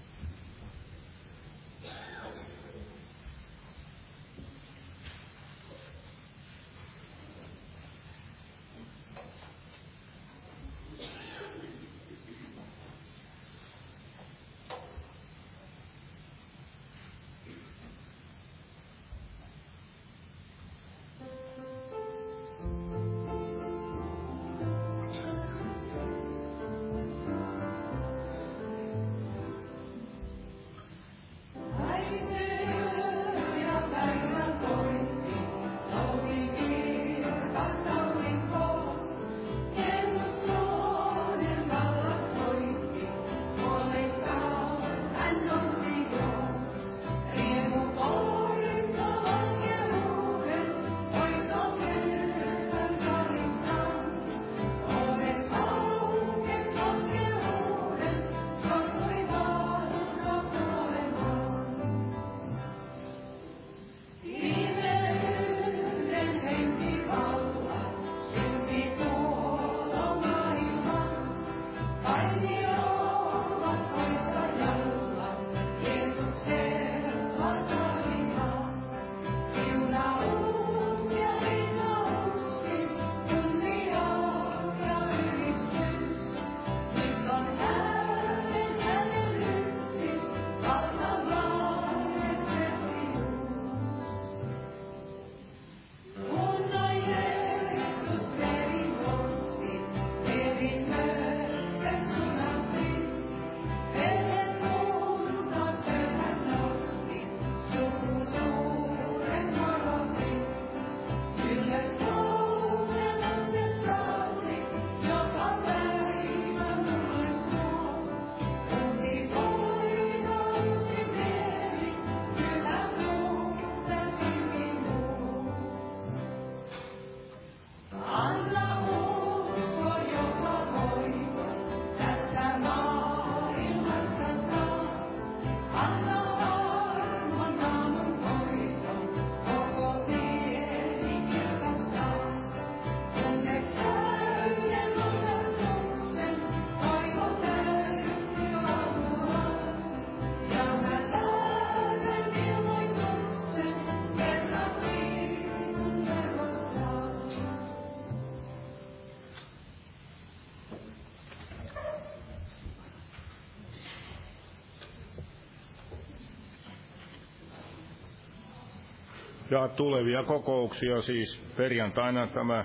Ja 169.56 169.68
tulevia 169.68 170.22
kokouksia 170.22 171.02
siis 171.02 171.40
perjantaina 171.56 172.26
tämä 172.26 172.64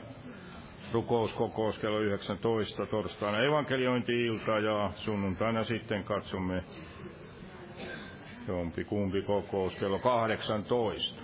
rukouskokous 0.94 1.80
kello 1.80 2.00
19, 2.00 2.86
torstaina 2.86 3.44
evankeliointi-ilta 3.44 4.60
ja 4.60 4.92
sunnuntaina 4.96 5.64
sitten 5.64 6.04
katsomme 6.04 6.64
jompi 8.48 8.84
kumpi 8.84 9.22
kokous 9.22 9.76
kello 9.76 10.00
18. 10.00 11.22